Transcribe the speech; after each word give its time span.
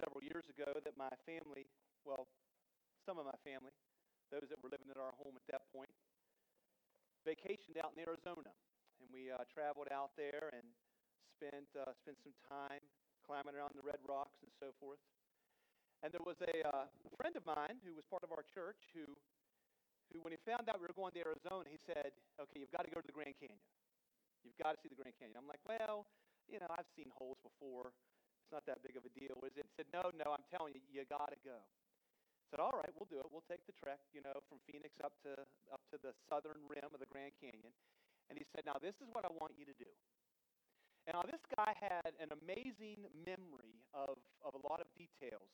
several 0.00 0.24
years 0.24 0.48
ago 0.48 0.72
that 0.80 0.96
my 0.96 1.12
family, 1.28 1.68
well, 2.08 2.24
some 3.04 3.20
of 3.20 3.28
my 3.28 3.36
family, 3.44 3.72
those 4.32 4.48
that 4.48 4.56
were 4.64 4.72
living 4.72 4.88
at 4.88 4.96
our 4.96 5.12
home 5.20 5.36
at 5.36 5.44
that 5.52 5.68
point, 5.68 5.92
vacationed 7.28 7.76
out 7.76 7.92
in 7.92 8.00
Arizona. 8.00 8.48
And 9.04 9.08
we 9.12 9.28
uh, 9.28 9.44
traveled 9.52 9.92
out 9.92 10.16
there 10.16 10.48
and 10.56 10.64
spent, 11.36 11.68
uh, 11.76 11.92
spent 12.00 12.16
some 12.24 12.36
time 12.48 12.80
climbing 13.24 13.52
around 13.52 13.76
the 13.76 13.84
red 13.84 14.00
rocks 14.08 14.40
and 14.40 14.52
so 14.56 14.72
forth. 14.80 15.00
And 16.00 16.08
there 16.08 16.24
was 16.24 16.40
a, 16.40 16.64
uh, 16.64 16.88
a 16.88 17.12
friend 17.20 17.36
of 17.36 17.44
mine 17.44 17.76
who 17.84 17.92
was 17.92 18.08
part 18.08 18.24
of 18.24 18.32
our 18.32 18.44
church 18.56 18.80
who, 18.96 19.04
who, 20.12 20.24
when 20.24 20.32
he 20.32 20.40
found 20.48 20.64
out 20.72 20.80
we 20.80 20.88
were 20.88 20.96
going 20.96 21.12
to 21.12 21.20
Arizona, 21.20 21.68
he 21.68 21.76
said, 21.84 22.16
Okay, 22.40 22.64
you've 22.64 22.72
got 22.72 22.88
to 22.88 22.92
go 22.92 23.04
to 23.04 23.08
the 23.08 23.12
Grand 23.12 23.36
Canyon. 23.36 23.60
You've 24.40 24.56
got 24.56 24.72
to 24.72 24.78
see 24.80 24.88
the 24.88 24.96
Grand 24.96 25.12
Canyon. 25.20 25.36
I'm 25.36 25.48
like, 25.48 25.60
Well, 25.68 26.08
you 26.48 26.56
know, 26.56 26.72
I've 26.72 26.88
seen 26.96 27.12
holes 27.12 27.36
before. 27.44 27.92
It's 28.50 28.58
not 28.58 28.66
that 28.66 28.82
big 28.82 28.98
of 28.98 29.06
a 29.06 29.14
deal, 29.14 29.38
is 29.46 29.54
it? 29.54 29.62
He 29.62 29.72
said, 29.78 29.86
No, 29.94 30.10
no, 30.10 30.34
I'm 30.34 30.42
telling 30.50 30.74
you, 30.74 30.82
you 30.90 31.06
got 31.06 31.30
to 31.30 31.38
go. 31.46 31.54
I 31.54 32.44
said, 32.50 32.58
All 32.58 32.74
right, 32.74 32.90
we'll 32.98 33.06
do 33.06 33.22
it. 33.22 33.30
We'll 33.30 33.46
take 33.46 33.62
the 33.70 33.76
trek, 33.78 34.02
you 34.10 34.26
know, 34.26 34.34
from 34.50 34.58
Phoenix 34.66 34.90
up 35.06 35.14
to 35.22 35.38
up 35.70 35.78
to 35.94 36.02
the 36.02 36.10
southern 36.26 36.58
rim 36.66 36.90
of 36.90 36.98
the 36.98 37.06
Grand 37.14 37.30
Canyon. 37.38 37.70
And 38.26 38.34
he 38.34 38.42
said, 38.50 38.66
Now, 38.66 38.74
this 38.82 38.98
is 38.98 39.06
what 39.14 39.22
I 39.22 39.30
want 39.38 39.54
you 39.54 39.62
to 39.70 39.76
do. 39.78 39.86
And 41.06 41.14
now, 41.14 41.22
this 41.22 41.38
guy 41.54 41.78
had 41.78 42.10
an 42.18 42.34
amazing 42.42 43.06
memory 43.22 43.86
of, 43.94 44.18
of 44.42 44.58
a 44.58 44.62
lot 44.66 44.82
of 44.82 44.90
details 44.98 45.46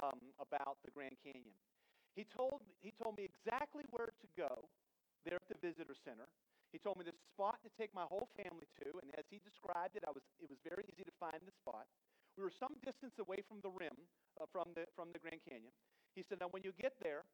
um, 0.00 0.32
about 0.40 0.80
the 0.88 0.92
Grand 0.96 1.20
Canyon. 1.20 1.52
He 2.16 2.24
told, 2.32 2.64
he 2.80 2.96
told 2.96 3.20
me 3.20 3.28
exactly 3.28 3.84
where 3.92 4.08
to 4.08 4.26
go 4.40 4.72
there 5.28 5.36
at 5.36 5.52
the 5.52 5.60
visitor 5.60 5.92
center. 6.00 6.32
He 6.72 6.80
told 6.80 6.96
me 6.96 7.04
the 7.04 7.16
spot 7.28 7.60
to 7.60 7.68
take 7.76 7.92
my 7.92 8.08
whole 8.08 8.32
family 8.40 8.72
to, 8.80 8.88
and 9.04 9.12
as 9.20 9.28
he 9.28 9.36
described 9.44 10.00
it, 10.00 10.04
I 10.08 10.16
was, 10.16 10.24
it 10.40 10.48
was 10.48 10.56
very 10.64 10.88
easy 10.88 11.04
to 11.04 11.12
find 11.20 11.44
the 11.44 11.52
spot. 11.60 11.84
We 12.38 12.46
were 12.46 12.54
some 12.54 12.78
distance 12.86 13.18
away 13.18 13.42
from 13.50 13.58
the 13.66 13.74
rim, 13.74 13.98
uh, 14.38 14.46
from, 14.54 14.70
the, 14.78 14.86
from 14.94 15.10
the 15.10 15.18
Grand 15.18 15.42
Canyon. 15.42 15.74
He 16.14 16.22
said, 16.22 16.38
Now, 16.38 16.46
when 16.54 16.62
you 16.62 16.70
get 16.78 16.94
there, 17.02 17.26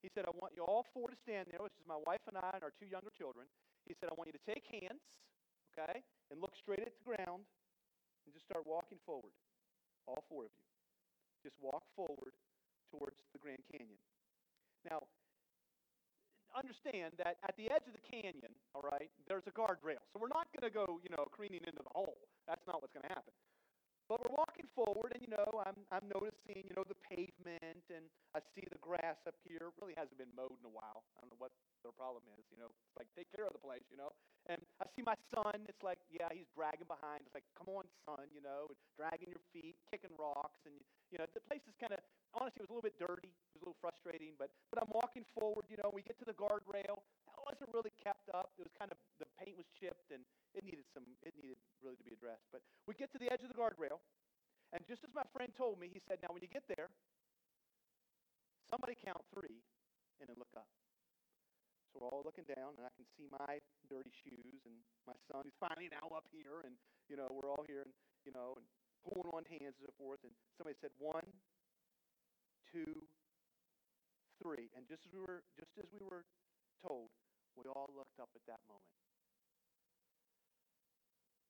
he 0.00 0.08
said, 0.16 0.24
I 0.24 0.32
want 0.32 0.56
you 0.56 0.64
all 0.64 0.88
four 0.96 1.12
to 1.12 1.18
stand 1.28 1.52
there, 1.52 1.60
which 1.60 1.76
is 1.76 1.84
my 1.84 2.00
wife 2.08 2.24
and 2.24 2.40
I 2.40 2.56
and 2.56 2.64
our 2.64 2.72
two 2.80 2.88
younger 2.88 3.12
children. 3.12 3.44
He 3.84 3.92
said, 4.00 4.08
I 4.08 4.16
want 4.16 4.32
you 4.32 4.36
to 4.40 4.46
take 4.48 4.64
hands, 4.64 5.04
okay, 5.76 6.00
and 6.32 6.40
look 6.40 6.56
straight 6.56 6.80
at 6.80 6.96
the 6.96 7.04
ground 7.04 7.44
and 8.24 8.32
just 8.32 8.48
start 8.48 8.64
walking 8.64 8.96
forward. 9.04 9.36
All 10.08 10.24
four 10.32 10.48
of 10.48 10.52
you. 10.56 10.64
Just 11.44 11.60
walk 11.60 11.84
forward 11.92 12.32
towards 12.88 13.20
the 13.36 13.40
Grand 13.44 13.60
Canyon. 13.68 14.00
Now, 14.88 15.04
understand 16.56 17.12
that 17.20 17.36
at 17.44 17.52
the 17.60 17.68
edge 17.68 17.84
of 17.84 17.92
the 17.92 18.04
canyon, 18.08 18.56
all 18.72 18.80
right, 18.88 19.12
there's 19.28 19.44
a 19.44 19.52
guardrail. 19.52 20.00
So 20.16 20.16
we're 20.16 20.32
not 20.32 20.48
going 20.56 20.64
to 20.64 20.72
go, 20.72 20.96
you 21.04 21.12
know, 21.12 21.28
careening 21.28 21.60
into 21.68 21.84
the 21.84 21.92
hole. 21.92 22.24
That's 22.48 22.64
not 22.64 22.80
what's 22.80 22.96
going 22.96 23.04
to 23.04 23.12
happen. 23.12 23.36
But 24.16 24.32
we're 24.32 24.40
walking 24.48 24.64
forward, 24.72 25.12
and 25.12 25.20
you 25.20 25.28
know, 25.28 25.44
I'm 25.60 25.76
I'm 25.92 26.08
noticing, 26.08 26.64
you 26.64 26.72
know, 26.72 26.88
the 26.88 26.96
pavement, 27.04 27.84
and 27.92 28.08
I 28.32 28.40
see 28.56 28.64
the 28.64 28.80
grass 28.80 29.20
up 29.28 29.36
here. 29.44 29.68
It 29.68 29.76
really 29.76 29.92
hasn't 29.92 30.16
been 30.16 30.32
mowed 30.32 30.56
in 30.56 30.64
a 30.64 30.72
while. 30.72 31.04
I 31.12 31.20
don't 31.20 31.36
know 31.36 31.42
what 31.44 31.52
their 31.84 31.92
problem 31.92 32.24
is. 32.32 32.48
You 32.48 32.56
know, 32.56 32.72
it's 32.72 32.96
like 32.96 33.12
take 33.12 33.28
care 33.28 33.44
of 33.44 33.52
the 33.52 33.60
place, 33.60 33.84
you 33.92 34.00
know. 34.00 34.08
And 34.48 34.56
I 34.80 34.88
see 34.96 35.04
my 35.04 35.20
son. 35.28 35.68
It's 35.68 35.84
like, 35.84 36.00
yeah, 36.08 36.32
he's 36.32 36.48
dragging 36.56 36.88
behind. 36.88 37.28
It's 37.28 37.36
like, 37.36 37.44
come 37.60 37.68
on, 37.76 37.84
son, 38.08 38.24
you 38.32 38.40
know, 38.40 38.72
dragging 38.96 39.28
your 39.28 39.44
feet, 39.52 39.76
kicking 39.92 40.16
rocks, 40.16 40.64
and 40.64 40.80
you 41.12 41.20
know, 41.20 41.28
the 41.36 41.44
place 41.44 41.60
is 41.68 41.76
kind 41.76 41.92
of 41.92 42.00
honestly, 42.32 42.64
it 42.64 42.64
was 42.64 42.72
a 42.72 42.74
little 42.80 42.88
bit 42.88 42.96
dirty. 42.96 43.36
It 43.36 43.52
was 43.52 43.60
a 43.60 43.64
little 43.68 43.80
frustrating, 43.84 44.32
but 44.40 44.48
but 44.72 44.80
I'm 44.80 44.88
walking 44.96 45.28
forward. 45.36 45.68
You 45.68 45.76
know, 45.76 45.92
we 45.92 46.00
get 46.00 46.16
to 46.24 46.26
the 46.28 46.32
guardrail. 46.32 47.04
Wasn't 47.56 47.72
really 47.72 47.96
kept 47.96 48.28
up. 48.36 48.52
It 48.60 48.68
was 48.68 48.74
kind 48.76 48.92
of 48.92 49.00
the 49.16 49.24
paint 49.40 49.56
was 49.56 49.64
chipped, 49.80 50.12
and 50.12 50.20
it 50.52 50.60
needed 50.60 50.84
some. 50.92 51.08
It 51.24 51.32
needed 51.40 51.56
really 51.80 51.96
to 51.96 52.04
be 52.04 52.12
addressed. 52.12 52.44
But 52.52 52.60
we 52.84 52.92
get 52.92 53.08
to 53.16 53.18
the 53.18 53.32
edge 53.32 53.40
of 53.40 53.48
the 53.48 53.56
guardrail, 53.56 54.04
and 54.76 54.84
just 54.84 55.00
as 55.08 55.12
my 55.16 55.24
friend 55.32 55.48
told 55.56 55.80
me, 55.80 55.88
he 55.88 56.04
said, 56.04 56.20
"Now, 56.20 56.36
when 56.36 56.44
you 56.44 56.52
get 56.52 56.68
there, 56.68 56.92
somebody 58.68 58.92
count 58.92 59.24
three, 59.32 59.64
and 60.20 60.28
then 60.28 60.36
look 60.36 60.52
up." 60.52 60.68
So 61.88 62.04
we're 62.04 62.12
all 62.12 62.20
looking 62.28 62.44
down, 62.44 62.76
and 62.76 62.84
I 62.84 62.92
can 62.92 63.08
see 63.16 63.24
my 63.32 63.56
dirty 63.88 64.12
shoes, 64.20 64.60
and 64.68 64.76
my 65.08 65.16
son 65.32 65.48
is 65.48 65.56
finally 65.56 65.88
now 65.88 66.12
up 66.12 66.28
here, 66.28 66.60
and 66.60 66.76
you 67.08 67.16
know 67.16 67.24
we're 67.32 67.48
all 67.48 67.64
here, 67.64 67.88
and 67.88 67.92
you 68.28 68.36
know, 68.36 68.52
and 68.60 68.68
pulling 69.00 69.32
on 69.32 69.48
hands 69.48 69.80
and 69.80 69.88
so 69.88 69.96
forth. 69.96 70.20
And 70.28 70.36
somebody 70.60 70.76
said, 70.84 70.92
"One, 71.00 71.24
two, 72.68 73.08
three. 74.44 74.68
And 74.76 74.84
just 74.84 75.08
as 75.08 75.12
we 75.16 75.24
were 75.24 75.40
just 75.56 75.72
as 75.80 75.88
we 75.88 76.04
were 76.04 76.28
told, 76.84 77.08
we 77.56 77.64
all 77.72 77.90
looked 77.96 78.20
up 78.20 78.30
at 78.36 78.44
that 78.46 78.60
moment. 78.68 78.92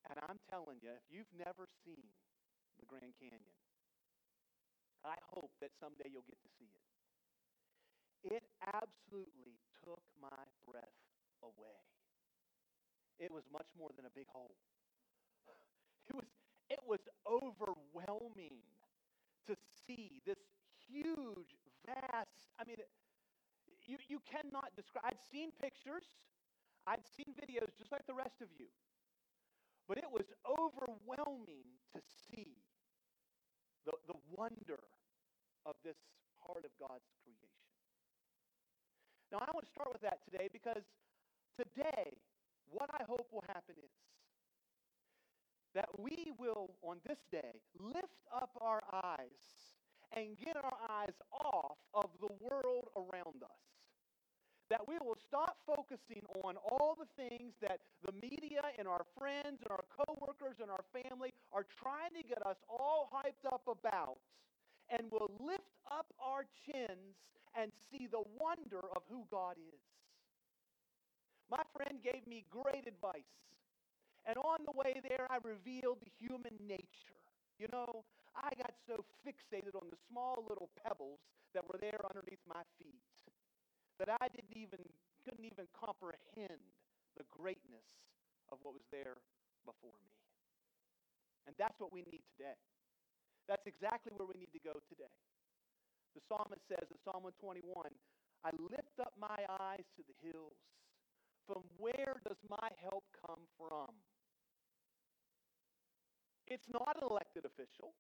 And 0.08 0.16
I'm 0.22 0.38
telling 0.48 0.78
you, 0.80 0.90
if 0.94 1.04
you've 1.10 1.32
never 1.36 1.66
seen 1.84 2.06
the 2.78 2.86
Grand 2.86 3.12
Canyon, 3.18 3.42
I 5.04 5.16
hope 5.34 5.50
that 5.60 5.70
someday 5.78 6.10
you'll 6.10 6.26
get 6.26 6.38
to 6.42 6.50
see 6.58 6.70
it. 6.70 6.84
It 8.36 8.44
absolutely 8.62 9.58
took 9.84 10.02
my 10.20 10.42
breath 10.66 10.98
away. 11.42 11.78
It 13.18 13.30
was 13.32 13.44
much 13.52 13.66
more 13.78 13.90
than 13.96 14.06
a 14.06 14.10
big 14.14 14.26
hole. 14.28 14.56
It 16.08 16.14
was 16.14 16.28
it 16.70 16.80
was 16.86 17.00
overwhelming 17.26 18.62
to 19.46 19.54
see 19.86 20.20
this 20.26 20.38
huge, 20.86 21.54
vast, 21.86 22.50
I 22.58 22.64
mean, 22.66 22.78
you, 23.88 23.98
you 24.08 24.20
cannot 24.26 24.74
describe. 24.76 25.04
I'd 25.06 25.22
seen 25.32 25.50
pictures, 25.60 26.04
I'd 26.86 27.06
seen 27.16 27.34
videos 27.34 27.74
just 27.78 27.90
like 27.90 28.06
the 28.06 28.14
rest 28.14 28.42
of 28.42 28.48
you. 28.58 28.66
But 29.88 29.98
it 29.98 30.10
was 30.10 30.26
overwhelming 30.42 31.66
to 31.94 32.00
see 32.02 32.58
the, 33.86 33.92
the 34.06 34.18
wonder 34.34 34.82
of 35.64 35.74
this 35.84 35.96
part 36.42 36.66
of 36.66 36.72
God's 36.78 37.06
creation. 37.22 37.50
Now, 39.30 39.38
I 39.46 39.50
want 39.54 39.66
to 39.66 39.70
start 39.70 39.90
with 39.92 40.02
that 40.02 40.22
today 40.26 40.48
because 40.52 40.82
today, 41.54 42.14
what 42.70 42.90
I 42.94 43.02
hope 43.06 43.26
will 43.32 43.44
happen 43.46 43.74
is 43.78 43.90
that 45.74 45.88
we 45.98 46.32
will, 46.38 46.74
on 46.82 46.98
this 47.06 47.18
day, 47.30 47.62
lift 47.78 48.22
up 48.34 48.50
our 48.60 48.82
eyes 48.92 49.76
and 50.16 50.36
get 50.38 50.56
our 50.56 50.78
eyes 50.88 51.14
off 51.32 51.78
of 51.94 52.10
the 52.20 52.32
world 52.40 52.88
around 52.96 53.42
us. 53.42 53.75
That 54.68 54.82
we 54.88 54.98
will 54.98 55.18
stop 55.28 55.56
focusing 55.62 56.26
on 56.42 56.58
all 56.58 56.98
the 56.98 57.06
things 57.14 57.54
that 57.62 57.78
the 58.02 58.10
media 58.18 58.66
and 58.78 58.88
our 58.88 59.06
friends 59.14 59.62
and 59.62 59.70
our 59.70 59.86
coworkers 59.94 60.58
and 60.58 60.70
our 60.70 60.82
family 60.90 61.30
are 61.52 61.66
trying 61.78 62.10
to 62.18 62.26
get 62.26 62.42
us 62.42 62.58
all 62.66 63.08
hyped 63.14 63.46
up 63.46 63.62
about 63.70 64.18
and 64.90 65.06
will 65.10 65.30
lift 65.38 65.70
up 65.86 66.06
our 66.18 66.42
chins 66.66 67.14
and 67.54 67.70
see 67.90 68.10
the 68.10 68.22
wonder 68.38 68.82
of 68.94 69.02
who 69.08 69.22
God 69.30 69.54
is. 69.54 69.82
My 71.50 71.62
friend 71.70 72.02
gave 72.02 72.26
me 72.26 72.44
great 72.50 72.90
advice. 72.90 73.30
And 74.26 74.36
on 74.42 74.66
the 74.66 74.74
way 74.74 74.98
there, 75.06 75.30
I 75.30 75.38
revealed 75.46 76.02
the 76.02 76.10
human 76.18 76.58
nature. 76.66 77.14
You 77.58 77.70
know, 77.70 78.02
I 78.34 78.50
got 78.58 78.74
so 78.90 79.06
fixated 79.22 79.78
on 79.78 79.86
the 79.88 79.96
small 80.10 80.44
little 80.48 80.68
pebbles 80.82 81.22
that 81.54 81.62
were 81.64 81.78
there 81.80 82.02
underneath 82.02 82.42
my 82.50 82.66
feet 82.82 83.15
that 83.98 84.08
I 84.08 84.28
didn't 84.28 84.54
even 84.56 84.82
couldn't 85.24 85.44
even 85.44 85.66
comprehend 85.74 86.62
the 87.18 87.26
greatness 87.32 87.86
of 88.52 88.62
what 88.62 88.76
was 88.76 88.86
there 88.94 89.18
before 89.66 89.96
me. 90.06 90.14
And 91.48 91.54
that's 91.58 91.74
what 91.82 91.90
we 91.90 92.06
need 92.06 92.22
today. 92.36 92.54
That's 93.50 93.66
exactly 93.66 94.14
where 94.14 94.26
we 94.26 94.38
need 94.38 94.54
to 94.54 94.62
go 94.62 94.78
today. 94.86 95.10
The 96.14 96.22
psalmist 96.30 96.62
says 96.70 96.86
in 96.90 96.98
Psalm 97.02 97.26
121, 97.26 97.66
I 98.46 98.50
lift 98.58 98.96
up 99.02 99.14
my 99.18 99.42
eyes 99.60 99.86
to 99.98 100.02
the 100.06 100.16
hills. 100.22 100.58
From 101.46 101.62
where 101.78 102.18
does 102.26 102.38
my 102.50 102.70
help 102.82 103.06
come 103.22 103.46
from? 103.54 103.94
It's 106.46 106.66
not 106.70 106.98
an 106.98 107.06
elected 107.06 107.46
official 107.46 107.94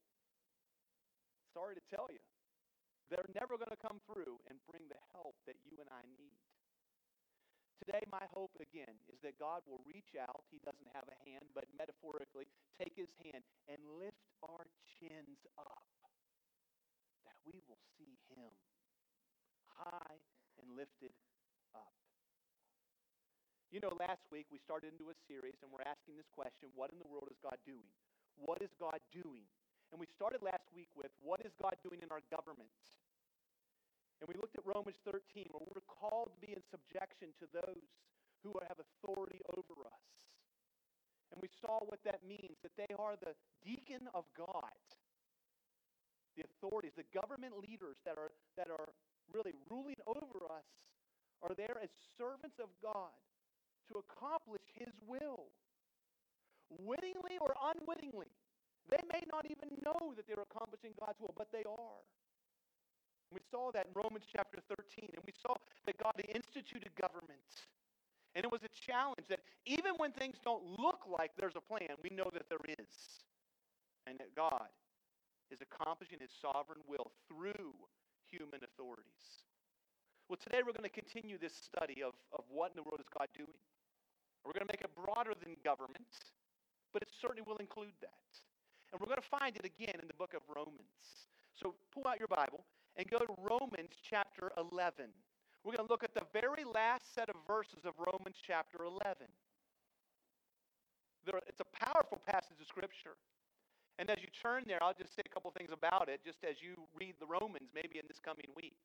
sorry 1.56 1.72
to 1.72 1.84
tell 1.88 2.12
you, 2.12 2.20
they're 3.10 3.30
never 3.34 3.54
going 3.54 3.70
to 3.70 3.78
come 3.78 4.02
through 4.10 4.42
and 4.50 4.58
bring 4.66 4.86
the 4.90 4.98
help 5.14 5.38
that 5.46 5.58
you 5.62 5.78
and 5.78 5.90
I 5.90 6.02
need. 6.18 6.38
Today, 7.84 8.02
my 8.08 8.24
hope 8.32 8.56
again 8.58 8.98
is 9.12 9.20
that 9.20 9.36
God 9.38 9.62
will 9.68 9.84
reach 9.84 10.16
out. 10.16 10.42
He 10.48 10.58
doesn't 10.64 10.90
have 10.96 11.06
a 11.06 11.18
hand, 11.28 11.44
but 11.52 11.68
metaphorically, 11.76 12.48
take 12.80 12.96
his 12.96 13.12
hand 13.20 13.44
and 13.68 13.78
lift 14.00 14.26
our 14.42 14.64
chins 14.96 15.38
up 15.60 15.86
that 17.28 17.36
we 17.44 17.60
will 17.68 17.78
see 17.94 18.18
him 18.32 18.50
high 19.76 20.18
and 20.58 20.72
lifted 20.72 21.12
up. 21.76 21.92
You 23.70 23.84
know, 23.84 23.92
last 24.00 24.24
week 24.32 24.48
we 24.48 24.58
started 24.64 24.96
into 24.96 25.12
a 25.12 25.16
series 25.28 25.60
and 25.60 25.68
we're 25.68 25.84
asking 25.84 26.16
this 26.16 26.30
question 26.32 26.72
what 26.72 26.88
in 26.90 26.98
the 26.98 27.06
world 27.06 27.28
is 27.28 27.38
God 27.44 27.60
doing? 27.68 27.86
What 28.40 28.64
is 28.64 28.72
God 28.80 28.98
doing 29.12 29.44
and 29.92 30.00
we 30.00 30.06
started 30.10 30.42
last 30.42 30.66
week 30.74 30.90
with 30.96 31.10
what 31.22 31.40
is 31.46 31.54
God 31.60 31.78
doing 31.82 32.02
in 32.02 32.10
our 32.10 32.24
government? 32.28 32.72
And 34.20 34.26
we 34.26 34.34
looked 34.40 34.56
at 34.56 34.64
Romans 34.64 34.96
13, 35.04 35.52
where 35.52 35.62
we're 35.68 35.84
called 35.84 36.32
to 36.32 36.40
be 36.40 36.56
in 36.56 36.62
subjection 36.72 37.36
to 37.38 37.46
those 37.52 37.86
who 38.40 38.56
have 38.64 38.80
authority 38.80 39.44
over 39.52 39.84
us. 39.84 40.06
And 41.32 41.42
we 41.42 41.50
saw 41.60 41.84
what 41.84 42.00
that 42.08 42.24
means 42.24 42.56
that 42.62 42.72
they 42.80 42.88
are 42.96 43.18
the 43.18 43.36
deacon 43.60 44.08
of 44.14 44.24
God, 44.32 44.72
the 46.38 46.46
authorities, 46.48 46.96
the 46.96 47.08
government 47.12 47.60
leaders 47.60 47.98
that 48.06 48.16
are, 48.16 48.32
that 48.56 48.70
are 48.70 48.88
really 49.34 49.52
ruling 49.68 50.00
over 50.06 50.48
us, 50.48 50.68
are 51.42 51.52
there 51.52 51.76
as 51.82 51.90
servants 52.16 52.56
of 52.56 52.72
God 52.80 53.12
to 53.92 54.00
accomplish 54.00 54.64
His 54.74 54.94
will. 55.06 55.52
Wittingly 56.70 57.38
or 57.40 57.54
unwittingly. 57.62 58.32
They 58.90 59.02
may 59.10 59.22
not 59.30 59.46
even 59.50 59.74
know 59.82 60.14
that 60.14 60.26
they're 60.26 60.42
accomplishing 60.42 60.94
God's 60.98 61.18
will, 61.20 61.34
but 61.36 61.50
they 61.50 61.66
are. 61.66 62.02
We 63.32 63.40
saw 63.50 63.72
that 63.72 63.90
in 63.90 63.92
Romans 63.94 64.24
chapter 64.30 64.58
13, 64.70 65.10
and 65.14 65.22
we 65.26 65.34
saw 65.34 65.54
that 65.86 65.98
God 65.98 66.14
instituted 66.30 66.94
government. 66.94 67.42
And 68.36 68.44
it 68.44 68.52
was 68.52 68.62
a 68.62 68.70
challenge 68.70 69.26
that 69.28 69.40
even 69.64 69.94
when 69.96 70.12
things 70.12 70.36
don't 70.44 70.62
look 70.78 71.08
like 71.08 71.32
there's 71.34 71.56
a 71.56 71.64
plan, 71.64 71.98
we 72.04 72.14
know 72.14 72.30
that 72.32 72.46
there 72.48 72.62
is. 72.68 73.24
And 74.06 74.18
that 74.18 74.30
God 74.36 74.70
is 75.50 75.58
accomplishing 75.58 76.18
his 76.20 76.30
sovereign 76.30 76.78
will 76.86 77.10
through 77.26 77.74
human 78.30 78.62
authorities. 78.62 79.42
Well, 80.28 80.38
today 80.38 80.62
we're 80.62 80.74
going 80.74 80.86
to 80.86 80.94
continue 80.94 81.38
this 81.38 81.54
study 81.54 82.02
of, 82.02 82.14
of 82.34 82.44
what 82.50 82.70
in 82.70 82.76
the 82.76 82.82
world 82.82 83.00
is 83.00 83.10
God 83.10 83.26
doing. 83.34 83.58
We're 84.44 84.54
going 84.54 84.66
to 84.66 84.72
make 84.72 84.82
it 84.82 84.94
broader 84.94 85.34
than 85.34 85.54
government, 85.62 86.06
but 86.92 87.02
it 87.02 87.10
certainly 87.10 87.42
will 87.42 87.58
include 87.58 87.94
that. 88.02 88.45
And 88.96 89.04
we're 89.04 89.12
going 89.12 89.20
to 89.20 89.28
find 89.28 89.52
it 89.52 89.68
again 89.68 90.00
in 90.00 90.08
the 90.08 90.16
book 90.16 90.32
of 90.32 90.40
Romans. 90.48 91.28
So 91.52 91.76
pull 91.92 92.08
out 92.08 92.16
your 92.16 92.32
Bible 92.32 92.64
and 92.96 93.04
go 93.04 93.20
to 93.20 93.28
Romans 93.44 93.92
chapter 94.00 94.48
11. 94.56 95.12
We're 95.60 95.76
going 95.76 95.84
to 95.84 95.92
look 95.92 96.00
at 96.00 96.16
the 96.16 96.24
very 96.32 96.64
last 96.64 97.12
set 97.12 97.28
of 97.28 97.36
verses 97.44 97.84
of 97.84 97.92
Romans 98.00 98.40
chapter 98.40 98.88
11. 98.88 99.28
There, 101.28 101.36
it's 101.44 101.60
a 101.60 101.68
powerful 101.76 102.24
passage 102.24 102.56
of 102.56 102.64
Scripture. 102.64 103.20
And 104.00 104.08
as 104.08 104.16
you 104.24 104.32
turn 104.32 104.64
there, 104.64 104.80
I'll 104.80 104.96
just 104.96 105.12
say 105.12 105.20
a 105.28 105.28
couple 105.28 105.52
things 105.52 105.76
about 105.76 106.08
it, 106.08 106.24
just 106.24 106.40
as 106.40 106.64
you 106.64 106.88
read 106.96 107.20
the 107.20 107.28
Romans, 107.28 107.68
maybe 107.76 108.00
in 108.00 108.08
this 108.08 108.16
coming 108.16 108.48
week. 108.56 108.80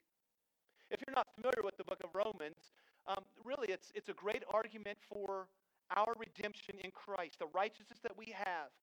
If 0.92 1.00
you're 1.08 1.16
not 1.16 1.32
familiar 1.40 1.64
with 1.64 1.80
the 1.80 1.88
book 1.88 2.04
of 2.04 2.12
Romans, 2.12 2.76
um, 3.08 3.24
really 3.48 3.72
it's, 3.72 3.96
it's 3.96 4.12
a 4.12 4.18
great 4.20 4.44
argument 4.52 5.00
for 5.08 5.48
our 5.96 6.20
redemption 6.20 6.76
in 6.84 6.92
Christ, 6.92 7.40
the 7.40 7.48
righteousness 7.56 8.04
that 8.04 8.20
we 8.20 8.36
have 8.36 8.76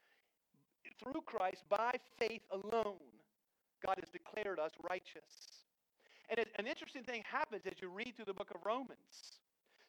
through 1.03 1.23
Christ 1.27 1.65
by 1.69 1.93
faith 2.19 2.43
alone. 2.51 3.13
God 3.85 3.97
has 4.01 4.11
declared 4.11 4.59
us 4.59 4.73
righteous. 4.89 5.65
And 6.31 6.45
an 6.59 6.67
interesting 6.67 7.03
thing 7.03 7.23
happens 7.31 7.63
as 7.67 7.81
you 7.81 7.89
read 7.89 8.15
through 8.17 8.27
the 8.27 8.35
book 8.35 8.51
of 8.55 8.61
Romans. 8.65 9.39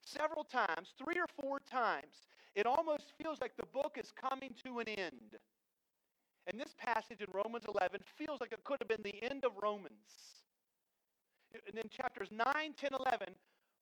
Several 0.06 0.44
times, 0.44 0.94
three 0.98 1.20
or 1.20 1.28
four 1.42 1.60
times, 1.70 2.28
it 2.56 2.66
almost 2.66 3.14
feels 3.22 3.42
like 3.42 3.56
the 3.58 3.66
book 3.74 3.98
is 4.00 4.12
coming 4.12 4.54
to 4.64 4.80
an 4.80 4.88
end. 4.88 5.38
And 6.48 6.60
this 6.60 6.74
passage 6.78 7.20
in 7.20 7.28
Romans 7.34 7.66
11 7.68 8.00
feels 8.18 8.40
like 8.42 8.54
it 8.54 8.64
could 8.64 8.78
have 8.80 8.88
been 8.88 9.04
the 9.04 9.24
end 9.24 9.44
of 9.44 9.52
Romans. 9.62 10.40
And 11.68 11.78
in 11.78 11.90
chapters 11.90 12.30
9, 12.32 12.46
10, 12.78 12.90
11, 12.94 13.36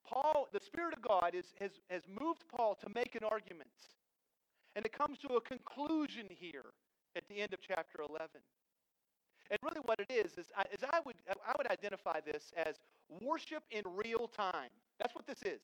Paul, 0.05 0.47
the 0.51 0.59
Spirit 0.59 0.93
of 0.93 1.01
God 1.01 1.35
is, 1.35 1.45
has, 1.59 1.71
has 1.89 2.01
moved 2.07 2.43
Paul 2.49 2.75
to 2.81 2.89
make 2.95 3.15
an 3.15 3.23
argument. 3.23 3.69
And 4.75 4.85
it 4.85 4.93
comes 4.93 5.17
to 5.19 5.35
a 5.35 5.41
conclusion 5.41 6.25
here 6.29 6.73
at 7.17 7.27
the 7.27 7.41
end 7.41 7.53
of 7.53 7.59
chapter 7.61 7.99
11. 8.07 8.29
And 9.49 9.59
really, 9.63 9.81
what 9.85 9.99
it 9.99 10.11
is 10.11 10.33
is, 10.33 10.47
is 10.71 10.83
I 10.83 10.99
would 11.05 11.15
I 11.29 11.53
would 11.57 11.71
identify 11.71 12.19
this 12.19 12.51
as 12.57 12.75
worship 13.09 13.63
in 13.71 13.83
real 13.95 14.27
time. 14.27 14.69
That's 14.99 15.15
what 15.15 15.25
this 15.25 15.41
is. 15.41 15.61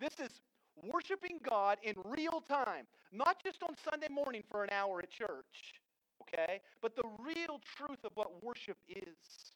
This 0.00 0.18
is 0.18 0.40
worshiping 0.82 1.38
God 1.48 1.78
in 1.82 1.94
real 2.04 2.40
time, 2.40 2.86
not 3.12 3.42
just 3.42 3.62
on 3.62 3.74
Sunday 3.90 4.08
morning 4.10 4.42
for 4.50 4.64
an 4.64 4.70
hour 4.70 5.00
at 5.00 5.10
church, 5.10 5.80
okay? 6.22 6.60
But 6.80 6.96
the 6.96 7.04
real 7.18 7.60
truth 7.76 8.04
of 8.04 8.12
what 8.14 8.42
worship 8.42 8.78
is. 8.88 9.52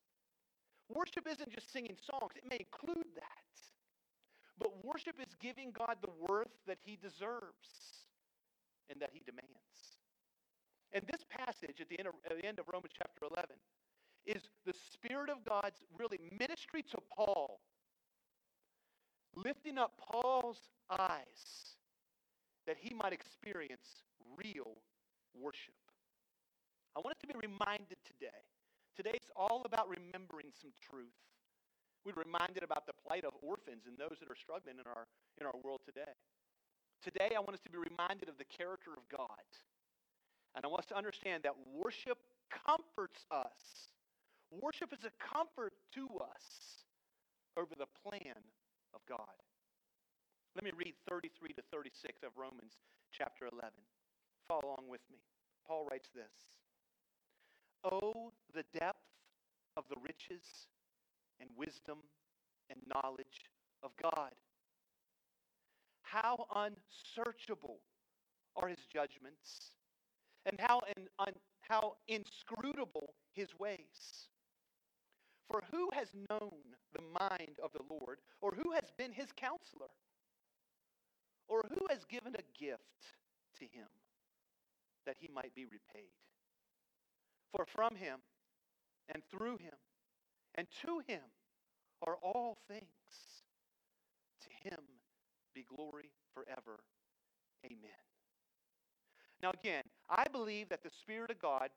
Worship 0.94 1.26
isn't 1.28 1.52
just 1.52 1.72
singing 1.72 1.96
songs, 2.04 2.32
it 2.36 2.44
may 2.48 2.58
include 2.60 3.06
that. 3.16 3.46
But 4.58 4.84
worship 4.84 5.16
is 5.20 5.34
giving 5.40 5.72
God 5.72 5.96
the 6.00 6.10
worth 6.28 6.52
that 6.66 6.78
he 6.84 6.96
deserves 6.96 8.06
and 8.88 9.00
that 9.00 9.10
he 9.12 9.20
demands. 9.26 9.95
And 10.92 11.02
this 11.10 11.24
passage 11.28 11.80
at 11.80 11.88
the 11.88 11.98
end 11.98 12.08
of, 12.08 12.14
at 12.28 12.36
the 12.36 12.46
end 12.46 12.58
of 12.58 12.66
Romans 12.72 12.92
chapter 12.96 13.26
11 13.30 13.56
is 14.26 14.42
the 14.64 14.74
Spirit 14.92 15.30
of 15.30 15.44
God's 15.44 15.78
really 15.98 16.18
ministry 16.38 16.82
to 16.90 16.98
Paul, 17.14 17.60
lifting 19.34 19.78
up 19.78 19.92
Paul's 19.98 20.58
eyes 20.90 21.76
that 22.66 22.76
he 22.80 22.94
might 22.94 23.12
experience 23.12 24.02
real 24.38 24.78
worship. 25.38 25.74
I 26.96 27.00
want 27.00 27.14
us 27.14 27.22
to 27.22 27.30
be 27.30 27.38
reminded 27.38 28.00
today. 28.02 28.42
Today's 28.96 29.28
all 29.36 29.62
about 29.64 29.86
remembering 29.86 30.50
some 30.56 30.72
truth. 30.90 31.14
We're 32.04 32.16
reminded 32.16 32.62
about 32.62 32.86
the 32.86 32.96
plight 33.06 33.24
of 33.24 33.34
orphans 33.42 33.84
and 33.86 33.98
those 33.98 34.18
that 34.22 34.30
are 34.30 34.38
struggling 34.38 34.80
in 34.80 34.86
our, 34.88 35.06
in 35.38 35.46
our 35.46 35.58
world 35.62 35.82
today. 35.84 36.16
Today, 37.04 37.36
I 37.36 37.40
want 37.44 37.54
us 37.54 37.64
to 37.66 37.70
be 37.70 37.78
reminded 37.78 38.30
of 38.30 38.38
the 38.38 38.48
character 38.48 38.96
of 38.96 39.04
God 39.12 39.44
and 40.56 40.64
I 40.64 40.68
want 40.68 40.80
us 40.80 40.88
to 40.88 40.96
understand 40.96 41.44
that 41.44 41.52
worship 41.70 42.16
comforts 42.48 43.26
us. 43.30 43.92
Worship 44.50 44.92
is 44.92 45.04
a 45.04 45.12
comfort 45.20 45.74
to 45.94 46.08
us 46.24 46.86
over 47.58 47.76
the 47.76 47.86
plan 48.00 48.40
of 48.94 49.00
God. 49.06 49.36
Let 50.54 50.64
me 50.64 50.72
read 50.74 50.94
33 51.10 51.52
to 51.52 51.62
36 51.70 52.22
of 52.24 52.32
Romans 52.36 52.72
chapter 53.12 53.44
11. 53.52 53.68
Follow 54.48 54.72
along 54.72 54.88
with 54.88 55.02
me. 55.12 55.18
Paul 55.66 55.86
writes 55.90 56.08
this 56.14 56.32
Oh, 57.84 58.32
the 58.54 58.64
depth 58.72 59.04
of 59.76 59.84
the 59.90 59.96
riches 60.00 60.72
and 61.38 61.50
wisdom 61.56 61.98
and 62.70 62.80
knowledge 62.88 63.52
of 63.82 63.90
God. 64.00 64.32
How 66.00 66.46
unsearchable 66.54 67.80
are 68.56 68.68
his 68.68 68.86
judgments 68.90 69.75
and 70.46 70.58
how, 70.60 70.80
in, 70.96 71.08
un, 71.18 71.32
how 71.60 71.96
inscrutable 72.08 73.14
his 73.34 73.48
ways. 73.58 74.28
For 75.50 75.62
who 75.70 75.90
has 75.92 76.08
known 76.30 76.62
the 76.92 77.02
mind 77.20 77.58
of 77.62 77.72
the 77.72 77.82
Lord, 77.90 78.18
or 78.40 78.52
who 78.52 78.72
has 78.72 78.90
been 78.96 79.12
his 79.12 79.28
counselor, 79.36 79.90
or 81.48 81.64
who 81.68 81.86
has 81.90 82.04
given 82.04 82.34
a 82.34 82.58
gift 82.58 82.80
to 83.58 83.64
him 83.64 83.86
that 85.04 85.16
he 85.20 85.28
might 85.32 85.54
be 85.54 85.64
repaid? 85.64 86.10
For 87.52 87.64
from 87.66 87.94
him, 87.94 88.20
and 89.12 89.22
through 89.30 89.58
him, 89.58 89.78
and 90.56 90.66
to 90.84 91.00
him 91.06 91.22
are 92.06 92.16
all 92.22 92.58
things. 92.68 92.86
To 94.42 94.68
him 94.68 94.80
be 95.54 95.64
glory 95.64 96.10
forever. 96.34 96.80
Amen. 97.64 98.02
Now, 99.42 99.50
again, 99.50 99.82
I 100.08 100.24
believe 100.30 100.68
that 100.68 100.82
the 100.82 100.90
Spirit 101.02 101.30
of 101.30 101.40
God 101.40 101.70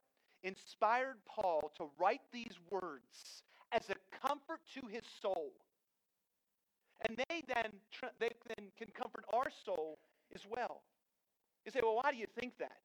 inspired 0.44 1.18
Paul 1.26 1.72
to 1.78 1.90
write 2.00 2.22
these 2.32 2.54
words 2.70 3.44
as 3.72 3.84
a 3.90 4.28
comfort 4.28 4.62
to 4.76 4.88
his 4.88 5.04
soul. 5.22 5.52
And 7.08 7.18
they 7.30 7.44
then, 7.48 7.72
they 8.20 8.30
then 8.48 8.68
can 8.78 8.88
comfort 8.94 9.26
our 9.34 9.50
soul 9.66 10.00
as 10.36 10.42
well. 10.50 10.82
You 11.66 11.72
say, 11.72 11.80
well, 11.84 11.96
why 11.96 12.12
do 12.12 12.18
you 12.18 12.28
think 12.40 12.58
that? 12.60 12.82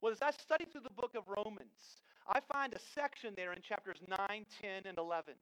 Well, 0.00 0.12
as 0.12 0.22
I 0.22 0.30
study 0.30 0.64
through 0.64 0.82
the 0.82 0.90
book 0.90 1.14
of 1.16 1.24
Romans, 1.28 2.02
I 2.28 2.40
find 2.52 2.72
a 2.72 2.78
section 2.94 3.34
there 3.36 3.52
in 3.52 3.60
chapters 3.62 3.98
9, 4.08 4.18
10, 4.60 4.70
and 4.86 4.98
11. 4.98 5.34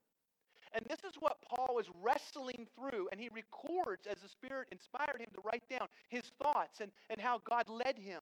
And 0.74 0.86
this 0.88 1.00
is 1.00 1.16
what 1.20 1.42
Paul 1.42 1.78
is 1.78 1.86
wrestling 2.00 2.66
through, 2.74 3.08
and 3.12 3.20
he 3.20 3.28
records 3.28 4.06
as 4.06 4.18
the 4.22 4.28
Spirit 4.28 4.68
inspired 4.72 5.20
him 5.20 5.28
to 5.34 5.42
write 5.44 5.68
down 5.68 5.86
his 6.08 6.24
thoughts 6.42 6.80
and, 6.80 6.90
and 7.10 7.20
how 7.20 7.40
God 7.48 7.68
led 7.68 7.98
him. 7.98 8.20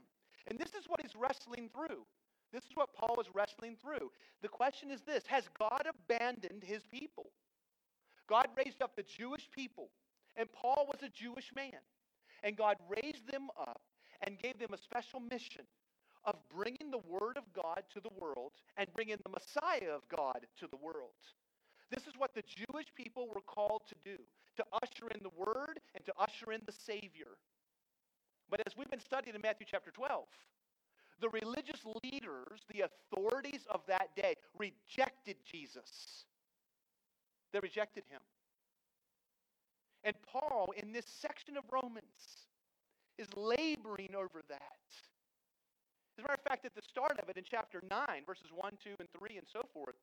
And 0.48 0.58
this 0.58 0.70
is 0.70 0.88
what 0.88 1.00
he's 1.00 1.16
wrestling 1.16 1.68
through. 1.74 2.04
This 2.52 2.64
is 2.64 2.70
what 2.74 2.94
Paul 2.94 3.20
is 3.20 3.28
wrestling 3.34 3.76
through. 3.80 4.10
The 4.42 4.48
question 4.48 4.90
is 4.90 5.02
this 5.02 5.24
Has 5.26 5.44
God 5.58 5.86
abandoned 5.88 6.64
his 6.64 6.82
people? 6.90 7.30
God 8.28 8.48
raised 8.56 8.82
up 8.82 8.94
the 8.96 9.02
Jewish 9.02 9.48
people, 9.50 9.90
and 10.36 10.50
Paul 10.52 10.86
was 10.88 11.02
a 11.02 11.08
Jewish 11.08 11.50
man. 11.54 11.80
And 12.42 12.56
God 12.56 12.76
raised 12.88 13.30
them 13.30 13.48
up 13.58 13.82
and 14.22 14.38
gave 14.38 14.58
them 14.58 14.72
a 14.72 14.78
special 14.78 15.20
mission 15.20 15.66
of 16.24 16.36
bringing 16.54 16.90
the 16.90 16.98
Word 16.98 17.36
of 17.36 17.44
God 17.52 17.82
to 17.92 18.00
the 18.00 18.10
world 18.18 18.52
and 18.76 18.88
bringing 18.94 19.16
the 19.22 19.30
Messiah 19.30 19.90
of 19.94 20.08
God 20.08 20.46
to 20.58 20.66
the 20.70 20.76
world. 20.76 21.20
This 21.90 22.06
is 22.06 22.14
what 22.16 22.34
the 22.34 22.42
Jewish 22.42 22.86
people 22.94 23.28
were 23.28 23.42
called 23.42 23.82
to 23.88 23.94
do 24.04 24.16
to 24.56 24.64
usher 24.72 25.08
in 25.14 25.20
the 25.22 25.30
Word 25.36 25.80
and 25.94 26.04
to 26.06 26.12
usher 26.18 26.52
in 26.52 26.60
the 26.66 26.72
Savior. 26.72 27.38
But 28.50 28.66
as 28.66 28.76
we've 28.76 28.90
been 28.90 29.00
studying 29.00 29.34
in 29.34 29.40
Matthew 29.40 29.66
chapter 29.70 29.90
12, 29.90 30.24
the 31.20 31.28
religious 31.28 31.80
leaders, 32.02 32.60
the 32.72 32.82
authorities 32.82 33.66
of 33.70 33.80
that 33.86 34.16
day, 34.16 34.34
rejected 34.58 35.36
Jesus. 35.50 36.24
They 37.52 37.60
rejected 37.60 38.04
him. 38.10 38.20
And 40.02 40.14
Paul, 40.26 40.72
in 40.76 40.92
this 40.92 41.06
section 41.06 41.56
of 41.56 41.64
Romans, 41.70 42.46
is 43.18 43.28
laboring 43.36 44.14
over 44.16 44.40
that. 44.48 44.80
As 46.18 46.18
a 46.18 46.22
matter 46.22 46.34
of 46.34 46.48
fact, 46.48 46.64
at 46.64 46.74
the 46.74 46.82
start 46.82 47.20
of 47.22 47.28
it 47.28 47.36
in 47.36 47.44
chapter 47.48 47.82
9, 47.88 48.06
verses 48.26 48.46
1, 48.54 48.72
2, 48.82 48.90
and 48.98 49.08
3, 49.18 49.36
and 49.36 49.46
so 49.52 49.62
forth, 49.74 49.94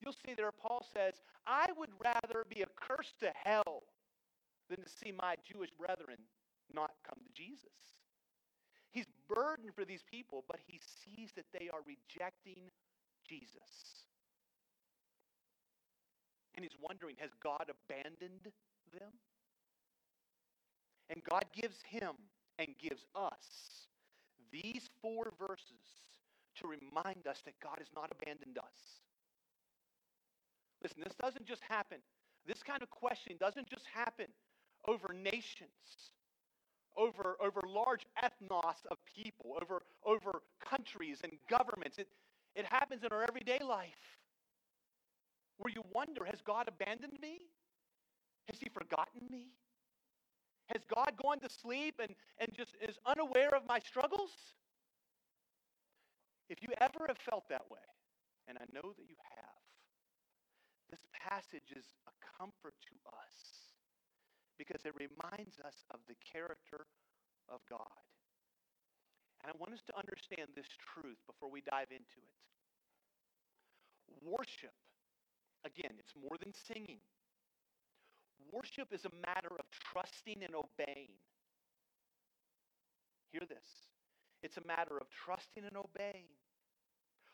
you'll 0.00 0.12
see 0.12 0.34
there 0.36 0.52
Paul 0.52 0.86
says, 0.92 1.14
I 1.46 1.66
would 1.76 1.90
rather 2.02 2.44
be 2.48 2.62
accursed 2.62 3.18
to 3.20 3.32
hell 3.44 3.82
than 4.68 4.82
to 4.82 4.88
see 4.88 5.12
my 5.12 5.36
Jewish 5.50 5.70
brethren 5.70 6.18
not 6.74 6.90
come 7.06 7.18
to 7.24 7.32
Jesus. 7.32 7.68
He's 8.90 9.06
burdened 9.28 9.74
for 9.74 9.84
these 9.84 10.02
people, 10.10 10.44
but 10.48 10.58
he 10.66 10.80
sees 10.80 11.30
that 11.36 11.46
they 11.52 11.68
are 11.72 11.80
rejecting 11.86 12.70
Jesus. 13.28 14.06
And 16.54 16.64
he's 16.64 16.76
wondering, 16.82 17.16
has 17.18 17.30
God 17.42 17.70
abandoned 17.70 18.50
them? 18.92 19.12
And 21.08 21.22
God 21.24 21.44
gives 21.54 21.76
him 21.82 22.12
and 22.58 22.68
gives 22.78 23.04
us 23.14 23.86
these 24.52 24.88
four 25.00 25.32
verses 25.38 26.10
to 26.56 26.66
remind 26.66 27.26
us 27.26 27.40
that 27.44 27.54
God 27.62 27.78
has 27.78 27.88
not 27.94 28.10
abandoned 28.10 28.58
us. 28.58 29.00
Listen, 30.82 31.02
this 31.04 31.14
doesn't 31.14 31.46
just 31.46 31.62
happen. 31.68 31.98
This 32.46 32.62
kind 32.62 32.82
of 32.82 32.90
questioning 32.90 33.38
doesn't 33.38 33.68
just 33.68 33.84
happen 33.92 34.26
over 34.88 35.12
nations, 35.12 36.12
over, 36.96 37.36
over 37.40 37.60
large 37.66 38.06
ethnos 38.22 38.86
of 38.90 38.98
people, 39.04 39.56
over, 39.60 39.82
over 40.04 40.42
countries 40.64 41.18
and 41.22 41.32
governments. 41.48 41.98
It, 41.98 42.08
it 42.54 42.66
happens 42.66 43.04
in 43.04 43.12
our 43.12 43.22
everyday 43.22 43.58
life 43.62 44.18
where 45.58 45.72
you 45.72 45.82
wonder 45.92 46.24
has 46.24 46.40
God 46.40 46.68
abandoned 46.68 47.18
me? 47.20 47.38
Has 48.48 48.58
he 48.58 48.68
forgotten 48.68 49.20
me? 49.30 49.48
Has 50.66 50.82
God 50.92 51.12
gone 51.20 51.40
to 51.40 51.48
sleep 51.48 52.00
and, 52.00 52.14
and 52.38 52.50
just 52.56 52.74
is 52.80 52.98
unaware 53.04 53.54
of 53.54 53.62
my 53.68 53.78
struggles? 53.78 54.30
If 56.48 56.62
you 56.62 56.68
ever 56.80 57.06
have 57.06 57.18
felt 57.18 57.48
that 57.50 57.70
way, 57.70 57.84
and 58.48 58.58
I 58.58 58.64
know 58.72 58.92
that 58.96 59.06
you 59.08 59.16
have, 59.36 59.60
this 60.90 61.00
passage 61.12 61.70
is 61.76 61.84
a 62.08 62.12
comfort 62.38 62.74
to 62.88 62.94
us 63.06 63.59
because 64.60 64.84
it 64.84 64.92
reminds 64.92 65.56
us 65.64 65.88
of 65.88 66.04
the 66.04 66.12
character 66.20 66.84
of 67.48 67.64
God. 67.64 68.04
And 69.40 69.48
I 69.48 69.56
want 69.56 69.72
us 69.72 69.80
to 69.88 69.96
understand 69.96 70.52
this 70.52 70.68
truth 70.76 71.16
before 71.24 71.48
we 71.48 71.64
dive 71.64 71.88
into 71.88 72.20
it. 72.20 72.36
Worship, 74.20 74.76
again, 75.64 75.96
it's 75.96 76.12
more 76.12 76.36
than 76.36 76.52
singing. 76.52 77.00
Worship 78.52 78.92
is 78.92 79.08
a 79.08 79.14
matter 79.24 79.56
of 79.56 79.64
trusting 79.72 80.44
and 80.44 80.52
obeying. 80.52 81.16
Hear 83.32 83.48
this. 83.48 83.88
It's 84.42 84.60
a 84.60 84.66
matter 84.68 85.00
of 85.00 85.08
trusting 85.08 85.64
and 85.64 85.76
obeying. 85.76 86.28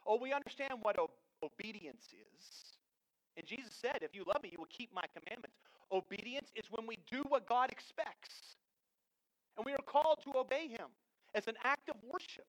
Oh, 0.06 0.14
we 0.14 0.30
understand 0.32 0.78
what 0.82 0.94
obedience 1.42 2.06
is. 2.14 2.78
And 3.36 3.42
Jesus 3.46 3.74
said, 3.74 4.06
If 4.06 4.14
you 4.14 4.22
love 4.22 4.42
me, 4.44 4.50
you 4.52 4.58
will 4.58 4.70
keep 4.70 4.94
my 4.94 5.10
commandments. 5.10 5.58
Obedience 5.92 6.50
is 6.56 6.64
when 6.70 6.86
we 6.86 6.98
do 7.10 7.22
what 7.28 7.46
God 7.46 7.70
expects. 7.70 8.56
And 9.56 9.64
we 9.64 9.72
are 9.72 9.84
called 9.86 10.18
to 10.24 10.38
obey 10.38 10.68
him 10.68 10.88
as 11.34 11.46
an 11.46 11.54
act 11.64 11.88
of 11.88 11.96
worship. 12.02 12.46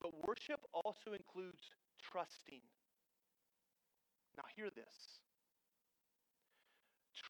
But 0.00 0.12
worship 0.26 0.60
also 0.72 1.12
includes 1.12 1.70
trusting. 2.00 2.60
Now, 4.36 4.44
hear 4.54 4.70
this 4.70 5.18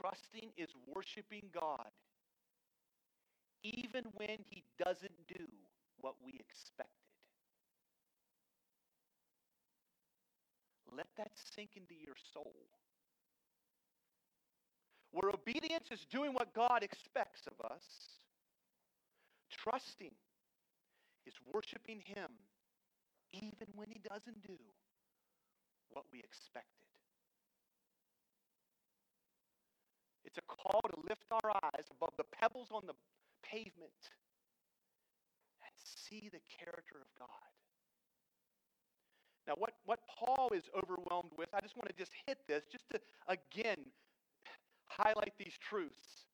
trusting 0.01 0.51
is 0.57 0.69
worshiping 0.95 1.51
God 1.53 1.91
even 3.65 4.05
when 4.15 4.39
he 4.49 4.63
doesn't 4.79 5.27
do 5.27 5.47
what 6.01 6.15
we 6.25 6.33
expected. 6.39 6.87
Let 10.97 11.09
that 11.17 11.33
sink 11.35 11.71
into 11.77 11.95
your 11.95 12.15
soul. 12.33 12.55
Where 15.13 15.31
obedience 15.31 15.89
is 15.91 16.05
doing 16.11 16.33
what 16.33 16.53
God 16.55 16.83
expects 16.83 17.47
of 17.47 17.71
us, 17.71 17.83
trusting 19.51 20.13
is 21.27 21.35
worshiping 21.53 22.03
Him 22.05 22.29
even 23.33 23.69
when 23.75 23.89
He 23.89 24.01
doesn't 24.09 24.43
do 24.47 24.59
what 25.91 26.05
we 26.13 26.21
expected. 26.21 26.69
It's 30.25 30.39
a 30.39 30.43
call 30.43 30.83
to 30.83 30.97
lift 31.09 31.25
our 31.33 31.51
eyes 31.65 31.87
above 31.91 32.13
the 32.19 32.25
pebbles 32.25 32.69
on 32.71 32.83
the 32.87 32.93
pavement 33.43 34.13
and 35.65 35.73
see 35.77 36.29
the 36.31 36.41
character 36.59 36.97
of 37.01 37.09
God. 37.19 37.49
Now, 39.47 39.55
what, 39.57 39.73
what 39.87 40.01
Paul 40.07 40.51
is 40.55 40.65
overwhelmed 40.77 41.33
with, 41.39 41.49
I 41.55 41.63
just 41.63 41.77
want 41.77 41.89
to 41.89 41.97
just 41.97 42.13
hit 42.27 42.39
this, 42.47 42.65
just 42.71 42.85
to 42.91 43.01
again 43.27 43.79
highlight 44.89 45.33
these 45.39 45.55
truths. 45.61 46.27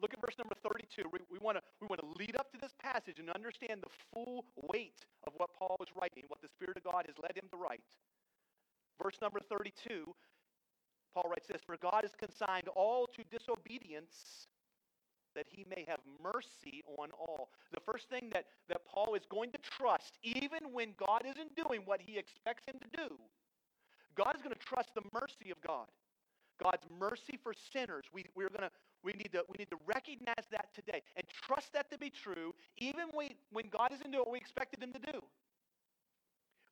Look 0.00 0.14
at 0.14 0.20
verse 0.20 0.36
number 0.38 0.54
32. 0.62 1.08
We, 1.12 1.20
we, 1.30 1.38
want 1.38 1.58
to, 1.58 1.62
we 1.80 1.86
want 1.86 2.00
to 2.00 2.08
lead 2.18 2.36
up 2.36 2.50
to 2.52 2.58
this 2.58 2.72
passage 2.80 3.18
and 3.18 3.28
understand 3.30 3.82
the 3.82 3.92
full 4.12 4.44
weight 4.72 5.04
of 5.26 5.34
what 5.36 5.50
Paul 5.54 5.76
is 5.82 5.88
writing, 5.94 6.24
what 6.28 6.40
the 6.40 6.48
Spirit 6.48 6.76
of 6.78 6.84
God 6.84 7.04
has 7.06 7.16
led 7.22 7.36
him 7.36 7.48
to 7.52 7.56
write. 7.56 7.84
Verse 9.02 9.16
number 9.20 9.40
32, 9.40 10.14
Paul 11.14 11.28
writes 11.28 11.48
this 11.48 11.62
For 11.64 11.76
God 11.76 12.02
has 12.02 12.14
consigned 12.16 12.68
all 12.68 13.06
to 13.08 13.22
disobedience 13.30 14.48
that 15.34 15.46
he 15.48 15.64
may 15.68 15.84
have 15.86 16.00
mercy 16.22 16.82
on 16.98 17.10
all. 17.12 17.50
The 17.72 17.80
first 17.80 18.08
thing 18.08 18.30
that, 18.32 18.46
that 18.68 18.84
Paul 18.84 19.14
is 19.14 19.22
going 19.30 19.52
to 19.52 19.58
trust, 19.58 20.18
even 20.22 20.72
when 20.72 20.94
God 20.98 21.22
isn't 21.24 21.54
doing 21.56 21.82
what 21.84 22.00
he 22.00 22.18
expects 22.18 22.64
him 22.66 22.80
to 22.80 22.96
do, 22.96 23.14
God 24.16 24.34
is 24.34 24.42
going 24.42 24.54
to 24.54 24.66
trust 24.66 24.90
the 24.94 25.02
mercy 25.12 25.50
of 25.50 25.60
God. 25.60 25.86
God's 26.62 26.84
mercy 26.98 27.38
for 27.42 27.52
sinners. 27.72 28.04
We, 28.12 28.24
we're 28.34 28.48
to, 28.48 28.70
we, 29.02 29.12
need 29.12 29.32
to, 29.32 29.44
we 29.48 29.56
need 29.58 29.70
to 29.70 29.78
recognize 29.86 30.44
that 30.50 30.74
today 30.74 31.02
and 31.16 31.24
trust 31.46 31.72
that 31.72 31.90
to 31.90 31.98
be 31.98 32.10
true, 32.10 32.54
even 32.78 33.06
when, 33.12 33.30
when 33.50 33.66
God 33.70 33.92
isn't 33.92 34.10
doing 34.10 34.22
what 34.24 34.32
we 34.32 34.38
expected 34.38 34.82
him 34.82 34.92
to 34.92 35.12
do. 35.12 35.20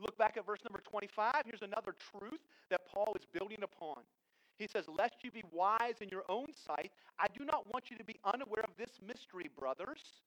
Look 0.00 0.16
back 0.16 0.37
at 0.37 0.47
verse 0.47 0.61
number 0.64 0.80
25. 0.88 1.42
Here's 1.45 1.62
another 1.62 1.95
truth 2.12 2.40
that 2.71 2.87
Paul 2.87 3.16
is 3.18 3.26
building 3.33 3.62
upon. 3.62 4.02
He 4.59 4.68
says, 4.68 4.85
Lest 4.88 5.16
you 5.23 5.30
be 5.30 5.42
wise 5.52 6.00
in 6.00 6.09
your 6.09 6.25
own 6.28 6.47
sight, 6.66 6.92
I 7.18 7.26
do 7.37 7.45
not 7.45 7.73
want 7.73 7.90
you 7.90 7.97
to 7.97 8.04
be 8.04 8.16
unaware 8.25 8.62
of 8.62 8.71
this 8.78 9.00
mystery, 9.04 9.50
brothers. 9.59 10.23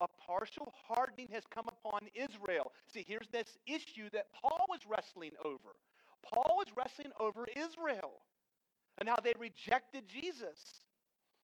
A 0.00 0.06
partial 0.26 0.72
hardening 0.88 1.28
has 1.32 1.44
come 1.48 1.66
upon 1.68 2.00
Israel. 2.14 2.72
See, 2.92 3.04
here's 3.06 3.28
this 3.30 3.56
issue 3.66 4.10
that 4.12 4.26
Paul 4.32 4.66
was 4.68 4.80
wrestling 4.88 5.32
over. 5.44 5.76
Paul 6.22 6.56
was 6.56 6.66
wrestling 6.76 7.12
over 7.20 7.46
Israel 7.56 8.20
and 8.98 9.08
how 9.08 9.16
they 9.22 9.32
rejected 9.38 10.08
Jesus. 10.08 10.58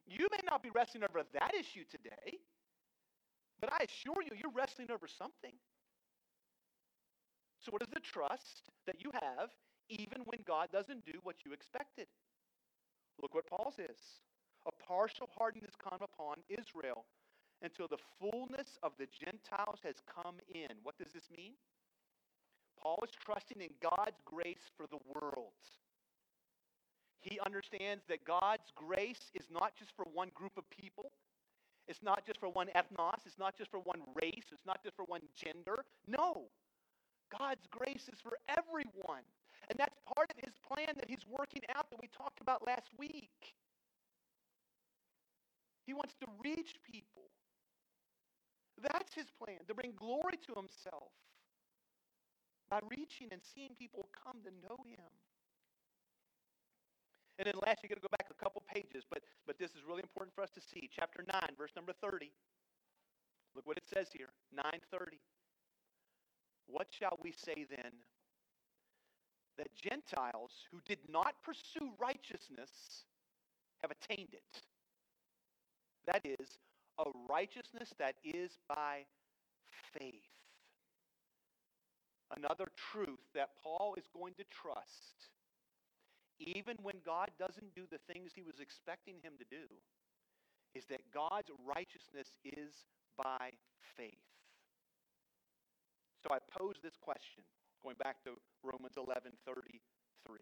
You 0.07 0.27
may 0.31 0.41
not 0.49 0.63
be 0.63 0.71
wrestling 0.75 1.05
over 1.05 1.23
that 1.35 1.53
issue 1.55 1.85
today, 1.91 2.39
but 3.61 3.73
I 3.73 3.85
assure 3.85 4.23
you, 4.23 4.31
you're 4.37 4.53
wrestling 4.53 4.91
over 4.91 5.07
something. 5.07 5.53
So, 7.61 7.73
what 7.73 7.83
is 7.83 7.89
the 7.93 8.01
trust 8.01 8.63
that 8.87 9.03
you 9.03 9.11
have 9.13 9.51
even 9.89 10.23
when 10.25 10.41
God 10.47 10.69
doesn't 10.73 11.05
do 11.05 11.19
what 11.23 11.37
you 11.45 11.53
expected. 11.53 12.07
Look 13.21 13.35
what 13.35 13.49
Paul 13.49 13.73
says. 13.75 13.97
A 14.67 14.73
partial 14.85 15.29
hardening 15.37 15.65
has 15.65 15.75
come 15.77 16.01
upon 16.03 16.37
Israel 16.49 17.05
until 17.63 17.89
the 17.89 17.99
fullness 18.21 18.79
of 18.83 18.93
the 18.99 19.09
Gentiles 19.09 19.81
has 19.83 19.97
come 20.07 20.37
in. 20.55 20.77
What 20.83 20.99
does 20.99 21.13
this 21.13 21.29
mean? 21.35 21.53
Paul 22.81 22.99
is 23.03 23.11
trusting 23.11 23.61
in 23.61 23.71
God's 23.83 24.21
grace 24.25 24.71
for 24.77 24.87
the 24.87 25.01
world. 25.09 25.57
He 27.21 27.39
understands 27.45 28.05
that 28.09 28.25
God's 28.25 28.71
grace 28.75 29.31
is 29.35 29.47
not 29.51 29.73
just 29.79 29.91
for 29.97 30.05
one 30.13 30.31
group 30.35 30.53
of 30.57 30.65
people. 30.71 31.11
It's 31.89 32.03
not 32.03 32.25
just 32.27 32.39
for 32.39 32.49
one 32.49 32.69
ethnos. 32.77 33.27
It's 33.27 33.39
not 33.39 33.57
just 33.57 33.71
for 33.71 33.81
one 33.81 34.01
race. 34.21 34.45
It's 34.53 34.67
not 34.67 34.83
just 34.83 34.95
for 34.95 35.05
one 35.05 35.23
gender. 35.35 35.85
No. 36.07 36.49
God's 37.37 37.67
grace 37.71 38.09
is 38.13 38.21
for 38.21 38.39
everyone. 38.49 39.25
And 39.69 39.79
that's 39.79 39.97
part 40.15 40.31
of 40.31 40.37
his 40.43 40.55
plan 40.67 40.95
that 40.97 41.09
he's 41.09 41.27
working 41.29 41.63
out 41.75 41.91
that 41.91 42.01
we 42.01 42.09
talked 42.09 42.41
about 42.41 42.67
last 42.67 42.89
week. 42.99 43.55
He 45.87 45.95
wants 45.95 46.15
to 46.21 46.27
reach 46.45 46.77
people. 46.85 47.31
That's 48.81 49.13
his 49.15 49.27
plan, 49.43 49.59
to 49.67 49.75
bring 49.75 49.93
glory 49.97 50.39
to 50.47 50.55
himself 50.55 51.11
by 52.71 52.81
reaching 52.91 53.29
and 53.33 53.41
seeing 53.43 53.71
people 53.79 54.07
come 54.13 54.41
to 54.45 54.51
know 54.63 54.77
him. 54.87 55.09
And 57.39 57.47
then 57.47 57.55
last, 57.65 57.83
you 57.83 57.89
got 57.89 57.97
to 57.97 58.01
go 58.01 58.11
back 58.11 58.27
a 58.31 58.43
couple 58.43 58.63
pages, 58.67 59.05
but, 59.09 59.23
but 59.47 59.59
this 59.59 59.71
is 59.71 59.87
really 59.87 60.03
important 60.03 60.35
for 60.35 60.43
us 60.43 60.51
to 60.51 60.61
see. 60.61 60.91
Chapter 60.93 61.25
9, 61.33 61.41
verse 61.57 61.71
number 61.77 61.93
30. 62.03 62.33
Look 63.55 63.67
what 63.67 63.77
it 63.77 63.87
says 63.87 64.09
here 64.13 64.29
930. 64.53 65.19
What 66.67 66.89
shall 66.91 67.19
we 67.23 67.33
say 67.33 67.65
then? 67.69 67.93
that 69.59 69.75
Gentiles 69.75 70.53
who 70.71 70.81
did 70.87 70.99
not 71.11 71.35
pursue 71.43 71.91
righteousness 71.99 73.05
have 73.83 73.91
attained 73.91 74.29
it. 74.33 74.63
That 76.07 76.23
is, 76.25 76.59
a 76.99 77.05
righteousness 77.29 77.93
that 77.99 78.15
is 78.25 78.53
by 78.69 79.05
faith. 79.99 80.23
another 82.37 82.69
truth 82.93 83.21
that 83.35 83.51
Paul 83.63 83.95
is 83.97 84.05
going 84.13 84.35
to 84.35 84.45
trust, 84.51 85.31
even 86.39 86.77
when 86.83 87.03
God 87.05 87.31
doesn't 87.39 87.75
do 87.75 87.85
the 87.91 88.03
things 88.07 88.33
he 88.35 88.43
was 88.43 88.61
expecting 88.61 89.19
him 89.23 89.35
to 89.39 89.47
do, 89.51 89.67
is 90.75 90.85
that 90.87 91.03
God's 91.13 91.51
righteousness 91.67 92.37
is 92.45 92.87
by 93.17 93.51
faith. 93.97 94.23
So 96.23 96.35
I 96.35 96.39
pose 96.51 96.77
this 96.83 96.99
question, 97.01 97.43
going 97.83 97.97
back 97.99 98.23
to 98.25 98.39
Romans 98.63 98.95
11 98.97 99.33
33. 99.47 100.39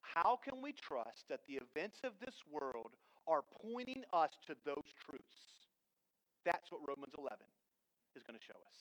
How 0.00 0.36
can 0.36 0.60
we 0.60 0.72
trust 0.72 1.28
that 1.28 1.40
the 1.48 1.60
events 1.60 2.00
of 2.04 2.12
this 2.20 2.36
world 2.50 2.92
are 3.26 3.42
pointing 3.62 4.04
us 4.12 4.30
to 4.46 4.54
those 4.64 4.92
truths? 5.00 5.68
That's 6.44 6.70
what 6.70 6.80
Romans 6.86 7.14
11 7.16 7.38
is 8.16 8.22
going 8.22 8.38
to 8.38 8.44
show 8.44 8.58
us. 8.68 8.78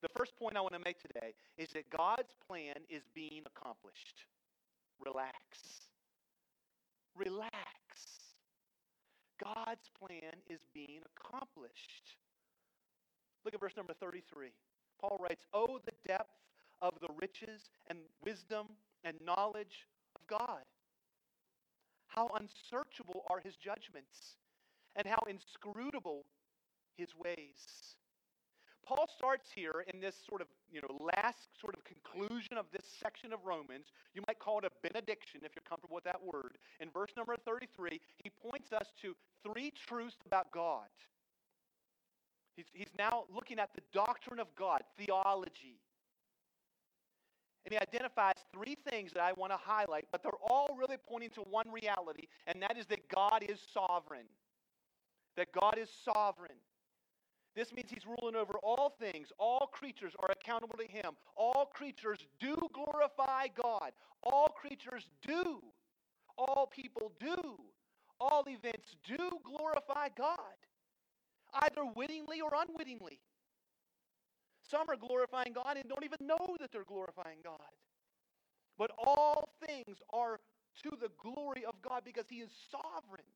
The 0.00 0.08
first 0.16 0.36
point 0.36 0.56
I 0.56 0.60
want 0.60 0.74
to 0.74 0.84
make 0.84 1.00
today 1.00 1.34
is 1.56 1.70
that 1.72 1.88
God's 1.90 2.36
plan 2.46 2.76
is 2.88 3.02
being 3.14 3.42
accomplished. 3.44 4.24
Relax. 5.00 5.88
Relax. 7.16 7.52
God's 9.42 9.90
plan 9.98 10.34
is 10.48 10.60
being 10.72 11.00
accomplished. 11.16 12.16
Look 13.44 13.54
at 13.54 13.60
verse 13.60 13.76
number 13.76 13.92
33. 13.94 14.48
Paul 15.00 15.18
writes, 15.20 15.44
Oh, 15.52 15.78
the 15.84 15.92
depth 16.06 16.30
of 16.80 16.94
the 17.00 17.12
riches 17.20 17.70
and 17.88 17.98
wisdom 18.24 18.68
and 19.04 19.16
knowledge 19.24 19.86
of 20.16 20.26
God. 20.26 20.62
How 22.06 22.30
unsearchable 22.34 23.24
are 23.28 23.40
his 23.40 23.56
judgments, 23.56 24.36
and 24.96 25.06
how 25.06 25.18
inscrutable 25.28 26.24
his 26.96 27.08
ways. 27.16 27.96
Paul 28.86 29.08
starts 29.16 29.50
here 29.54 29.84
in 29.92 30.00
this 30.00 30.14
sort 30.28 30.40
of, 30.40 30.48
you 30.70 30.80
know, 30.80 31.10
last 31.16 31.48
sort 31.60 31.74
of 31.74 31.84
conclusion 31.84 32.56
of 32.56 32.66
this 32.72 32.84
section 33.02 33.32
of 33.32 33.40
Romans. 33.44 33.86
You 34.14 34.22
might 34.26 34.38
call 34.38 34.58
it 34.58 34.64
a 34.64 34.88
benediction 34.88 35.40
if 35.42 35.52
you're 35.54 35.68
comfortable 35.68 35.94
with 35.94 36.04
that 36.04 36.22
word. 36.22 36.58
In 36.80 36.90
verse 36.90 37.10
number 37.16 37.36
33, 37.36 38.00
he 38.22 38.30
points 38.30 38.72
us 38.72 38.88
to 39.02 39.14
three 39.42 39.72
truths 39.86 40.16
about 40.26 40.50
God. 40.52 40.88
He's, 42.56 42.66
he's 42.72 42.92
now 42.98 43.24
looking 43.34 43.58
at 43.58 43.70
the 43.74 43.82
doctrine 43.92 44.38
of 44.38 44.48
God, 44.54 44.82
theology. 44.98 45.80
And 47.64 47.72
he 47.72 47.78
identifies 47.78 48.34
three 48.52 48.76
things 48.88 49.12
that 49.14 49.22
I 49.22 49.32
want 49.32 49.52
to 49.52 49.58
highlight, 49.58 50.04
but 50.12 50.22
they're 50.22 50.32
all 50.50 50.76
really 50.78 50.96
pointing 51.08 51.30
to 51.30 51.40
one 51.40 51.70
reality, 51.72 52.26
and 52.46 52.60
that 52.62 52.76
is 52.76 52.86
that 52.86 53.08
God 53.08 53.42
is 53.48 53.58
sovereign. 53.72 54.26
That 55.36 55.50
God 55.52 55.78
is 55.78 55.88
sovereign. 56.04 56.58
This 57.54 57.72
means 57.72 57.88
he's 57.90 58.06
ruling 58.06 58.34
over 58.34 58.54
all 58.62 58.96
things. 58.98 59.28
All 59.38 59.68
creatures 59.72 60.12
are 60.18 60.30
accountable 60.30 60.76
to 60.76 60.86
him. 60.86 61.12
All 61.36 61.70
creatures 61.72 62.18
do 62.40 62.56
glorify 62.72 63.46
God. 63.54 63.92
All 64.22 64.48
creatures 64.48 65.04
do. 65.26 65.62
All 66.36 66.68
people 66.74 67.12
do. 67.20 67.56
All 68.20 68.44
events 68.48 68.96
do 69.06 69.18
glorify 69.44 70.08
God, 70.16 70.38
either 71.62 71.84
wittingly 71.96 72.40
or 72.40 72.50
unwittingly. 72.56 73.18
Some 74.70 74.88
are 74.88 74.96
glorifying 74.96 75.52
God 75.52 75.76
and 75.76 75.88
don't 75.88 76.04
even 76.04 76.26
know 76.26 76.56
that 76.60 76.72
they're 76.72 76.84
glorifying 76.84 77.38
God. 77.44 77.60
But 78.78 78.90
all 78.98 79.50
things 79.66 79.98
are 80.10 80.40
to 80.82 80.90
the 81.00 81.10
glory 81.18 81.64
of 81.64 81.74
God 81.82 82.02
because 82.04 82.24
he 82.28 82.36
is 82.36 82.50
sovereign. 82.70 83.26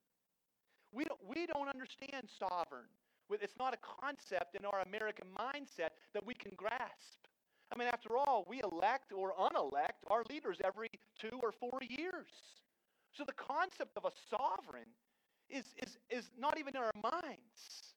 We 0.90 1.04
don't, 1.04 1.20
we 1.28 1.46
don't 1.46 1.68
understand 1.68 2.28
sovereign. 2.38 2.88
It's 3.30 3.58
not 3.58 3.74
a 3.74 3.78
concept 4.00 4.54
in 4.54 4.64
our 4.64 4.80
American 4.80 5.26
mindset 5.38 5.90
that 6.14 6.24
we 6.26 6.34
can 6.34 6.52
grasp. 6.56 7.26
I 7.72 7.78
mean, 7.78 7.88
after 7.88 8.16
all, 8.16 8.46
we 8.48 8.60
elect 8.60 9.12
or 9.12 9.34
unelect 9.38 10.04
our 10.08 10.24
leaders 10.30 10.58
every 10.64 10.88
two 11.20 11.38
or 11.42 11.52
four 11.52 11.80
years. 11.86 12.30
So 13.12 13.24
the 13.24 13.32
concept 13.32 13.96
of 13.96 14.04
a 14.04 14.12
sovereign 14.30 14.88
is, 15.50 15.64
is, 15.82 15.98
is 16.10 16.30
not 16.38 16.58
even 16.58 16.76
in 16.76 16.82
our 16.82 16.92
minds. 17.02 17.94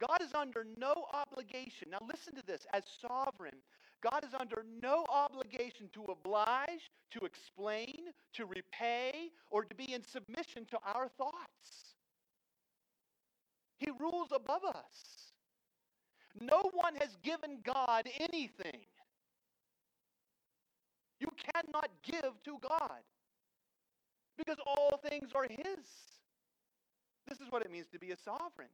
God 0.00 0.22
is 0.22 0.32
under 0.34 0.64
no 0.78 1.06
obligation. 1.12 1.88
Now, 1.90 1.98
listen 2.08 2.34
to 2.36 2.46
this 2.46 2.66
as 2.72 2.84
sovereign, 3.06 3.56
God 4.02 4.24
is 4.24 4.30
under 4.38 4.64
no 4.82 5.04
obligation 5.10 5.90
to 5.92 6.04
oblige, 6.04 6.90
to 7.10 7.26
explain, 7.26 8.08
to 8.32 8.46
repay, 8.46 9.30
or 9.50 9.64
to 9.64 9.74
be 9.74 9.92
in 9.92 10.02
submission 10.02 10.64
to 10.70 10.78
our 10.94 11.08
thoughts. 11.18 11.89
He 13.80 13.90
rules 13.98 14.28
above 14.32 14.62
us. 14.64 15.32
No 16.38 16.70
one 16.74 16.94
has 16.96 17.16
given 17.24 17.58
God 17.64 18.08
anything. 18.20 18.84
You 21.18 21.28
cannot 21.52 21.88
give 22.04 22.32
to 22.44 22.58
God 22.66 23.00
because 24.36 24.58
all 24.66 25.00
things 25.08 25.30
are 25.34 25.46
His. 25.48 25.86
This 27.26 27.40
is 27.40 27.50
what 27.50 27.62
it 27.62 27.70
means 27.70 27.86
to 27.92 27.98
be 27.98 28.10
a 28.10 28.16
sovereign. 28.16 28.68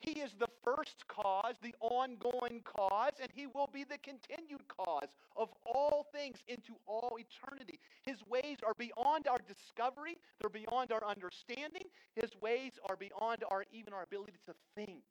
He 0.00 0.20
is 0.20 0.32
the 0.38 0.48
first 0.62 1.06
cause, 1.08 1.54
the 1.60 1.74
ongoing 1.80 2.62
cause, 2.62 3.14
and 3.20 3.30
He 3.34 3.46
will 3.46 3.68
be 3.72 3.82
the 3.82 3.98
continued 3.98 4.62
cause 4.68 5.08
of 5.36 5.48
all 5.66 6.06
things 6.12 6.38
into 6.46 6.74
all 6.86 7.18
eternity. 7.18 7.80
His 8.02 8.18
ways 8.28 8.58
are 8.64 8.74
beyond 8.78 9.26
our 9.26 9.38
discovery, 9.46 10.16
they're 10.40 10.50
beyond 10.50 10.92
our 10.92 11.04
understanding. 11.04 11.82
His 12.14 12.30
ways 12.40 12.72
are 12.88 12.96
beyond 12.96 13.42
our 13.50 13.64
even 13.72 13.92
our 13.92 14.02
ability 14.02 14.38
to 14.46 14.54
think. 14.76 15.02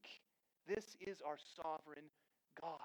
This 0.67 0.95
is 1.01 1.17
our 1.25 1.37
sovereign 1.55 2.05
God. 2.61 2.79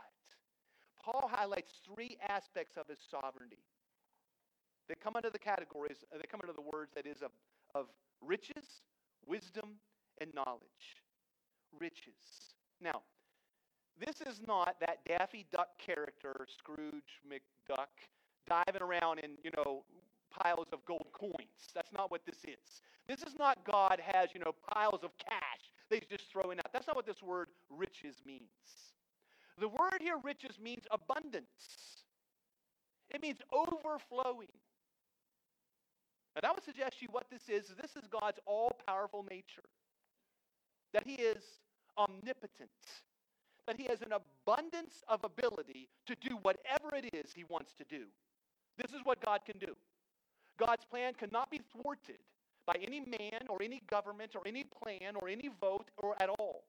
Paul 1.05 1.31
highlights 1.33 1.81
three 1.85 2.17
aspects 2.29 2.77
of 2.77 2.89
his 2.89 2.99
sovereignty. 3.11 3.59
They 4.89 4.95
come 5.03 5.15
under 5.15 5.31
the 5.31 5.39
categories, 5.39 6.05
they 6.13 6.27
come 6.29 6.41
under 6.43 6.53
the 6.53 6.69
words 6.73 6.91
that 6.97 7.07
is 7.07 7.23
of, 7.23 7.31
of 7.75 7.87
riches, 8.21 8.83
wisdom, 9.27 9.79
and 10.21 10.33
knowledge 10.35 11.02
riches. 11.79 12.55
Now, 12.81 13.03
this 13.99 14.21
is 14.21 14.41
not 14.47 14.77
that 14.81 15.05
Daffy 15.07 15.47
Duck 15.53 15.69
character, 15.79 16.47
Scrooge 16.59 17.21
McDuck, 17.29 17.93
diving 18.49 18.83
around 18.83 19.21
in, 19.21 19.33
you 19.45 19.51
know, 19.57 19.85
piles 20.31 20.67
of 20.73 20.85
gold 20.87 21.07
coins. 21.13 21.71
That's 21.75 21.93
not 21.93 22.11
what 22.11 22.23
this 22.27 22.39
is. 22.45 22.83
This 23.07 23.23
is 23.23 23.39
not 23.39 23.65
God 23.65 24.01
has, 24.05 24.31
you 24.35 24.41
know, 24.41 24.53
piles 24.73 25.01
of 25.03 25.11
cash 25.19 25.71
that 25.91 26.01
he's 26.01 26.19
just 26.19 26.31
throwing 26.33 26.59
out. 26.59 26.73
That's 26.73 26.87
not 26.87 26.97
what 26.97 27.07
this 27.07 27.23
word 27.23 27.49
riches 27.71 28.17
means. 28.27 28.43
The 29.59 29.69
word 29.69 30.01
here, 30.01 30.17
riches, 30.23 30.59
means 30.61 30.85
abundance. 30.91 32.05
It 33.11 33.21
means 33.21 33.39
overflowing. 33.53 34.49
And 36.35 36.45
I 36.45 36.53
would 36.53 36.65
suggest 36.65 36.99
to 36.99 37.05
you 37.05 37.09
what 37.11 37.27
this 37.31 37.43
is. 37.49 37.69
This 37.81 37.95
is 37.95 38.09
God's 38.09 38.39
all 38.47 38.73
powerful 38.87 39.27
nature 39.31 39.69
that 40.93 41.07
he 41.07 41.15
is 41.15 41.43
omnipotent, 41.99 42.71
that 43.67 43.77
he 43.77 43.85
has 43.85 44.03
an 44.03 44.13
abundance 44.13 45.03
of 45.09 45.25
ability 45.25 45.89
to 46.07 46.15
do 46.21 46.37
whatever 46.43 46.95
it 46.95 47.11
is 47.15 47.33
he 47.35 47.45
wants 47.45 47.73
to 47.79 47.85
do. 47.89 48.05
This 48.79 48.93
is 48.93 49.01
what 49.05 49.25
God 49.25 49.41
can 49.45 49.59
do. 49.59 49.75
God's 50.59 50.85
plan 50.85 51.15
cannot 51.15 51.51
be 51.51 51.61
thwarted 51.73 52.19
by 52.67 52.75
any 52.83 53.01
man 53.01 53.47
or 53.49 53.63
any 53.63 53.83
government 53.91 54.33
or 54.35 54.43
any 54.47 54.65
plan 54.65 55.17
or 55.17 55.29
any 55.29 55.51
vote 55.61 55.91
or 55.99 56.15
at 56.21 56.29
all. 56.29 56.65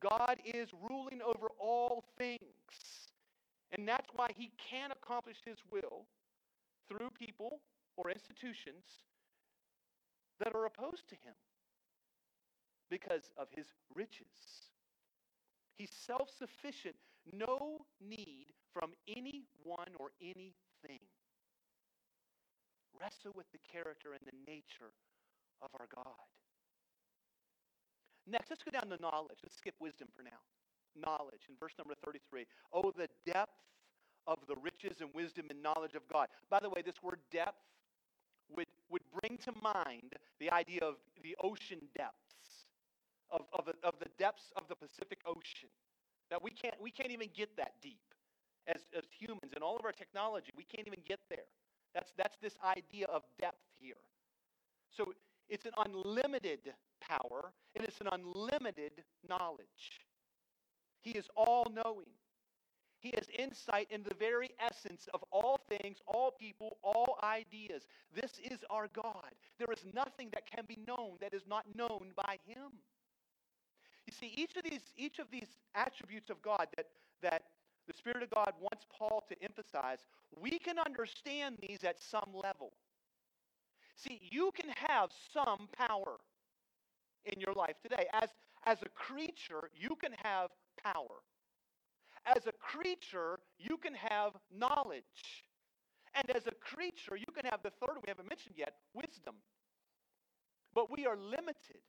God 0.00 0.38
is 0.44 0.68
ruling 0.88 1.20
over 1.22 1.48
all 1.58 2.04
things. 2.16 2.38
And 3.72 3.86
that's 3.86 4.08
why 4.14 4.28
he 4.36 4.50
can 4.70 4.90
accomplish 4.90 5.36
his 5.44 5.58
will 5.70 6.06
through 6.88 7.10
people 7.10 7.60
or 7.96 8.10
institutions 8.10 8.84
that 10.40 10.54
are 10.54 10.66
opposed 10.66 11.08
to 11.08 11.14
him 11.16 11.34
because 12.90 13.30
of 13.38 13.48
his 13.54 13.66
riches. 13.94 14.70
He's 15.76 15.90
self 15.90 16.28
sufficient, 16.36 16.96
no 17.32 17.86
need 18.00 18.46
from 18.74 18.92
anyone 19.08 19.94
or 19.98 20.10
anything. 20.20 21.00
Wrestle 23.00 23.32
with 23.34 23.46
the 23.52 23.58
character 23.72 24.10
and 24.12 24.20
the 24.26 24.50
nature 24.50 24.92
of 25.62 25.70
our 25.78 25.86
God. 25.94 26.28
Next, 28.26 28.50
let's 28.50 28.62
go 28.62 28.70
down 28.70 28.90
to 28.90 29.00
knowledge. 29.00 29.38
Let's 29.42 29.56
skip 29.56 29.74
wisdom 29.80 30.08
for 30.14 30.22
now. 30.22 30.44
Knowledge 30.94 31.48
in 31.48 31.54
verse 31.58 31.72
number 31.78 31.94
33. 32.04 32.44
Oh, 32.72 32.92
the 32.96 33.08
depth 33.24 33.56
of 34.26 34.38
the 34.46 34.56
riches 34.62 35.00
and 35.00 35.08
wisdom 35.14 35.46
and 35.50 35.62
knowledge 35.62 35.94
of 35.94 36.06
God. 36.12 36.28
By 36.50 36.60
the 36.60 36.68
way, 36.68 36.82
this 36.84 37.02
word 37.02 37.20
depth 37.32 37.56
would, 38.54 38.66
would 38.90 39.02
bring 39.20 39.38
to 39.38 39.52
mind 39.62 40.12
the 40.38 40.50
idea 40.50 40.80
of 40.82 40.96
the 41.22 41.36
ocean 41.42 41.80
depth 41.96 42.29
of, 43.30 43.42
of, 43.52 43.64
the, 43.66 43.74
of 43.86 43.94
the 43.98 44.08
depths 44.18 44.52
of 44.56 44.64
the 44.68 44.76
Pacific 44.76 45.20
Ocean. 45.26 45.68
That 46.30 46.42
we 46.42 46.50
can't, 46.50 46.74
we 46.80 46.90
can't 46.90 47.10
even 47.10 47.28
get 47.36 47.56
that 47.56 47.72
deep 47.82 48.00
as, 48.66 48.82
as 48.96 49.04
humans. 49.18 49.52
And 49.54 49.62
all 49.64 49.76
of 49.76 49.84
our 49.84 49.92
technology, 49.92 50.52
we 50.56 50.64
can't 50.64 50.86
even 50.86 51.00
get 51.06 51.20
there. 51.28 51.48
That's, 51.94 52.12
that's 52.16 52.36
this 52.40 52.54
idea 52.64 53.06
of 53.06 53.22
depth 53.40 53.64
here. 53.78 53.94
So 54.96 55.12
it's 55.48 55.66
an 55.66 55.72
unlimited 55.78 56.60
power 57.00 57.52
and 57.74 57.84
it's 57.84 58.00
an 58.00 58.08
unlimited 58.12 58.92
knowledge. 59.28 60.00
He 61.02 61.10
is 61.12 61.26
all 61.36 61.66
knowing. 61.74 62.12
He 63.00 63.12
has 63.14 63.28
insight 63.36 63.88
into 63.90 64.10
the 64.10 64.14
very 64.14 64.50
essence 64.60 65.08
of 65.14 65.24
all 65.32 65.58
things, 65.68 65.98
all 66.06 66.32
people, 66.38 66.76
all 66.82 67.18
ideas. 67.22 67.86
This 68.14 68.32
is 68.44 68.58
our 68.68 68.88
God. 68.94 69.32
There 69.58 69.72
is 69.72 69.82
nothing 69.94 70.28
that 70.34 70.46
can 70.46 70.64
be 70.68 70.78
known 70.86 71.12
that 71.20 71.32
is 71.32 71.42
not 71.48 71.64
known 71.74 72.12
by 72.14 72.36
Him. 72.46 72.72
You 74.10 74.28
see, 74.28 74.34
each 74.42 74.56
of 74.56 74.64
these, 74.64 74.82
each 74.96 75.20
of 75.20 75.26
these 75.30 75.46
attributes 75.76 76.30
of 76.30 76.42
God 76.42 76.66
that, 76.76 76.86
that 77.22 77.42
the 77.86 77.92
Spirit 77.92 78.24
of 78.24 78.30
God 78.30 78.54
wants 78.60 78.84
Paul 78.90 79.22
to 79.28 79.36
emphasize, 79.40 79.98
we 80.36 80.58
can 80.58 80.80
understand 80.80 81.58
these 81.60 81.84
at 81.84 82.00
some 82.00 82.32
level. 82.34 82.72
See, 83.94 84.20
you 84.32 84.50
can 84.52 84.68
have 84.88 85.10
some 85.32 85.68
power 85.76 86.16
in 87.24 87.40
your 87.40 87.54
life 87.54 87.76
today. 87.84 88.06
As, 88.12 88.30
as 88.66 88.78
a 88.82 88.88
creature, 88.88 89.70
you 89.78 89.94
can 89.94 90.12
have 90.24 90.50
power. 90.82 91.22
As 92.26 92.48
a 92.48 92.52
creature, 92.52 93.38
you 93.60 93.76
can 93.76 93.94
have 93.94 94.32
knowledge. 94.52 95.44
And 96.16 96.28
as 96.30 96.48
a 96.48 96.52
creature, 96.52 97.16
you 97.16 97.32
can 97.32 97.48
have 97.48 97.62
the 97.62 97.70
third 97.70 97.98
we 98.02 98.08
haven't 98.08 98.28
mentioned 98.28 98.56
yet 98.58 98.74
wisdom. 98.92 99.36
But 100.74 100.90
we 100.90 101.06
are 101.06 101.16
limited. 101.16 101.82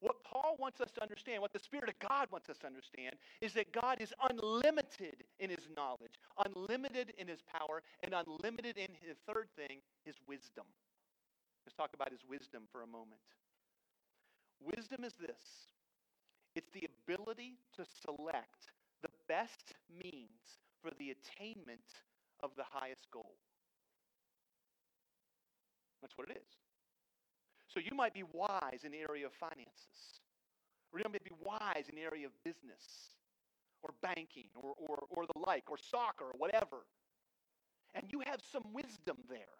What 0.00 0.24
Paul 0.24 0.56
wants 0.58 0.80
us 0.80 0.90
to 0.92 1.02
understand, 1.02 1.42
what 1.42 1.52
the 1.52 1.58
Spirit 1.58 1.90
of 1.90 2.08
God 2.08 2.28
wants 2.32 2.48
us 2.48 2.56
to 2.58 2.66
understand, 2.66 3.16
is 3.40 3.52
that 3.52 3.70
God 3.72 3.98
is 4.00 4.12
unlimited 4.30 5.24
in 5.38 5.50
his 5.50 5.68
knowledge, 5.76 6.16
unlimited 6.44 7.12
in 7.18 7.28
his 7.28 7.42
power, 7.42 7.82
and 8.02 8.14
unlimited 8.14 8.78
in 8.78 8.88
his 9.06 9.18
third 9.26 9.48
thing, 9.56 9.80
his 10.04 10.16
wisdom. 10.26 10.64
Let's 11.66 11.76
talk 11.76 11.90
about 11.94 12.10
his 12.10 12.24
wisdom 12.28 12.62
for 12.72 12.82
a 12.82 12.86
moment. 12.86 13.20
Wisdom 14.60 15.04
is 15.04 15.14
this 15.14 15.68
it's 16.54 16.70
the 16.70 16.88
ability 17.04 17.58
to 17.76 17.84
select 18.04 18.72
the 19.02 19.08
best 19.28 19.74
means 20.02 20.58
for 20.82 20.90
the 20.98 21.12
attainment 21.12 21.80
of 22.42 22.50
the 22.56 22.64
highest 22.64 23.10
goal. 23.10 23.36
That's 26.00 26.16
what 26.16 26.30
it 26.30 26.36
is. 26.38 26.69
So 27.72 27.78
you 27.78 27.94
might 27.94 28.14
be 28.14 28.24
wise 28.32 28.82
in 28.84 28.90
the 28.90 28.98
area 28.98 29.26
of 29.26 29.32
finances, 29.32 30.20
or 30.92 30.98
you 30.98 31.04
might 31.10 31.22
be 31.22 31.30
wise 31.40 31.88
in 31.88 31.94
the 31.94 32.02
area 32.02 32.26
of 32.26 32.32
business, 32.44 33.14
or 33.82 33.90
banking, 34.02 34.48
or, 34.56 34.74
or, 34.76 35.04
or 35.10 35.26
the 35.26 35.38
like, 35.38 35.70
or 35.70 35.78
soccer, 35.78 36.24
or 36.24 36.34
whatever. 36.36 36.84
And 37.94 38.04
you 38.10 38.22
have 38.26 38.40
some 38.52 38.64
wisdom 38.72 39.18
there. 39.28 39.54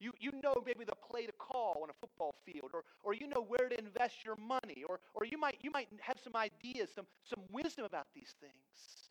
You, 0.00 0.12
you 0.18 0.32
know 0.42 0.54
maybe 0.66 0.84
the 0.84 0.96
play 1.10 1.26
to 1.26 1.32
call 1.32 1.80
on 1.82 1.90
a 1.90 1.92
football 2.00 2.34
field, 2.46 2.70
or, 2.72 2.82
or 3.04 3.14
you 3.14 3.28
know 3.28 3.44
where 3.46 3.68
to 3.68 3.78
invest 3.78 4.24
your 4.24 4.36
money, 4.36 4.82
or, 4.88 4.98
or 5.14 5.26
you, 5.26 5.38
might, 5.38 5.58
you 5.60 5.70
might 5.70 5.88
have 6.00 6.16
some 6.24 6.34
ideas, 6.34 6.88
some, 6.94 7.06
some 7.24 7.44
wisdom 7.52 7.84
about 7.84 8.06
these 8.14 8.34
things. 8.40 9.10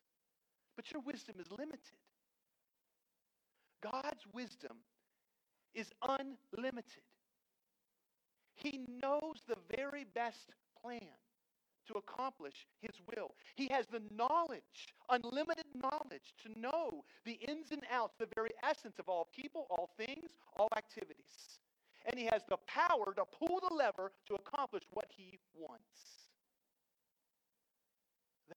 But 0.76 0.92
your 0.92 1.02
wisdom 1.06 1.36
is 1.40 1.52
limited. 1.52 2.02
God's 3.82 4.26
wisdom 4.34 4.78
is 5.74 5.92
unlimited. 6.02 7.04
He 8.62 8.82
knows 9.02 9.42
the 9.48 9.58
very 9.76 10.06
best 10.14 10.52
plan 10.82 11.02
to 11.88 11.94
accomplish 11.98 12.68
his 12.80 12.96
will. 13.16 13.32
He 13.56 13.68
has 13.72 13.88
the 13.88 14.02
knowledge, 14.16 14.94
unlimited 15.10 15.66
knowledge, 15.76 16.34
to 16.44 16.60
know 16.60 17.04
the 17.26 17.40
ins 17.48 17.72
and 17.72 17.82
outs, 17.92 18.16
the 18.20 18.28
very 18.36 18.52
essence 18.64 19.00
of 19.00 19.10
all 19.10 19.28
people, 19.36 19.66
all 19.72 19.90
things, 19.98 20.32
all 20.58 20.70
activities. 20.78 21.60
And 22.06 22.20
he 22.20 22.26
has 22.26 22.44
the 22.50 22.58
power 22.68 23.14
to 23.16 23.24
pull 23.26 23.60
the 23.68 23.74
lever 23.74 24.12
to 24.28 24.36
accomplish 24.36 24.84
what 24.92 25.08
he 25.10 25.40
wants. 25.56 26.22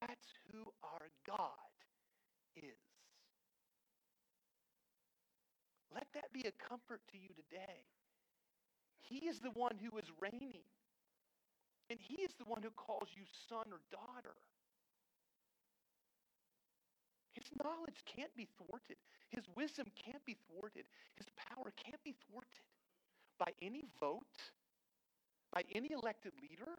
That's 0.01 0.29
who 0.53 0.65
our 0.83 1.09
God 1.27 1.49
is. 2.57 2.79
Let 5.95 6.07
that 6.15 6.33
be 6.33 6.43
a 6.43 6.53
comfort 6.69 7.01
to 7.13 7.19
you 7.19 7.29
today. 7.29 7.85
He 9.09 9.27
is 9.27 9.39
the 9.39 9.51
one 9.51 9.77
who 9.79 9.97
is 9.99 10.07
reigning. 10.21 10.65
And 11.91 11.99
he 12.01 12.23
is 12.23 12.33
the 12.39 12.45
one 12.45 12.63
who 12.63 12.71
calls 12.71 13.09
you 13.15 13.25
son 13.49 13.67
or 13.71 13.81
daughter. 13.91 14.35
His 17.35 17.45
knowledge 17.63 18.03
can't 18.07 18.35
be 18.37 18.49
thwarted. 18.57 18.97
His 19.29 19.45
wisdom 19.55 19.87
can't 19.95 20.25
be 20.25 20.37
thwarted. 20.49 20.85
His 21.17 21.27
power 21.37 21.73
can't 21.77 22.03
be 22.03 22.15
thwarted 22.27 22.65
by 23.39 23.53
any 23.61 23.85
vote, 24.01 24.39
by 25.53 25.63
any 25.75 25.91
elected 25.93 26.33
leader, 26.41 26.73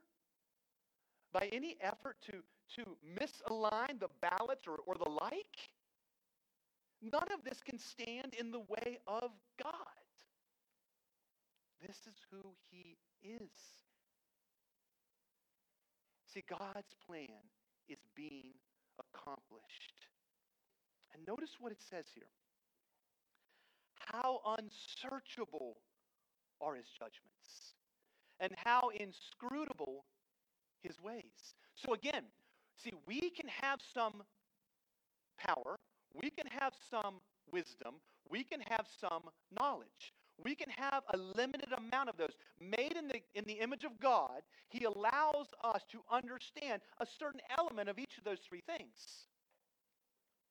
by 1.33 1.49
any 1.51 1.75
effort 1.81 2.15
to, 2.23 2.41
to 2.75 2.97
misalign 3.19 3.99
the 3.99 4.09
ballots 4.21 4.65
or, 4.67 4.79
or 4.87 4.95
the 4.95 5.09
like. 5.09 5.57
None 7.01 7.27
of 7.33 7.43
this 7.43 7.61
can 7.61 7.77
stand 7.77 8.33
in 8.39 8.51
the 8.51 8.61
way 8.61 8.97
of 9.05 9.31
God. 9.61 10.04
This 11.85 11.97
is 12.07 12.15
who 12.31 12.41
he 12.71 12.97
is. 13.23 13.51
See, 16.33 16.43
God's 16.49 16.95
plan 17.05 17.45
is 17.87 17.99
being 18.15 18.53
accomplished. 18.99 20.07
And 21.13 21.21
notice 21.27 21.51
what 21.59 21.71
it 21.71 21.81
says 21.87 22.05
here. 22.13 22.23
How 23.99 24.41
unsearchable 24.57 25.77
are 26.61 26.75
his 26.75 26.87
judgments, 26.87 27.75
and 28.39 28.51
how 28.55 28.89
inscrutable 28.99 30.05
his 30.81 30.99
ways. 31.01 31.55
So, 31.75 31.93
again, 31.93 32.23
see, 32.77 32.91
we 33.05 33.29
can 33.29 33.47
have 33.61 33.79
some 33.93 34.23
power, 35.37 35.75
we 36.13 36.29
can 36.29 36.47
have 36.59 36.73
some 36.89 37.15
wisdom, 37.51 37.95
we 38.29 38.43
can 38.43 38.61
have 38.61 38.85
some 38.99 39.23
knowledge. 39.59 40.13
We 40.43 40.55
can 40.55 40.69
have 40.69 41.03
a 41.13 41.17
limited 41.17 41.69
amount 41.77 42.09
of 42.09 42.17
those. 42.17 42.33
Made 42.59 42.95
in 42.97 43.07
the, 43.07 43.21
in 43.33 43.45
the 43.45 43.53
image 43.53 43.83
of 43.83 43.99
God, 43.99 44.41
He 44.69 44.83
allows 44.83 45.47
us 45.63 45.81
to 45.91 46.01
understand 46.11 46.81
a 46.99 47.05
certain 47.05 47.41
element 47.57 47.89
of 47.89 47.97
each 47.97 48.17
of 48.17 48.23
those 48.23 48.39
three 48.47 48.61
things. 48.61 49.27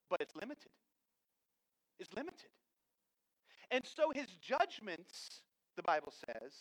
But 0.08 0.20
it's 0.20 0.34
limited. 0.34 0.70
It's 1.98 2.12
limited. 2.14 2.50
And 3.70 3.84
so 3.84 4.10
His 4.14 4.28
judgments, 4.40 5.42
the 5.76 5.82
Bible 5.82 6.12
says, 6.26 6.52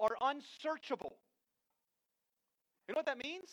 are 0.00 0.16
unsearchable. 0.20 1.16
You 2.88 2.94
know 2.94 2.98
what 2.98 3.06
that 3.06 3.22
means? 3.22 3.50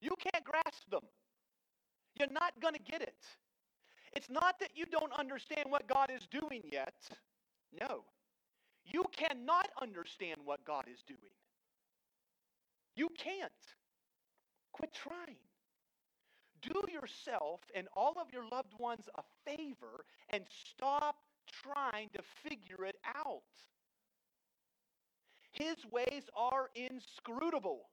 You 0.00 0.10
can't 0.18 0.44
grasp 0.44 0.90
them. 0.90 1.02
You're 2.18 2.32
not 2.32 2.52
going 2.60 2.74
to 2.74 2.80
get 2.80 3.02
it. 3.02 3.24
It's 4.12 4.28
not 4.28 4.58
that 4.60 4.70
you 4.74 4.86
don't 4.86 5.12
understand 5.18 5.66
what 5.68 5.86
God 5.86 6.10
is 6.14 6.26
doing 6.30 6.62
yet. 6.70 6.94
No. 7.72 8.04
You 8.84 9.04
cannot 9.12 9.68
understand 9.80 10.40
what 10.44 10.64
God 10.64 10.84
is 10.92 11.02
doing. 11.06 11.32
You 12.96 13.08
can't. 13.18 13.52
Quit 14.72 14.92
trying. 14.94 15.36
Do 16.62 16.80
yourself 16.92 17.60
and 17.74 17.86
all 17.94 18.14
of 18.20 18.32
your 18.32 18.44
loved 18.50 18.72
ones 18.78 19.08
a 19.16 19.22
favor 19.44 20.04
and 20.30 20.44
stop 20.48 21.16
trying 21.62 22.08
to 22.14 22.22
figure 22.42 22.84
it 22.84 22.96
out. 23.04 23.42
His 25.52 25.76
ways 25.90 26.24
are 26.36 26.70
inscrutable. 26.74 27.88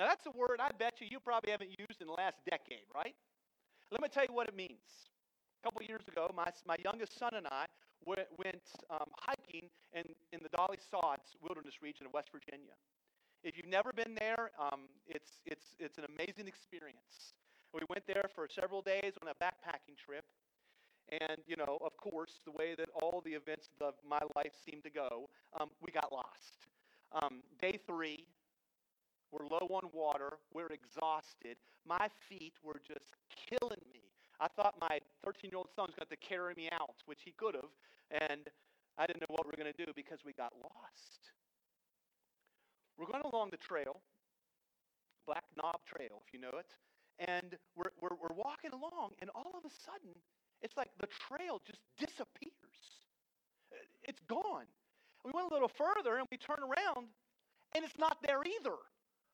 Now, 0.00 0.06
that's 0.06 0.26
a 0.26 0.30
word 0.30 0.60
I 0.60 0.70
bet 0.78 1.00
you 1.00 1.08
you 1.10 1.18
probably 1.20 1.50
haven't 1.50 1.70
used 1.78 2.00
in 2.00 2.06
the 2.06 2.12
last 2.12 2.38
decade, 2.48 2.86
right? 2.94 3.14
Let 3.90 4.00
me 4.00 4.08
tell 4.08 4.24
you 4.24 4.32
what 4.32 4.48
it 4.48 4.56
means. 4.56 5.10
A 5.62 5.66
couple 5.66 5.82
years 5.82 6.02
ago, 6.06 6.30
my, 6.36 6.46
my 6.66 6.76
youngest 6.84 7.18
son 7.18 7.34
and 7.34 7.46
I 7.46 7.66
went, 8.06 8.62
um, 8.90 9.08
hiking 9.18 9.68
in, 9.92 10.04
in 10.32 10.40
the 10.42 10.48
Dolly 10.50 10.78
Sods 10.90 11.36
Wilderness 11.42 11.82
region 11.82 12.06
of 12.06 12.12
West 12.12 12.30
Virginia. 12.32 12.74
If 13.44 13.56
you've 13.56 13.70
never 13.70 13.92
been 13.92 14.14
there, 14.18 14.50
um, 14.58 14.88
it's, 15.06 15.40
it's, 15.46 15.76
it's 15.78 15.98
an 15.98 16.04
amazing 16.04 16.48
experience. 16.48 17.34
We 17.72 17.80
went 17.88 18.06
there 18.06 18.26
for 18.34 18.48
several 18.48 18.82
days 18.82 19.12
on 19.22 19.28
a 19.28 19.34
backpacking 19.34 19.96
trip. 19.96 20.24
And, 21.10 21.38
you 21.46 21.56
know, 21.56 21.78
of 21.84 21.96
course, 21.96 22.40
the 22.44 22.52
way 22.52 22.74
that 22.76 22.88
all 22.94 23.22
the 23.24 23.32
events 23.32 23.68
of 23.80 23.94
my 24.06 24.20
life 24.36 24.52
seem 24.64 24.82
to 24.82 24.90
go, 24.90 25.30
um, 25.58 25.70
we 25.80 25.90
got 25.90 26.12
lost. 26.12 26.68
Um, 27.12 27.40
day 27.60 27.78
three, 27.86 28.26
we're 29.32 29.46
low 29.46 29.66
on 29.70 29.88
water. 29.92 30.34
We're 30.52 30.68
exhausted. 30.68 31.56
My 31.86 32.08
feet 32.28 32.54
were 32.62 32.80
just 32.86 33.14
killing 33.48 33.80
me. 33.92 34.07
I 34.40 34.48
thought 34.48 34.74
my 34.80 35.00
13 35.24 35.50
year 35.50 35.58
old 35.58 35.68
son 35.74 35.86
was 35.86 35.96
going 35.98 36.08
to 36.10 36.16
carry 36.16 36.54
me 36.54 36.68
out, 36.72 37.02
which 37.06 37.20
he 37.24 37.32
could 37.32 37.54
have, 37.54 37.72
and 38.10 38.46
I 38.96 39.06
didn't 39.06 39.20
know 39.22 39.34
what 39.34 39.46
we 39.46 39.50
were 39.50 39.62
going 39.62 39.72
to 39.72 39.84
do 39.84 39.90
because 39.94 40.18
we 40.24 40.32
got 40.32 40.52
lost. 40.62 41.34
We're 42.96 43.10
going 43.10 43.24
along 43.24 43.50
the 43.50 43.58
trail, 43.58 44.00
Black 45.26 45.44
Knob 45.56 45.80
Trail, 45.86 46.22
if 46.26 46.32
you 46.32 46.40
know 46.40 46.54
it, 46.58 46.70
and 47.18 47.56
we're, 47.76 47.90
we're, 48.00 48.14
we're 48.14 48.34
walking 48.34 48.70
along, 48.72 49.14
and 49.20 49.30
all 49.34 49.54
of 49.54 49.64
a 49.64 49.74
sudden, 49.86 50.14
it's 50.62 50.76
like 50.76 50.90
the 51.00 51.06
trail 51.06 51.60
just 51.66 51.82
disappears. 51.98 52.52
It's 54.02 54.20
gone. 54.28 54.66
We 55.24 55.32
went 55.34 55.50
a 55.50 55.54
little 55.54 55.70
further 55.70 56.18
and 56.18 56.26
we 56.30 56.38
turn 56.38 56.58
around, 56.62 57.06
and 57.74 57.84
it's 57.84 57.98
not 57.98 58.18
there 58.26 58.42
either. 58.42 58.76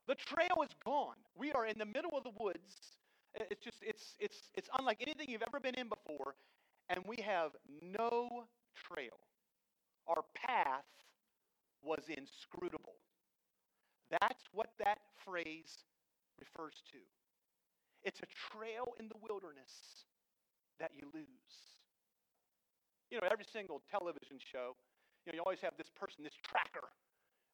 The 0.08 0.16
trail 0.16 0.62
is 0.62 0.74
gone. 0.84 1.16
We 1.36 1.52
are 1.52 1.66
in 1.66 1.78
the 1.78 1.86
middle 1.86 2.16
of 2.16 2.24
the 2.24 2.32
woods 2.38 2.96
It's 3.34 3.62
just, 3.62 3.78
it's, 3.82 4.14
it's, 4.20 4.36
it's 4.54 4.68
unlike 4.78 4.98
anything 5.00 5.28
you've 5.28 5.42
ever 5.46 5.58
been 5.58 5.74
in 5.74 5.88
before, 5.88 6.34
and 6.88 7.00
we 7.06 7.16
have 7.22 7.50
no 7.82 8.44
trail. 8.74 9.18
Our 10.06 10.22
path 10.34 10.84
was 11.82 12.04
inscrutable. 12.08 12.94
That's 14.10 14.44
what 14.52 14.70
that 14.78 14.98
phrase 15.24 15.84
refers 16.38 16.74
to. 16.92 16.98
It's 18.04 18.20
a 18.20 18.28
trail 18.52 18.94
in 19.00 19.08
the 19.08 19.18
wilderness 19.18 20.04
that 20.78 20.92
you 20.94 21.08
lose. 21.14 21.56
You 23.10 23.20
know, 23.20 23.28
every 23.30 23.46
single 23.50 23.82
television 23.90 24.38
show, 24.38 24.76
you 25.24 25.32
know, 25.32 25.36
you 25.36 25.42
always 25.42 25.60
have 25.62 25.74
this 25.78 25.90
person, 25.98 26.22
this 26.22 26.36
tracker, 26.44 26.86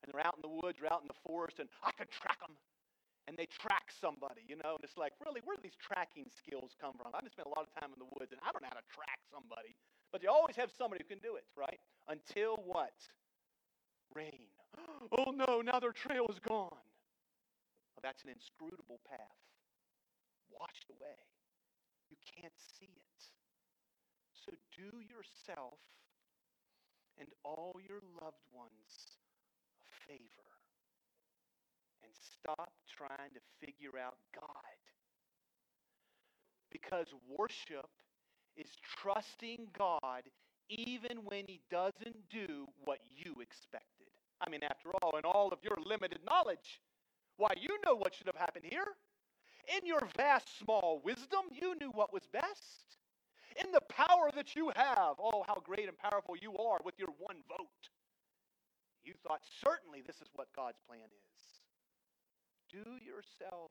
and 0.03 0.13
they're 0.13 0.27
out 0.27 0.35
in 0.37 0.43
the 0.43 0.51
woods 0.51 0.79
or 0.83 0.93
out 0.93 1.03
in 1.03 1.09
the 1.09 1.21
forest, 1.25 1.61
and 1.61 1.69
I 1.85 1.93
can 1.93 2.07
track 2.11 2.41
them. 2.41 2.57
And 3.31 3.39
they 3.39 3.47
track 3.47 3.95
somebody, 3.95 4.43
you 4.51 4.59
know, 4.59 4.75
and 4.75 4.83
it's 4.83 4.99
like, 4.99 5.15
really, 5.23 5.39
where 5.47 5.55
do 5.55 5.63
these 5.63 5.79
tracking 5.79 6.27
skills 6.35 6.75
come 6.83 6.99
from? 6.99 7.15
I 7.15 7.23
just 7.23 7.39
spent 7.39 7.47
a 7.47 7.55
lot 7.55 7.63
of 7.63 7.71
time 7.79 7.95
in 7.95 8.03
the 8.03 8.11
woods, 8.19 8.35
and 8.35 8.43
I 8.43 8.51
don't 8.51 8.59
know 8.59 8.75
how 8.75 8.83
to 8.83 8.91
track 8.91 9.23
somebody. 9.31 9.79
But 10.11 10.27
you 10.27 10.35
always 10.35 10.59
have 10.59 10.75
somebody 10.75 11.07
who 11.07 11.15
can 11.15 11.23
do 11.23 11.39
it, 11.39 11.47
right? 11.55 11.79
Until 12.11 12.59
what? 12.67 12.99
Rain. 14.13 14.51
Oh 15.15 15.31
no, 15.35 15.63
now 15.63 15.79
their 15.79 15.95
trail 15.95 16.27
is 16.31 16.39
gone. 16.39 16.87
Well, 17.95 18.03
that's 18.03 18.23
an 18.23 18.31
inscrutable 18.31 18.99
path 19.07 19.41
washed 20.51 20.91
away. 20.91 21.19
You 22.11 22.19
can't 22.23 22.55
see 22.59 22.91
it. 22.91 23.21
So 24.35 24.53
do 24.75 25.03
yourself 25.03 25.79
and 27.19 27.29
all 27.45 27.79
your 27.79 28.03
loved 28.23 28.43
ones 28.53 29.19
a 29.79 29.87
favor 30.07 30.50
and 32.03 32.13
stop 32.15 32.73
trying 32.89 33.31
to 33.35 33.41
figure 33.65 33.99
out 33.99 34.17
God. 34.35 34.79
Because 36.71 37.07
worship 37.39 37.91
is 38.57 38.69
trusting 39.03 39.69
God 39.77 40.23
even 40.69 41.19
when 41.25 41.45
he 41.47 41.61
doesn't 41.71 42.17
do 42.31 42.67
what 42.85 43.01
you 43.17 43.35
expected. 43.41 44.07
I 44.41 44.49
mean, 44.49 44.63
after 44.63 44.91
all, 45.03 45.17
in 45.19 45.25
all 45.25 45.49
of 45.53 45.59
your 45.63 45.77
limited 45.85 46.21
knowledge, 46.25 46.81
why, 47.37 47.51
you 47.61 47.77
know 47.85 47.95
what 47.95 48.15
should 48.15 48.27
have 48.27 48.37
happened 48.37 48.65
here. 48.69 48.87
In 49.77 49.87
your 49.87 50.03
vast 50.17 50.59
small 50.59 51.01
wisdom, 51.05 51.51
you 51.51 51.75
knew 51.81 51.91
what 51.91 52.13
was 52.13 52.23
best. 52.33 52.99
In 53.63 53.73
the 53.73 53.81
power 53.89 54.31
that 54.35 54.55
you 54.55 54.71
have, 54.77 55.17
oh, 55.19 55.45
how 55.47 55.61
great 55.65 55.89
and 55.89 55.99
powerful 55.99 56.37
you 56.41 56.57
are 56.57 56.79
with 56.85 56.95
your 56.99 57.09
one 57.19 57.43
vote. 57.49 57.91
You 59.03 59.15
thought 59.27 59.41
certainly 59.65 60.03
this 60.07 60.17
is 60.17 60.29
what 60.35 60.49
God's 60.55 60.79
plan 60.87 61.01
is. 61.01 61.60
Do 62.71 62.97
yourself 63.03 63.71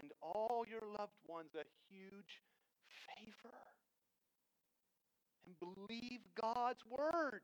and 0.00 0.12
all 0.22 0.64
your 0.68 0.82
loved 0.98 1.16
ones 1.26 1.50
a 1.54 1.64
huge 1.88 2.42
favor 3.08 3.56
and 5.46 5.58
believe 5.58 6.20
God's 6.40 6.82
word. 6.86 7.42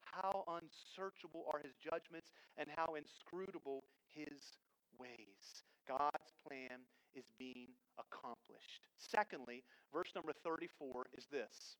How 0.00 0.44
unsearchable 0.46 1.44
are 1.52 1.60
his 1.60 1.74
judgments 1.82 2.30
and 2.56 2.68
how 2.76 2.94
inscrutable 2.94 3.84
his 4.14 4.56
ways. 4.98 5.64
God's 5.88 6.32
plan 6.46 6.84
is 7.14 7.24
being 7.38 7.68
accomplished. 7.98 8.86
Secondly, 8.98 9.64
verse 9.92 10.10
number 10.14 10.32
34 10.44 11.06
is 11.16 11.26
this 11.30 11.76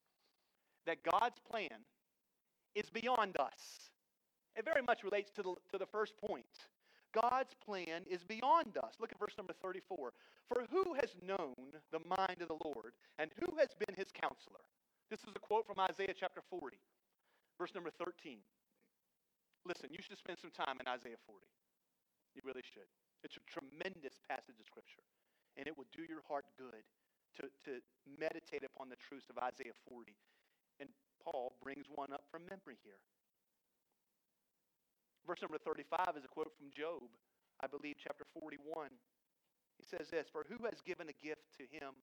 that 0.86 0.98
God's 1.04 1.38
plan 1.48 1.84
is 2.74 2.90
beyond 2.90 3.36
us. 3.38 3.90
It 4.56 4.64
very 4.64 4.82
much 4.82 5.04
relates 5.04 5.30
to 5.32 5.42
the, 5.42 5.54
to 5.70 5.78
the 5.78 5.86
first 5.86 6.14
point. 6.18 6.68
God's 7.12 7.52
plan 7.64 8.04
is 8.08 8.24
beyond 8.24 8.76
us. 8.80 8.96
Look 9.00 9.12
at 9.12 9.20
verse 9.20 9.36
number 9.36 9.52
34. 9.60 10.12
For 10.48 10.64
who 10.70 10.94
has 10.94 11.12
known 11.20 11.76
the 11.92 12.00
mind 12.08 12.40
of 12.40 12.48
the 12.48 12.60
Lord, 12.64 12.96
and 13.18 13.30
who 13.40 13.56
has 13.56 13.68
been 13.76 13.94
his 13.94 14.08
counselor? 14.12 14.64
This 15.12 15.20
is 15.28 15.36
a 15.36 15.44
quote 15.44 15.68
from 15.68 15.80
Isaiah 15.80 16.16
chapter 16.16 16.40
40, 16.48 16.76
verse 17.60 17.72
number 17.76 17.92
13. 17.92 18.40
Listen, 19.68 19.92
you 19.92 20.00
should 20.00 20.18
spend 20.18 20.40
some 20.40 20.52
time 20.52 20.80
in 20.80 20.88
Isaiah 20.88 21.20
40. 21.28 21.44
You 22.34 22.40
really 22.44 22.64
should. 22.64 22.88
It's 23.20 23.36
a 23.36 23.44
tremendous 23.44 24.16
passage 24.24 24.56
of 24.56 24.66
Scripture, 24.66 25.04
and 25.60 25.68
it 25.68 25.76
will 25.76 25.88
do 25.92 26.02
your 26.08 26.24
heart 26.26 26.48
good 26.56 26.82
to, 27.36 27.48
to 27.68 27.84
meditate 28.08 28.64
upon 28.64 28.88
the 28.88 28.98
truths 28.98 29.28
of 29.28 29.36
Isaiah 29.36 29.76
40. 29.88 30.16
And 30.80 30.88
Paul 31.20 31.54
brings 31.62 31.86
one 31.92 32.12
up 32.12 32.24
from 32.32 32.48
memory 32.48 32.80
here. 32.82 32.98
Verse 35.26 35.40
number 35.40 35.58
35 35.58 36.18
is 36.18 36.24
a 36.24 36.28
quote 36.28 36.50
from 36.58 36.70
Job, 36.74 37.06
I 37.62 37.66
believe, 37.66 37.94
chapter 38.02 38.26
41. 38.40 38.90
He 39.78 39.86
says 39.86 40.10
this 40.10 40.26
For 40.26 40.44
who 40.50 40.64
has 40.66 40.82
given 40.82 41.06
a 41.08 41.18
gift 41.24 41.46
to 41.58 41.64
him, 41.70 41.94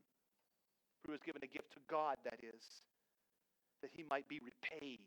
who 1.06 1.12
has 1.12 1.22
given 1.22 1.44
a 1.44 1.52
gift 1.52 1.72
to 1.76 1.84
God, 1.90 2.16
that 2.24 2.40
is, 2.40 2.84
that 3.82 3.92
he 3.92 4.04
might 4.08 4.28
be 4.28 4.40
repaid? 4.40 5.04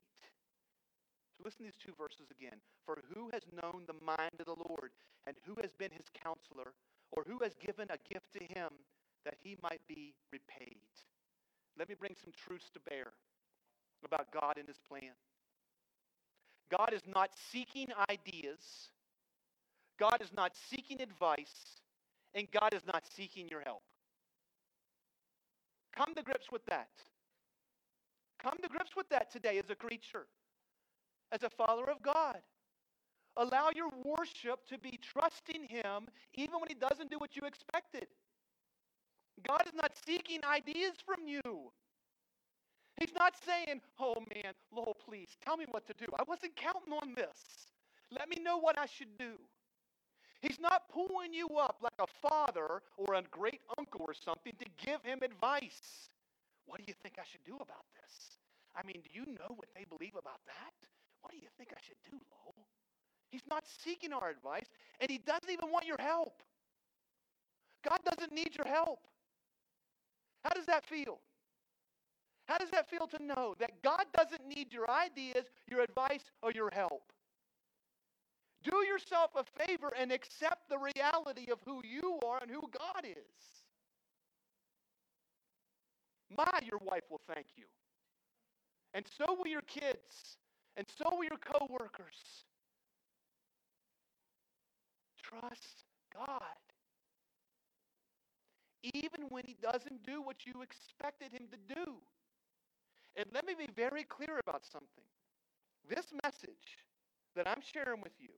So 1.37 1.45
listen 1.45 1.65
to 1.65 1.73
these 1.73 1.81
two 1.81 1.97
verses 1.97 2.29
again. 2.29 2.61
For 2.85 3.01
who 3.15 3.31
has 3.33 3.43
known 3.49 3.89
the 3.89 3.97
mind 4.05 4.37
of 4.41 4.47
the 4.47 4.61
Lord, 4.69 4.93
and 5.27 5.37
who 5.47 5.57
has 5.63 5.73
been 5.73 5.93
his 5.93 6.13
counselor, 6.13 6.77
or 7.13 7.25
who 7.25 7.41
has 7.43 7.57
given 7.57 7.89
a 7.89 8.01
gift 8.13 8.29
to 8.37 8.45
him 8.45 8.73
that 9.25 9.41
he 9.41 9.57
might 9.63 9.81
be 9.89 10.13
repaid? 10.33 10.85
Let 11.79 11.89
me 11.89 11.95
bring 11.97 12.15
some 12.21 12.33
truths 12.37 12.69
to 12.75 12.81
bear 12.81 13.17
about 14.05 14.33
God 14.33 14.59
and 14.59 14.69
his 14.69 14.81
plan. 14.85 15.17
God 16.75 16.95
is 16.95 17.03
not 17.07 17.31
seeking 17.53 17.89
ideas, 18.09 18.89
God 20.01 20.19
is 20.23 20.31
not 20.35 20.53
seeking 20.71 21.01
advice, 21.01 21.81
and 22.35 22.49
God 22.51 22.73
is 22.73 22.83
not 22.87 23.05
seeking 23.15 23.49
your 23.49 23.61
help. 23.61 23.83
Come 25.95 26.15
to 26.15 26.23
grips 26.23 26.51
with 26.51 26.65
that. 26.67 26.89
Come 28.43 28.57
to 28.63 28.69
grips 28.69 28.97
with 28.97 29.09
that 29.11 29.31
today 29.31 29.59
as 29.59 29.69
a 29.69 29.75
creature 29.75 30.27
as 31.33 31.43
a 31.43 31.51
follower 31.51 31.91
of 31.91 32.03
God. 32.03 32.39
Allow 33.37 33.71
your 33.75 33.89
worship 34.05 34.61
to 34.69 34.79
be 34.79 35.01
trusting 35.03 35.65
Him 35.65 36.07
even 36.35 36.61
when 36.61 36.69
He 36.69 36.75
doesn't 36.75 37.11
do 37.11 37.19
what 37.19 37.35
you 37.35 37.43
expected. 37.47 38.07
God 39.47 39.63
is 39.67 39.73
not 39.75 39.93
seeking 40.07 40.41
ideas 40.45 40.93
from 41.05 41.27
you. 41.27 41.73
He's 42.99 43.13
not 43.19 43.35
saying, 43.45 43.81
oh 43.99 44.17
man, 44.35 44.53
Lord, 44.71 44.97
please 45.05 45.29
tell 45.45 45.57
me 45.57 45.65
what 45.71 45.87
to 45.87 45.95
do. 45.95 46.07
I 46.19 46.23
wasn't 46.29 46.55
counting 46.57 46.93
on 46.93 47.15
this. 47.15 47.67
Let 48.11 48.29
me 48.29 48.37
know 48.43 48.59
what 48.59 48.79
I 48.79 48.87
should 48.87 49.17
do. 49.19 49.39
He's 50.41 50.61
not 50.61 50.89
pulling 50.93 51.33
you 51.33 51.49
up 51.59 51.77
like 51.83 51.99
a 52.01 52.29
father 52.29 52.83
or 52.97 53.15
a 53.15 53.23
great 53.31 53.61
uncle 53.79 54.05
or 54.07 54.13
something 54.13 54.53
to 54.59 54.67
give 54.85 55.03
him 55.03 55.21
advice. 55.23 56.11
What 56.67 56.79
do 56.79 56.85
you 56.87 56.95
think 57.03 57.15
I 57.19 57.23
should 57.31 57.45
do 57.45 57.55
about 57.55 57.87
this? 57.95 58.39
I 58.75 58.85
mean, 58.87 59.03
do 59.03 59.11
you 59.13 59.27
know 59.27 59.55
what 59.55 59.69
they 59.75 59.85
believe 59.89 60.15
about 60.19 60.41
that? 60.47 60.75
What 61.21 61.31
do 61.31 61.39
you 61.39 61.49
think 61.57 61.71
I 61.73 61.81
should 61.87 62.01
do, 62.11 62.19
Lowell? 62.31 62.67
He's 63.31 63.47
not 63.49 63.65
seeking 63.85 64.13
our 64.13 64.29
advice, 64.29 64.67
and 65.01 65.11
he 65.11 65.19
doesn't 65.19 65.51
even 65.51 65.71
want 65.71 65.87
your 65.87 65.97
help. 65.99 66.43
God 67.89 68.01
doesn't 68.05 68.33
need 68.33 68.57
your 68.57 68.67
help. 68.67 69.01
How 70.45 70.51
does 70.51 70.67
that 70.67 70.85
feel? 70.85 71.19
How 72.47 72.59
does 72.59 72.71
that 72.71 72.91
feel 72.91 73.07
to 73.07 73.23
know 73.23 73.55
that 73.61 73.83
God 73.83 74.05
doesn't 74.15 74.47
need 74.47 74.73
your 74.73 74.91
ideas, 74.91 75.47
your 75.69 75.81
advice, 75.81 76.25
or 76.43 76.53
your 76.53 76.71
help? 76.73 77.13
Do 78.63 78.85
yourself 78.87 79.31
a 79.37 79.45
favor 79.65 79.93
and 79.99 80.13
accept 80.13 80.69
the 80.69 80.79
reality 80.79 81.51
of 81.51 81.59
who 81.65 81.81
you 81.85 82.19
are 82.25 82.39
and 82.41 82.51
who 82.51 82.61
God 82.61 83.05
is. 83.05 83.63
My, 86.37 86.61
your 86.65 86.79
wife 86.85 87.03
will 87.11 87.21
thank 87.33 87.47
you. 87.57 87.65
And 88.95 89.05
so 89.19 89.35
will 89.35 89.49
your 89.49 89.63
kids. 89.63 90.37
And 90.77 90.87
so 90.97 91.17
will 91.17 91.25
your 91.25 91.39
coworkers. 91.39 92.45
Trust 95.23 95.85
God. 96.15 96.43
Even 98.83 99.27
when 99.29 99.45
he 99.47 99.57
doesn't 99.63 100.05
do 100.05 100.23
what 100.23 100.47
you 100.47 100.63
expected 100.63 101.33
him 101.33 101.47
to 101.51 101.75
do. 101.75 101.97
And 103.17 103.27
let 103.35 103.47
me 103.47 103.55
be 103.59 103.69
very 103.77 104.05
clear 104.05 104.39
about 104.39 104.65
something. 104.65 105.05
This 105.89 106.07
message 106.25 106.79
that 107.37 107.47
I'm 107.47 107.61
sharing 107.61 108.01
with 108.01 108.13
you 108.19 108.31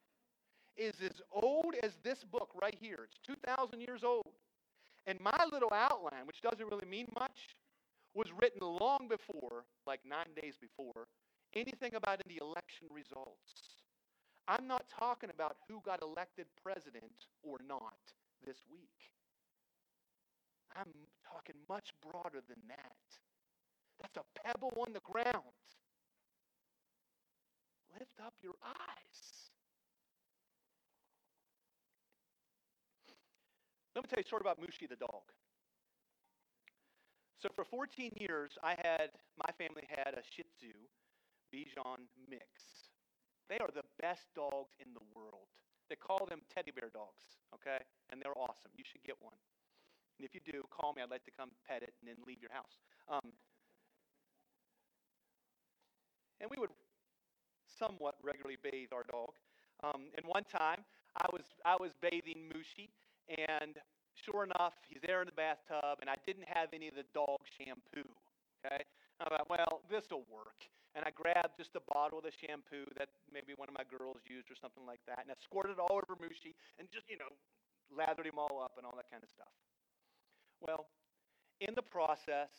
is 0.76 0.94
as 1.04 1.22
old 1.30 1.74
as 1.82 1.92
this 2.02 2.24
book 2.24 2.50
right 2.60 2.76
here. 2.80 3.00
It's 3.04 3.18
2,000 3.24 3.80
years 3.80 4.02
old. 4.02 4.32
And 5.06 5.20
my 5.20 5.44
little 5.52 5.72
outline, 5.72 6.26
which 6.26 6.40
doesn't 6.40 6.66
really 6.66 6.86
mean 6.88 7.06
much, 7.18 7.56
was 8.14 8.26
written 8.40 8.60
long 8.62 9.06
before, 9.08 9.64
like 9.86 10.00
nine 10.08 10.32
days 10.40 10.54
before, 10.60 11.06
anything 11.54 11.94
about 11.94 12.22
the 12.26 12.40
election 12.40 12.88
results. 12.90 13.84
I'm 14.48 14.66
not 14.66 14.84
talking 14.88 15.30
about 15.30 15.56
who 15.68 15.80
got 15.84 16.02
elected 16.02 16.46
president 16.62 17.28
or 17.42 17.58
not 17.66 17.98
this 18.44 18.58
week. 18.70 19.12
I'm 20.76 20.92
talking 21.26 21.54
much 21.68 21.90
broader 22.02 22.42
than 22.48 22.58
that. 22.68 23.23
That's 24.00 24.16
a 24.16 24.24
pebble 24.42 24.72
on 24.80 24.92
the 24.92 25.00
ground. 25.00 25.54
Lift 27.98 28.18
up 28.24 28.34
your 28.42 28.54
eyes. 28.64 29.20
Let 33.94 34.02
me 34.02 34.08
tell 34.10 34.18
you 34.18 34.26
a 34.26 34.26
story 34.26 34.42
about 34.42 34.58
Mushi 34.58 34.88
the 34.88 34.96
dog. 34.96 35.22
So 37.38 37.48
for 37.54 37.64
14 37.64 38.10
years, 38.18 38.58
I 38.62 38.74
had 38.82 39.14
my 39.38 39.52
family 39.54 39.86
had 39.86 40.18
a 40.18 40.22
Shih 40.34 40.48
Tzu 40.58 40.74
Bichon 41.54 42.08
mix. 42.26 42.90
They 43.48 43.60
are 43.60 43.70
the 43.70 43.86
best 44.00 44.26
dogs 44.34 44.74
in 44.80 44.90
the 44.96 45.04
world. 45.14 45.52
They 45.88 45.96
call 46.00 46.26
them 46.26 46.40
teddy 46.48 46.72
bear 46.72 46.90
dogs, 46.90 47.38
okay? 47.54 47.84
And 48.10 48.18
they're 48.18 48.34
awesome. 48.34 48.72
You 48.74 48.82
should 48.82 49.04
get 49.04 49.20
one. 49.20 49.36
And 50.18 50.24
if 50.24 50.32
you 50.34 50.40
do, 50.40 50.64
call 50.72 50.94
me. 50.96 51.02
I'd 51.02 51.12
like 51.12 51.28
to 51.28 51.34
come 51.36 51.52
pet 51.68 51.84
it 51.84 51.92
and 52.00 52.08
then 52.08 52.16
leave 52.26 52.40
your 52.40 52.50
house. 52.50 52.80
Um, 53.06 53.36
and 56.44 56.52
we 56.52 56.60
would 56.60 56.76
somewhat 57.80 58.20
regularly 58.20 58.60
bathe 58.60 58.92
our 58.92 59.08
dog. 59.08 59.32
Um, 59.80 60.12
and 60.12 60.28
one 60.28 60.44
time, 60.44 60.84
I 61.16 61.24
was 61.32 61.48
I 61.64 61.80
was 61.80 61.96
bathing 62.04 62.52
Mushi, 62.52 62.92
and 63.32 63.80
sure 64.12 64.44
enough, 64.44 64.76
he's 64.84 65.00
there 65.00 65.24
in 65.24 65.26
the 65.26 65.34
bathtub, 65.34 66.04
and 66.04 66.12
I 66.12 66.20
didn't 66.28 66.44
have 66.44 66.68
any 66.76 66.92
of 66.92 67.00
the 67.00 67.08
dog 67.16 67.40
shampoo. 67.56 68.04
Okay, 68.60 68.84
I 68.84 69.22
thought, 69.24 69.48
well, 69.48 69.80
this 69.88 70.04
will 70.12 70.28
work. 70.28 70.68
And 70.94 71.02
I 71.02 71.10
grabbed 71.10 71.58
just 71.58 71.74
a 71.74 71.82
bottle 71.90 72.22
of 72.22 72.24
the 72.28 72.30
shampoo 72.30 72.86
that 72.94 73.10
maybe 73.26 73.50
one 73.58 73.66
of 73.66 73.74
my 73.74 73.82
girls 73.82 74.22
used 74.30 74.46
or 74.46 74.54
something 74.54 74.86
like 74.86 75.02
that, 75.10 75.26
and 75.26 75.32
I 75.32 75.34
squirted 75.42 75.80
it 75.80 75.82
all 75.82 75.98
over 75.98 76.14
Mushi 76.20 76.52
and 76.76 76.86
just 76.92 77.08
you 77.08 77.16
know 77.16 77.32
lathered 77.88 78.28
him 78.28 78.36
all 78.36 78.60
up 78.60 78.76
and 78.76 78.84
all 78.84 78.94
that 79.00 79.08
kind 79.08 79.24
of 79.24 79.32
stuff. 79.32 79.50
Well, 80.60 80.92
in 81.64 81.72
the 81.72 81.82
process, 81.82 82.52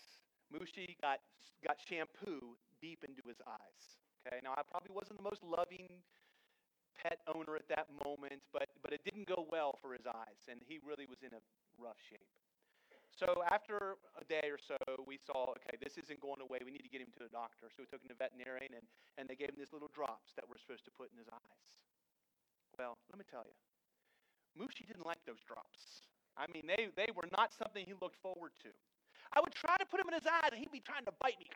Mushi 0.50 0.98
got 1.00 1.21
got 1.63 1.78
shampoo 1.88 2.58
deep 2.86 3.02
into 3.02 3.26
his 3.26 3.41
eyes. 3.50 3.82
Okay, 4.21 4.38
now 4.45 4.54
I 4.54 4.62
probably 4.62 4.93
wasn't 4.93 5.17
the 5.17 5.26
most 5.26 5.41
loving 5.41 5.89
pet 6.93 7.17
owner 7.26 7.58
at 7.58 7.65
that 7.74 7.89
moment, 8.06 8.45
but, 8.54 8.69
but 8.86 8.93
it 8.93 9.02
didn't 9.02 9.26
go 9.26 9.50
well 9.50 9.74
for 9.82 9.98
his 9.98 10.06
eyes, 10.06 10.41
and 10.45 10.62
he 10.69 10.78
really 10.86 11.10
was 11.10 11.26
in 11.26 11.34
a 11.34 11.41
rough 11.82 11.98
shape. 12.06 12.30
So 13.15 13.41
after 13.48 13.95
a 14.19 14.26
day 14.28 14.52
or 14.52 14.60
so, 14.60 14.76
we 15.08 15.15
saw, 15.15 15.56
okay, 15.56 15.80
this 15.80 15.95
isn't 15.95 16.19
going 16.19 16.43
away. 16.43 16.60
We 16.67 16.76
need 16.76 16.84
to 16.84 16.91
get 16.91 17.00
him 17.00 17.15
to 17.15 17.24
a 17.26 17.32
doctor. 17.32 17.71
So 17.71 17.80
we 17.80 17.88
took 17.88 18.04
him 18.04 18.12
to 18.12 18.17
a 18.19 18.21
veterinarian, 18.28 18.76
and, 18.76 18.86
and 19.15 19.24
they 19.24 19.39
gave 19.39 19.56
him 19.56 19.58
these 19.58 19.71
little 19.71 19.88
drops 19.95 20.36
that 20.36 20.43
we're 20.43 20.60
supposed 20.60 20.84
to 20.86 20.93
put 20.93 21.08
in 21.15 21.17
his 21.17 21.32
eyes. 21.32 21.69
Well, 22.76 23.00
let 23.08 23.15
me 23.15 23.24
tell 23.24 23.48
you, 23.48 23.56
Mushi 24.60 24.84
didn't 24.84 25.08
like 25.08 25.24
those 25.24 25.39
drops. 25.48 26.12
I 26.36 26.52
mean, 26.52 26.67
they, 26.67 26.91
they 27.00 27.08
were 27.15 27.32
not 27.32 27.56
something 27.56 27.88
he 27.88 27.95
looked 27.95 28.19
forward 28.19 28.52
to. 28.67 28.71
I 29.33 29.39
would 29.41 29.53
try 29.53 29.77
to 29.77 29.85
put 29.85 29.99
him 29.99 30.07
in 30.07 30.13
his 30.13 30.27
eyes, 30.27 30.49
and 30.51 30.59
he'd 30.59 30.71
be 30.71 30.81
trying 30.81 31.05
to 31.05 31.13
bite 31.21 31.39
me. 31.39 31.47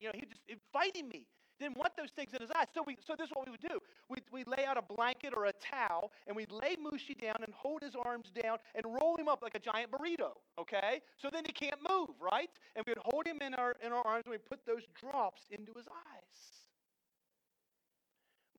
You 0.00 0.08
know, 0.08 0.12
he'd 0.14 0.30
just 0.30 0.42
he'd 0.46 0.60
fighting 0.72 1.08
me 1.08 1.26
didn't 1.58 1.76
want 1.76 1.96
those 1.96 2.10
things 2.14 2.32
in 2.34 2.40
his 2.40 2.50
eyes. 2.50 2.66
So, 2.74 2.82
we, 2.86 2.96
so 3.06 3.14
this 3.16 3.26
is 3.26 3.32
what 3.34 3.46
we 3.46 3.52
would 3.52 3.60
do. 3.60 3.78
We'd, 4.08 4.24
we'd 4.32 4.48
lay 4.48 4.64
out 4.64 4.76
a 4.76 4.82
blanket 4.82 5.32
or 5.34 5.46
a 5.46 5.52
towel, 5.52 6.12
and 6.26 6.36
we'd 6.36 6.52
lay 6.52 6.76
Mushi 6.76 7.18
down 7.18 7.36
and 7.42 7.52
hold 7.54 7.82
his 7.82 7.94
arms 7.94 8.30
down 8.42 8.58
and 8.74 8.84
roll 8.84 9.16
him 9.16 9.28
up 9.28 9.42
like 9.42 9.54
a 9.54 9.58
giant 9.58 9.90
burrito, 9.90 10.32
okay? 10.58 11.00
So 11.16 11.28
then 11.32 11.44
he 11.44 11.52
can't 11.52 11.80
move, 11.88 12.10
right? 12.20 12.50
And 12.74 12.84
we'd 12.86 12.98
hold 12.98 13.26
him 13.26 13.38
in 13.40 13.54
our, 13.54 13.74
in 13.84 13.92
our 13.92 14.06
arms, 14.06 14.24
and 14.26 14.32
we'd 14.32 14.44
put 14.44 14.66
those 14.66 14.82
drops 14.98 15.42
into 15.50 15.72
his 15.76 15.86
eyes. 15.88 16.66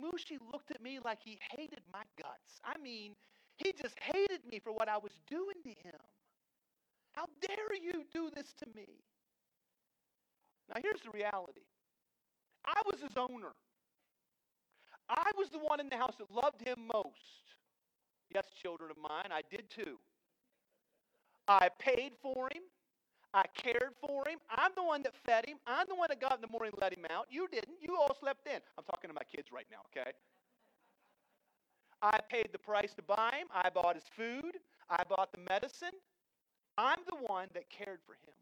Mushi 0.02 0.38
looked 0.52 0.72
at 0.72 0.82
me 0.82 1.00
like 1.04 1.20
he 1.24 1.40
hated 1.52 1.82
my 1.92 2.04
guts. 2.22 2.62
I 2.64 2.78
mean, 2.80 3.16
he 3.58 3.74
just 3.74 3.96
hated 4.00 4.42
me 4.50 4.60
for 4.60 4.72
what 4.72 4.88
I 4.88 4.98
was 4.98 5.12
doing 5.28 5.58
to 5.64 5.70
him. 5.70 6.00
How 7.18 7.26
dare 7.42 7.74
you 7.82 8.04
do 8.14 8.30
this 8.30 8.54
to 8.60 8.68
me? 8.76 8.86
Now, 10.70 10.80
here's 10.84 11.02
the 11.02 11.10
reality 11.10 11.62
I 12.64 12.80
was 12.86 13.02
his 13.02 13.18
owner. 13.18 13.54
I 15.10 15.32
was 15.36 15.50
the 15.50 15.58
one 15.58 15.80
in 15.80 15.90
the 15.90 15.98
house 15.98 16.14
that 16.20 16.30
loved 16.30 16.62
him 16.62 16.76
most. 16.94 17.56
Yes, 18.32 18.46
children 18.62 18.92
of 18.92 18.98
mine, 18.98 19.32
I 19.32 19.42
did 19.50 19.64
too. 19.68 19.98
I 21.48 21.70
paid 21.80 22.12
for 22.22 22.50
him. 22.54 22.62
I 23.34 23.46
cared 23.56 23.94
for 24.00 24.28
him. 24.28 24.38
I'm 24.52 24.72
the 24.76 24.84
one 24.84 25.02
that 25.04 25.14
fed 25.26 25.48
him. 25.48 25.58
I'm 25.66 25.88
the 25.90 25.96
one 25.96 26.10
that 26.10 26.22
got 26.22 26.36
in 26.36 26.42
the 26.42 26.52
morning 26.52 26.72
and 26.74 26.82
let 26.82 26.94
him 26.94 27.06
out. 27.10 27.26
You 27.32 27.48
didn't. 27.52 27.78
You 27.82 27.98
all 27.98 28.16
slept 28.20 28.46
in. 28.48 28.60
I'm 28.78 28.84
talking 28.84 29.10
to 29.10 29.14
my 29.16 29.24
kids 29.24 29.48
right 29.52 29.68
now, 29.72 29.80
okay? 29.90 30.12
I 32.02 32.20
paid 32.30 32.50
the 32.52 32.60
price 32.60 32.94
to 32.94 33.02
buy 33.02 33.32
him. 33.40 33.48
I 33.52 33.70
bought 33.70 33.96
his 33.96 34.06
food. 34.16 34.60
I 34.90 35.04
bought 35.10 35.32
the 35.32 35.40
medicine. 35.50 35.98
I'm 36.78 37.02
the 37.10 37.18
one 37.26 37.50
that 37.54 37.70
cared 37.70 38.00
for 38.06 38.14
him. 38.14 38.38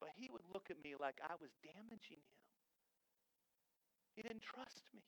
But 0.00 0.10
he 0.18 0.28
would 0.30 0.42
look 0.52 0.68
at 0.70 0.82
me 0.82 0.94
like 0.98 1.16
I 1.22 1.34
was 1.40 1.50
damaging 1.62 2.20
him. 2.20 2.36
He 4.14 4.22
didn't 4.22 4.42
trust 4.42 4.82
me. 4.94 5.02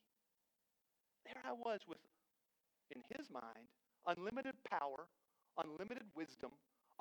There 1.27 1.43
I 1.45 1.53
was 1.53 1.81
with, 1.89 2.01
in 2.95 3.03
his 3.17 3.29
mind, 3.29 3.69
unlimited 4.07 4.55
power, 4.65 5.09
unlimited 5.59 6.07
wisdom, 6.15 6.53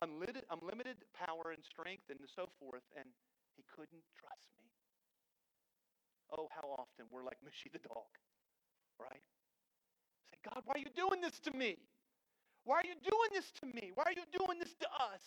unlimited, 0.02 0.44
unlimited 0.52 0.98
power 1.16 1.52
and 1.56 1.64
strength, 1.64 2.10
and 2.10 2.20
so 2.36 2.50
forth, 2.60 2.84
and 2.98 3.08
he 3.56 3.64
couldn't 3.72 4.04
trust 4.20 4.52
me. 4.60 4.68
Oh, 6.32 6.50
how 6.52 6.68
often 6.76 7.06
we're 7.12 7.24
like 7.24 7.40
Mushi 7.40 7.72
the 7.72 7.80
dog, 7.80 8.12
right? 9.00 9.24
Say, 10.30 10.38
God, 10.44 10.64
why 10.66 10.76
are 10.76 10.84
you 10.84 10.92
doing 10.96 11.22
this 11.22 11.40
to 11.48 11.52
me? 11.56 11.78
Why 12.68 12.84
are 12.84 12.88
you 12.88 13.00
doing 13.00 13.32
this 13.32 13.48
to 13.62 13.66
me? 13.66 13.96
Why 13.96 14.04
are 14.08 14.12
you 14.12 14.28
doing 14.38 14.60
this 14.60 14.76
to 14.82 14.88
us? 15.00 15.24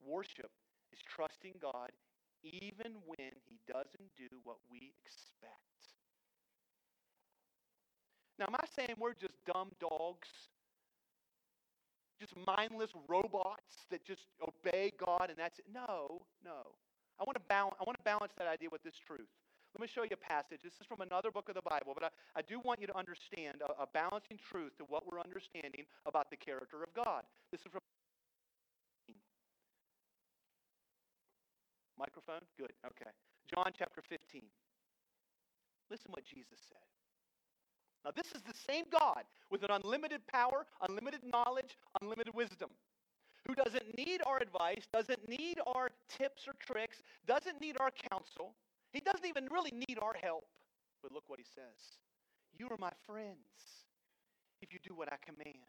Worship 0.00 0.48
is 0.94 0.98
trusting 1.04 1.60
God 1.60 1.92
even 2.42 2.96
when 3.04 3.36
he 3.44 3.60
doesn't 3.68 4.08
do 4.16 4.32
what 4.44 4.56
we 4.72 4.94
expect. 5.04 5.52
Now, 8.38 8.46
am 8.48 8.54
I 8.54 8.64
saying 8.74 8.96
we're 8.98 9.12
just 9.12 9.36
dumb 9.44 9.72
dogs? 9.78 10.28
Just 12.18 12.32
mindless 12.46 12.92
robots 13.06 13.84
that 13.90 14.06
just 14.06 14.24
obey 14.40 14.92
God 14.98 15.28
and 15.28 15.36
that's 15.36 15.58
it? 15.58 15.66
No, 15.70 16.22
no. 16.42 16.64
I 17.20 17.24
want 17.24 17.36
to 17.36 17.44
balance, 17.44 17.76
I 17.78 17.84
want 17.84 17.98
to 17.98 18.04
balance 18.04 18.32
that 18.38 18.48
idea 18.48 18.68
with 18.72 18.82
this 18.82 18.96
truth. 19.06 19.28
Let 19.76 19.84
me 19.84 19.92
show 19.92 20.08
you 20.08 20.16
a 20.16 20.24
passage. 20.24 20.64
This 20.64 20.72
is 20.80 20.88
from 20.88 21.04
another 21.04 21.30
book 21.30 21.52
of 21.52 21.54
the 21.54 21.60
Bible, 21.60 21.92
but 21.92 22.08
I, 22.08 22.40
I 22.40 22.40
do 22.40 22.58
want 22.64 22.80
you 22.80 22.86
to 22.88 22.96
understand 22.96 23.60
a, 23.60 23.84
a 23.84 23.86
balancing 23.92 24.40
truth 24.40 24.72
to 24.80 24.84
what 24.88 25.04
we're 25.04 25.20
understanding 25.20 25.84
about 26.08 26.32
the 26.32 26.40
character 26.40 26.80
of 26.82 26.88
God. 26.96 27.28
This 27.52 27.60
is 27.60 27.68
from 27.70 27.84
Microphone? 31.98 32.40
Good. 32.56 32.72
Okay. 32.86 33.10
John 33.52 33.68
chapter 33.76 34.00
15. 34.00 34.40
Listen 35.90 36.08
what 36.08 36.24
Jesus 36.24 36.56
said. 36.68 36.88
Now, 38.02 38.12
this 38.16 38.32
is 38.32 38.40
the 38.48 38.56
same 38.56 38.84
God 38.90 39.24
with 39.50 39.62
an 39.62 39.70
unlimited 39.70 40.26
power, 40.26 40.64
unlimited 40.88 41.20
knowledge, 41.30 41.76
unlimited 42.00 42.32
wisdom, 42.34 42.70
who 43.46 43.54
doesn't 43.54 43.96
need 43.96 44.22
our 44.24 44.38
advice, 44.40 44.88
doesn't 44.90 45.28
need 45.28 45.58
our 45.66 45.90
tips 46.08 46.48
or 46.48 46.54
tricks, 46.60 47.02
doesn't 47.26 47.60
need 47.60 47.76
our 47.78 47.90
counsel. 47.90 48.54
He 48.96 49.04
doesn't 49.04 49.28
even 49.28 49.52
really 49.52 49.72
need 49.76 49.98
our 50.00 50.16
help. 50.22 50.48
But 51.02 51.12
look 51.12 51.28
what 51.28 51.38
he 51.38 51.44
says 51.44 52.00
You 52.56 52.66
are 52.70 52.80
my 52.80 52.92
friends 53.06 53.84
if 54.62 54.72
you 54.72 54.78
do 54.82 54.94
what 54.96 55.12
I 55.12 55.16
command. 55.20 55.68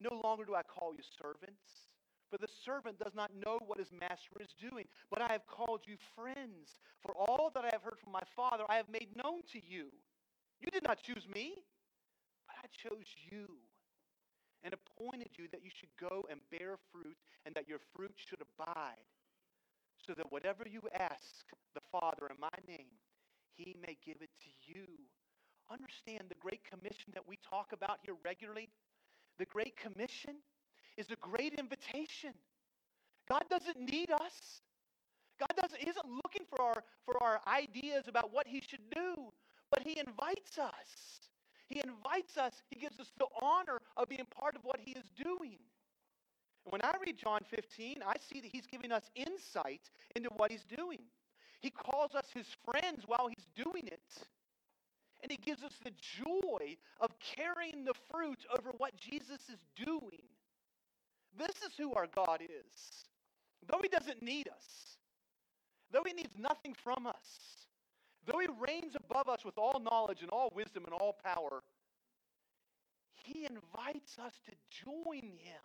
No 0.00 0.20
longer 0.24 0.44
do 0.44 0.54
I 0.54 0.62
call 0.62 0.92
you 0.92 1.04
servants 1.22 1.86
for 2.30 2.38
the 2.38 2.48
servant 2.64 2.98
does 2.98 3.14
not 3.14 3.34
know 3.34 3.58
what 3.66 3.78
his 3.78 3.90
master 3.90 4.38
is 4.40 4.54
doing. 4.54 4.86
But 5.10 5.20
I 5.20 5.32
have 5.32 5.46
called 5.50 5.82
you 5.84 5.96
friends. 6.14 6.78
For 7.02 7.12
all 7.18 7.50
that 7.54 7.64
I 7.64 7.70
have 7.72 7.82
heard 7.82 7.98
from 8.02 8.12
my 8.12 8.22
Father, 8.36 8.62
I 8.68 8.76
have 8.76 8.88
made 8.88 9.10
known 9.16 9.42
to 9.50 9.58
you. 9.58 9.90
You 10.60 10.70
did 10.70 10.84
not 10.84 11.02
choose 11.02 11.26
me, 11.34 11.58
but 12.46 12.54
I 12.62 12.66
chose 12.70 13.06
you 13.30 13.48
and 14.62 14.72
appointed 14.72 15.30
you 15.36 15.48
that 15.50 15.64
you 15.64 15.70
should 15.74 15.90
go 15.98 16.24
and 16.30 16.38
bear 16.52 16.76
fruit 16.92 17.16
and 17.44 17.54
that 17.56 17.66
your 17.66 17.80
fruit 17.96 18.14
should 18.14 18.40
abide, 18.40 19.08
so 20.06 20.14
that 20.14 20.30
whatever 20.32 20.64
you 20.70 20.80
ask 20.94 21.44
the 21.74 21.80
Father 21.92 22.26
in 22.30 22.36
my 22.40 22.56
name, 22.66 22.90
he 23.54 23.76
may 23.80 23.96
give 24.04 24.16
it 24.20 24.30
to 24.42 24.50
you. 24.66 24.86
Understand 25.70 26.24
the 26.28 26.40
Great 26.40 26.62
Commission 26.64 27.12
that 27.14 27.26
we 27.26 27.38
talk 27.48 27.72
about 27.72 27.98
here 28.02 28.14
regularly? 28.24 28.68
The 29.38 29.44
Great 29.46 29.76
Commission 29.76 30.36
is 30.96 31.06
a 31.10 31.16
great 31.16 31.54
invitation. 31.54 32.34
God 33.28 33.44
doesn't 33.48 33.78
need 33.78 34.10
us. 34.10 34.62
God 35.38 35.54
doesn't, 35.56 35.80
isn't 35.80 36.06
looking 36.24 36.44
for 36.48 36.60
our, 36.60 36.84
for 37.06 37.22
our 37.22 37.40
ideas 37.46 38.08
about 38.08 38.32
what 38.32 38.46
he 38.46 38.60
should 38.60 38.90
do, 38.94 39.32
but 39.70 39.82
he 39.82 39.98
invites 39.98 40.58
us. 40.58 41.20
He 41.68 41.80
invites 41.80 42.36
us, 42.36 42.52
he 42.68 42.80
gives 42.80 42.98
us 42.98 43.12
the 43.16 43.26
honor 43.40 43.78
of 43.96 44.08
being 44.08 44.26
part 44.36 44.56
of 44.56 44.62
what 44.64 44.80
he 44.80 44.90
is 44.90 45.04
doing. 45.22 45.58
And 46.64 46.72
when 46.72 46.82
I 46.82 46.94
read 47.04 47.16
John 47.16 47.40
15, 47.48 48.02
I 48.06 48.14
see 48.18 48.40
that 48.40 48.50
he's 48.50 48.66
giving 48.66 48.92
us 48.92 49.10
insight 49.14 49.90
into 50.14 50.30
what 50.36 50.50
he's 50.50 50.64
doing. 50.64 51.00
He 51.60 51.70
calls 51.70 52.14
us 52.14 52.26
his 52.32 52.46
friends 52.64 53.04
while 53.06 53.28
he's 53.28 53.46
doing 53.64 53.86
it. 53.86 54.26
And 55.22 55.30
he 55.30 55.36
gives 55.36 55.62
us 55.62 55.74
the 55.84 55.92
joy 56.24 56.76
of 57.00 57.10
carrying 57.36 57.84
the 57.84 57.94
fruit 58.10 58.38
over 58.56 58.70
what 58.78 58.96
Jesus 58.96 59.40
is 59.52 59.58
doing. 59.84 60.22
This 61.38 61.56
is 61.64 61.76
who 61.78 61.92
our 61.94 62.06
God 62.06 62.40
is. 62.42 63.04
Though 63.68 63.80
He 63.82 63.88
doesn't 63.88 64.22
need 64.22 64.48
us, 64.48 64.96
though 65.92 66.02
He 66.04 66.12
needs 66.12 66.36
nothing 66.38 66.74
from 66.82 67.06
us, 67.06 67.66
though 68.26 68.38
He 68.38 68.48
reigns 68.58 68.94
above 68.96 69.28
us 69.28 69.44
with 69.44 69.58
all 69.58 69.80
knowledge 69.80 70.22
and 70.22 70.30
all 70.30 70.52
wisdom 70.54 70.84
and 70.84 70.94
all 70.94 71.16
power, 71.24 71.62
He 73.14 73.46
invites 73.46 74.18
us 74.18 74.34
to 74.46 74.52
join 74.84 75.22
Him. 75.22 75.62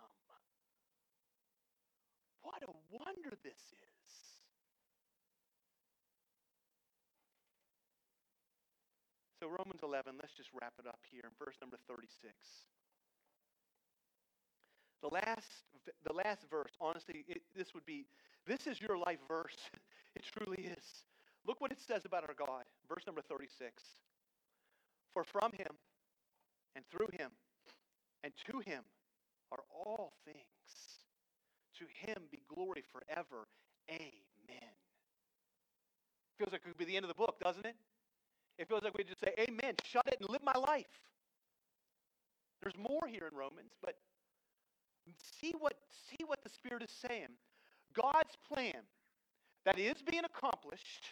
What 2.46 2.62
a 2.62 2.70
wonder 2.94 3.34
this 3.42 3.58
is. 3.58 4.12
So, 9.42 9.48
Romans 9.48 9.80
11, 9.82 10.14
let's 10.22 10.32
just 10.32 10.50
wrap 10.54 10.74
it 10.78 10.86
up 10.86 11.00
here 11.10 11.22
in 11.24 11.34
verse 11.44 11.56
number 11.60 11.76
36. 11.90 12.30
The 15.02 15.08
last, 15.08 15.66
the 16.06 16.12
last 16.12 16.46
verse, 16.48 16.70
honestly, 16.80 17.24
it, 17.26 17.42
this 17.56 17.74
would 17.74 17.84
be, 17.84 18.06
this 18.46 18.68
is 18.68 18.80
your 18.80 18.96
life 18.96 19.18
verse. 19.26 19.58
It 20.16 20.24
truly 20.32 20.62
is. 20.62 21.04
Look 21.46 21.60
what 21.60 21.72
it 21.72 21.78
says 21.78 22.06
about 22.06 22.24
our 22.26 22.32
God. 22.32 22.64
Verse 22.88 23.02
number 23.06 23.20
36. 23.20 23.82
For 25.12 25.24
from 25.24 25.52
him 25.52 25.76
and 26.74 26.82
through 26.90 27.08
him 27.12 27.28
and 28.24 28.32
to 28.50 28.60
him 28.60 28.80
are 29.52 29.60
all 29.70 30.14
things. 30.24 30.95
To 31.78 31.84
him 32.06 32.22
be 32.30 32.40
glory 32.54 32.82
forever. 32.92 33.46
Amen. 33.90 34.72
Feels 36.38 36.52
like 36.52 36.62
it 36.64 36.68
could 36.68 36.78
be 36.78 36.84
the 36.84 36.96
end 36.96 37.04
of 37.04 37.08
the 37.08 37.14
book, 37.14 37.40
doesn't 37.40 37.64
it? 37.64 37.76
It 38.58 38.68
feels 38.68 38.82
like 38.82 38.96
we 38.96 39.04
just 39.04 39.20
say, 39.20 39.32
Amen, 39.38 39.74
shut 39.84 40.06
it 40.06 40.16
and 40.20 40.30
live 40.30 40.42
my 40.42 40.58
life. 40.58 40.86
There's 42.62 42.76
more 42.76 43.06
here 43.06 43.28
in 43.30 43.36
Romans, 43.36 43.72
but 43.82 43.94
see 45.40 45.52
what, 45.58 45.74
see 46.08 46.24
what 46.24 46.42
the 46.42 46.50
Spirit 46.50 46.82
is 46.82 46.90
saying. 46.90 47.28
God's 47.94 48.36
plan 48.52 48.82
that 49.64 49.78
is 49.78 50.02
being 50.08 50.24
accomplished, 50.24 51.04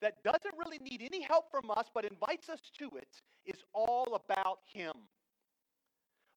that 0.00 0.22
doesn't 0.24 0.54
really 0.58 0.78
need 0.78 1.02
any 1.02 1.22
help 1.22 1.50
from 1.50 1.70
us, 1.70 1.86
but 1.94 2.04
invites 2.04 2.48
us 2.48 2.60
to 2.78 2.90
it, 2.96 3.08
is 3.46 3.62
all 3.72 4.20
about 4.26 4.58
Him. 4.72 4.92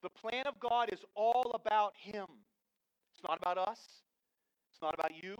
The 0.02 0.10
plan 0.10 0.48
of 0.48 0.60
God 0.60 0.90
is 0.92 1.00
all 1.16 1.52
about 1.54 1.94
Him. 1.98 2.26
It's 3.24 3.30
not 3.30 3.40
about 3.40 3.70
us. 3.70 3.80
It's 4.74 4.82
not 4.82 4.94
about 4.94 5.12
you. 5.16 5.36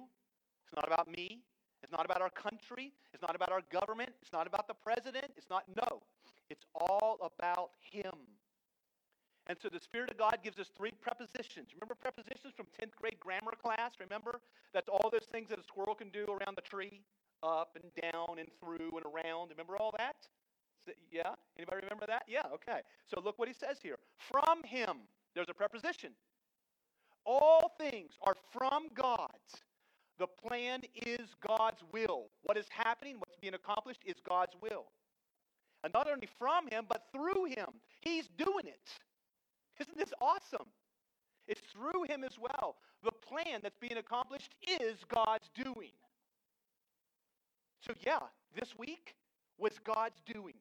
It's 0.64 0.74
not 0.74 0.88
about 0.88 1.12
me. 1.12 1.42
It's 1.84 1.92
not 1.92 2.06
about 2.06 2.22
our 2.22 2.30
country. 2.30 2.94
It's 3.14 3.22
not 3.22 3.36
about 3.36 3.52
our 3.52 3.60
government. 3.74 4.12
It's 4.22 4.32
not 4.32 4.48
about 4.48 4.70
the 4.70 4.74
president. 4.74 5.26
It's 5.36 5.50
not, 5.50 5.64
no. 5.76 6.02
It's 6.50 6.64
all 6.74 7.20
about 7.20 7.72
Him. 7.82 8.16
And 9.48 9.58
so 9.62 9.68
the 9.68 9.82
Spirit 9.82 10.10
of 10.12 10.18
God 10.18 10.38
gives 10.42 10.60
us 10.60 10.72
three 10.78 10.92
prepositions. 11.02 11.76
Remember 11.76 11.94
prepositions 12.00 12.54
from 12.56 12.68
10th 12.80 12.96
grade 12.96 13.20
grammar 13.20 13.52
class? 13.62 14.00
Remember? 14.00 14.40
That's 14.74 14.88
all 14.88 15.10
those 15.12 15.28
things 15.30 15.50
that 15.50 15.60
a 15.60 15.64
squirrel 15.64 15.96
can 15.96 16.08
do 16.08 16.24
around 16.24 16.56
the 16.56 16.64
tree 16.64 17.02
up 17.44 17.76
and 17.76 17.92
down 18.00 18.40
and 18.40 18.48
through 18.64 18.96
and 18.96 19.04
around. 19.04 19.50
Remember 19.50 19.76
all 19.76 19.94
that? 19.98 20.16
Yeah? 21.12 21.36
Anybody 21.58 21.82
remember 21.84 22.06
that? 22.08 22.24
Yeah, 22.30 22.48
okay. 22.54 22.80
So 23.14 23.20
look 23.20 23.38
what 23.38 23.50
he 23.50 23.54
says 23.54 23.80
here. 23.84 23.98
From 24.32 24.64
him, 24.64 25.04
there's 25.36 25.50
a 25.50 25.54
preposition. 25.54 26.12
All 27.26 27.72
things 27.80 28.12
are 28.24 28.36
from 28.52 28.88
God. 28.94 29.30
The 30.20 30.28
plan 30.28 30.82
is 30.96 31.36
God's 31.46 31.82
will. 31.92 32.28
What 32.44 32.58
is 32.58 32.66
happening, 32.70 33.16
what's 33.18 33.38
being 33.42 33.56
accomplished, 33.56 34.02
is 34.06 34.16
God's 34.28 34.54
will. 34.62 34.86
And 35.84 35.94
not 35.94 36.10
only 36.10 36.30
from 36.40 36.68
him, 36.68 36.86
but 36.88 37.04
through 37.12 37.46
him. 37.46 37.68
He's 38.02 38.28
doing 38.38 38.66
it. 38.66 38.90
Isn't 39.80 39.98
this 39.98 40.14
awesome? 40.22 40.68
It's 41.48 41.62
through 41.74 42.04
him 42.04 42.24
as 42.24 42.38
well. 42.40 42.78
The 43.04 43.12
plan 43.12 43.60
that's 43.62 43.78
being 43.78 43.98
accomplished 43.98 44.56
is 44.62 45.00
God's 45.14 45.50
doing. 45.56 45.92
So, 47.82 47.94
yeah, 48.06 48.20
this 48.58 48.78
week 48.78 49.16
was 49.58 49.74
God's 49.84 50.22
doing. 50.26 50.56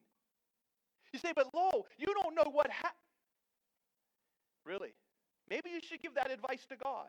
You 1.13 1.19
say, 1.19 1.31
but 1.35 1.53
Lowell, 1.53 1.87
you 1.97 2.07
don't 2.21 2.35
know 2.35 2.49
what 2.51 2.69
happened. 2.69 2.97
Really? 4.65 4.93
Maybe 5.49 5.69
you 5.69 5.79
should 5.87 6.01
give 6.01 6.15
that 6.15 6.31
advice 6.31 6.65
to 6.69 6.75
God. 6.75 7.07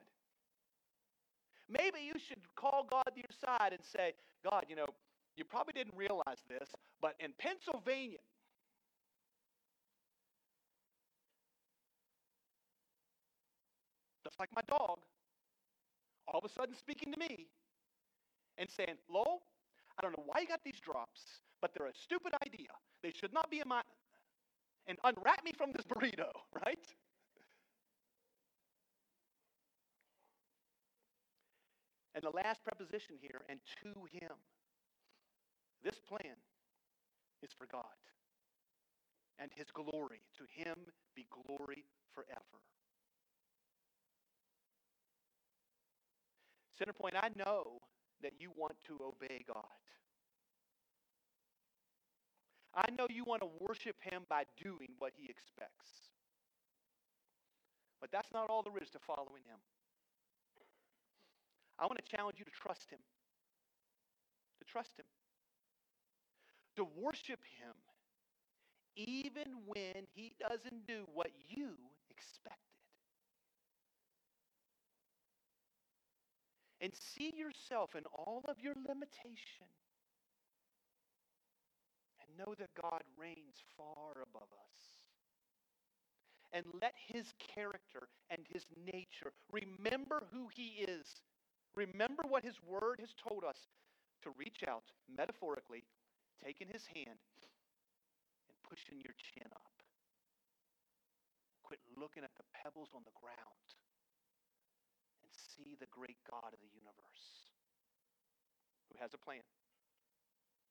Maybe 1.68 2.00
you 2.04 2.18
should 2.18 2.40
call 2.56 2.86
God 2.90 3.04
to 3.14 3.16
your 3.16 3.34
side 3.40 3.72
and 3.72 3.80
say, 3.82 4.12
God, 4.42 4.66
you 4.68 4.76
know, 4.76 4.86
you 5.36 5.44
probably 5.44 5.72
didn't 5.72 5.96
realize 5.96 6.44
this, 6.48 6.68
but 7.00 7.14
in 7.18 7.32
Pennsylvania, 7.38 8.18
just 14.24 14.38
like 14.38 14.50
my 14.54 14.62
dog, 14.68 14.98
all 16.28 16.38
of 16.38 16.44
a 16.44 16.48
sudden 16.48 16.74
speaking 16.74 17.12
to 17.12 17.18
me 17.18 17.46
and 18.58 18.68
saying, 18.70 18.96
Lowell, 19.08 19.42
I 19.98 20.02
don't 20.02 20.16
know 20.16 20.24
why 20.26 20.40
you 20.40 20.48
got 20.48 20.60
these 20.64 20.80
drops, 20.80 21.40
but 21.60 21.72
they're 21.74 21.86
a 21.86 21.94
stupid 21.94 22.34
idea. 22.44 22.70
They 23.02 23.12
should 23.12 23.32
not 23.32 23.50
be 23.50 23.60
in 23.60 23.68
my. 23.68 23.82
And 24.86 24.98
unwrap 25.04 25.44
me 25.44 25.52
from 25.56 25.72
this 25.72 25.84
burrito, 25.90 26.30
right? 26.64 26.78
And 32.14 32.22
the 32.22 32.30
last 32.30 32.62
preposition 32.64 33.16
here, 33.20 33.42
and 33.48 33.58
to 33.82 33.88
him. 34.10 34.32
This 35.82 36.00
plan 36.08 36.38
is 37.42 37.50
for 37.52 37.66
God 37.66 37.98
and 39.38 39.50
his 39.54 39.66
glory. 39.74 40.22
To 40.38 40.44
him 40.48 40.76
be 41.14 41.26
glory 41.30 41.84
forever. 42.14 42.62
Centerpoint, 46.80 47.14
I 47.20 47.30
know 47.36 47.78
that 48.22 48.32
you 48.38 48.50
want 48.56 48.74
to 48.86 48.98
obey 49.04 49.44
God. 49.46 49.64
I 52.74 52.90
know 52.98 53.06
you 53.08 53.24
want 53.24 53.42
to 53.42 53.48
worship 53.60 53.96
Him 54.00 54.22
by 54.28 54.44
doing 54.60 54.98
what 54.98 55.12
He 55.14 55.30
expects. 55.30 56.10
But 58.00 58.10
that's 58.10 58.32
not 58.32 58.50
all 58.50 58.62
there 58.62 58.82
is 58.82 58.90
to 58.90 58.98
following 58.98 59.46
Him. 59.46 59.58
I 61.78 61.86
want 61.86 61.98
to 62.04 62.16
challenge 62.16 62.38
you 62.38 62.44
to 62.44 62.50
trust 62.50 62.90
Him. 62.90 63.00
To 64.58 64.64
trust 64.64 64.98
Him. 64.98 65.06
To 66.76 66.84
worship 66.96 67.40
Him 67.60 67.74
even 68.96 69.46
when 69.66 70.06
He 70.14 70.32
doesn't 70.38 70.86
do 70.86 71.04
what 71.12 71.30
you 71.48 71.74
expected. 72.10 72.64
and 76.84 76.92
see 76.94 77.32
yourself 77.34 77.94
in 77.96 78.04
all 78.12 78.44
of 78.46 78.60
your 78.60 78.74
limitation 78.86 79.72
and 82.20 82.38
know 82.38 82.54
that 82.58 82.68
God 82.80 83.02
reigns 83.16 83.64
far 83.74 84.20
above 84.22 84.52
us. 84.52 85.00
And 86.52 86.64
let 86.80 86.92
his 87.08 87.32
character 87.38 88.06
and 88.30 88.40
his 88.52 88.66
nature, 88.86 89.32
remember 89.50 90.22
who 90.30 90.48
he 90.54 90.84
is. 90.86 91.06
Remember 91.74 92.22
what 92.22 92.46
his 92.46 92.54
word 92.62 93.02
has 93.02 93.10
told 93.18 93.42
us 93.42 93.58
to 94.22 94.30
reach 94.38 94.62
out, 94.66 94.86
metaphorically, 95.10 95.82
taking 96.38 96.70
his 96.70 96.86
hand 96.94 97.18
and 98.46 98.56
pushing 98.62 99.02
your 99.02 99.14
chin 99.18 99.50
up. 99.50 99.74
Quit 101.66 101.82
looking 101.98 102.22
at 102.22 102.34
the 102.38 102.46
pebbles 102.54 102.94
on 102.94 103.02
the 103.02 103.16
ground 103.18 103.68
and 105.26 105.30
see 105.34 105.74
the 105.74 105.90
great 105.90 106.20
God 106.30 106.54
of 106.54 106.60
the 106.62 106.70
universe 106.70 107.50
who 108.86 108.94
has 109.02 109.10
a 109.10 109.20
plan. 109.20 109.42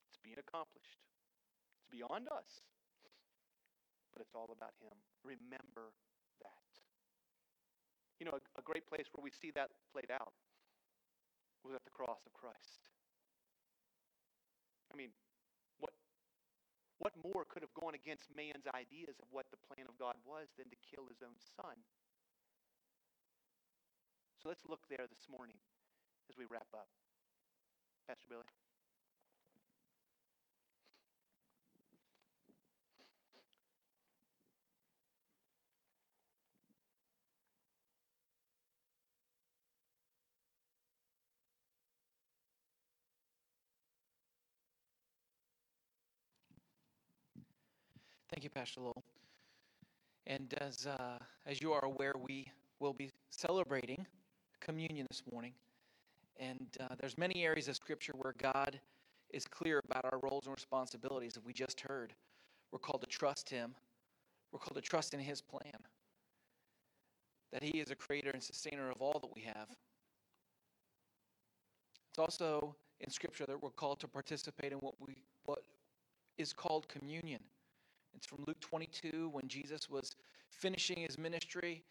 It's 0.07 0.21
being 0.23 0.39
accomplished, 0.39 1.03
it's 1.75 1.89
beyond 1.91 2.31
us, 2.31 2.63
but 4.15 4.23
it's 4.23 4.37
all 4.37 4.53
about 4.55 4.77
Him. 4.79 4.95
Remember 5.25 5.91
that. 6.39 6.69
You 8.21 8.29
know, 8.29 8.39
a, 8.39 8.61
a 8.61 8.63
great 8.63 8.87
place 8.87 9.09
where 9.11 9.25
we 9.25 9.33
see 9.33 9.51
that 9.57 9.73
played 9.91 10.13
out 10.13 10.31
was 11.63 11.73
at 11.73 11.83
the 11.87 11.95
cross 11.95 12.21
of 12.27 12.33
Christ. 12.35 12.85
I 14.91 14.95
mean, 14.95 15.15
what, 15.79 15.95
what 16.99 17.15
more 17.23 17.47
could 17.47 17.63
have 17.63 17.73
gone 17.73 17.95
against 17.95 18.29
man's 18.35 18.67
ideas 18.69 19.17
of 19.17 19.31
what 19.31 19.47
the 19.49 19.57
plan 19.57 19.87
of 19.89 19.97
God 19.97 20.19
was 20.27 20.51
than 20.59 20.69
to 20.69 20.77
kill 20.85 21.09
his 21.09 21.23
own 21.23 21.39
son 21.57 21.81
so 24.43 24.49
let's 24.49 24.67
look 24.67 24.83
there 24.89 25.07
this 25.07 25.23
morning 25.31 25.55
as 26.29 26.35
we 26.35 26.43
wrap 26.51 26.67
up. 26.75 26.91
Pastor 28.09 28.27
Billy. 28.27 28.43
Thank 48.33 48.43
you, 48.45 48.49
Pastor 48.49 48.81
Lowell. 48.81 49.03
And 50.25 50.55
as, 50.59 50.87
uh, 50.87 51.19
as 51.45 51.61
you 51.61 51.71
are 51.71 51.85
aware, 51.85 52.13
we 52.19 52.47
will 52.79 52.91
be 52.91 53.11
celebrating 53.29 54.07
communion 54.59 55.05
this 55.07 55.21
morning. 55.31 55.53
And 56.39 56.65
uh, 56.79 56.95
there's 56.99 57.15
many 57.15 57.43
areas 57.43 57.67
of 57.67 57.75
Scripture 57.75 58.13
where 58.15 58.33
God 58.39 58.79
is 59.29 59.45
clear 59.45 59.79
about 59.87 60.05
our 60.05 60.19
roles 60.23 60.47
and 60.47 60.55
responsibilities 60.55 61.33
that 61.33 61.45
we 61.45 61.53
just 61.53 61.79
heard. 61.81 62.15
We're 62.71 62.79
called 62.79 63.01
to 63.01 63.07
trust 63.07 63.51
Him. 63.51 63.75
We're 64.51 64.57
called 64.57 64.77
to 64.77 64.81
trust 64.81 65.13
in 65.13 65.19
His 65.19 65.39
plan, 65.39 65.77
that 67.51 67.61
He 67.61 67.81
is 67.81 67.91
a 67.91 67.95
creator 67.95 68.31
and 68.31 68.41
sustainer 68.41 68.89
of 68.89 68.99
all 68.99 69.19
that 69.19 69.29
we 69.35 69.43
have. 69.43 69.67
It's 72.09 72.17
also 72.17 72.75
in 72.99 73.11
Scripture 73.11 73.45
that 73.45 73.61
we're 73.61 73.69
called 73.69 73.99
to 73.99 74.07
participate 74.07 74.71
in 74.71 74.79
what 74.79 74.95
we 74.99 75.17
what 75.45 75.59
is 76.39 76.51
called 76.51 76.87
communion. 76.87 77.39
It's 78.23 78.29
from 78.29 78.45
Luke 78.47 78.61
22 78.61 79.31
when 79.33 79.49
Jesus 79.49 79.89
was 79.89 80.15
finishing 80.49 80.99
his 80.99 81.17
ministry 81.17 81.83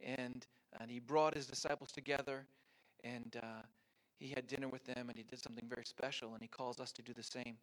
and, 0.00 0.46
and 0.78 0.88
he 0.88 1.00
brought 1.00 1.34
his 1.34 1.48
disciples 1.48 1.90
together 1.90 2.46
and 3.02 3.40
uh, 3.42 3.62
he 4.20 4.28
had 4.28 4.46
dinner 4.46 4.68
with 4.68 4.84
them 4.84 5.08
and 5.08 5.16
he 5.16 5.24
did 5.24 5.42
something 5.42 5.64
very 5.68 5.84
special 5.84 6.34
and 6.34 6.42
he 6.42 6.46
calls 6.46 6.78
us 6.78 6.92
to 6.92 7.02
do 7.02 7.12
the 7.12 7.24
same. 7.24 7.56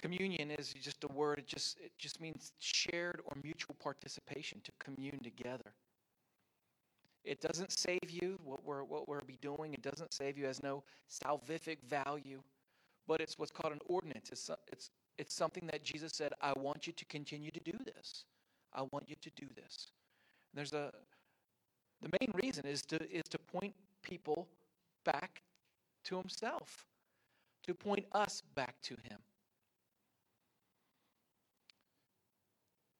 Communion 0.00 0.52
is 0.52 0.72
just 0.74 1.02
a 1.02 1.08
word, 1.08 1.38
it 1.40 1.48
just, 1.48 1.76
it 1.80 1.90
just 1.98 2.20
means 2.20 2.52
shared 2.60 3.20
or 3.24 3.36
mutual 3.42 3.74
participation, 3.82 4.60
to 4.62 4.70
commune 4.78 5.18
together. 5.24 5.72
It 7.24 7.40
doesn't 7.40 7.72
save 7.72 8.08
you, 8.08 8.38
what 8.44 8.64
we're, 8.64 8.84
what 8.84 9.08
we're 9.08 9.22
be 9.22 9.38
doing, 9.42 9.74
it 9.74 9.82
doesn't 9.82 10.14
save 10.14 10.38
you, 10.38 10.44
has 10.44 10.62
no 10.62 10.84
salvific 11.10 11.78
value, 11.82 12.40
but 13.08 13.20
it's 13.20 13.40
what's 13.40 13.50
called 13.50 13.72
an 13.72 13.80
ordinance. 13.86 14.28
It's, 14.30 14.48
it's, 14.70 14.92
it's 15.18 15.34
something 15.34 15.66
that 15.70 15.84
Jesus 15.84 16.12
said, 16.14 16.32
I 16.40 16.52
want 16.54 16.86
you 16.86 16.92
to 16.92 17.04
continue 17.06 17.50
to 17.50 17.60
do 17.60 17.76
this. 17.84 18.24
I 18.72 18.82
want 18.82 19.08
you 19.08 19.16
to 19.20 19.30
do 19.36 19.46
this. 19.54 19.92
And 20.52 20.58
there's 20.58 20.72
a, 20.72 20.92
the 22.02 22.08
main 22.20 22.32
reason 22.34 22.66
is 22.66 22.82
to, 22.82 22.96
is 23.10 23.24
to 23.30 23.38
point 23.38 23.74
people 24.02 24.48
back 25.04 25.42
to 26.04 26.16
himself, 26.16 26.86
to 27.64 27.74
point 27.74 28.04
us 28.12 28.42
back 28.54 28.74
to 28.82 28.94
him. 28.94 29.18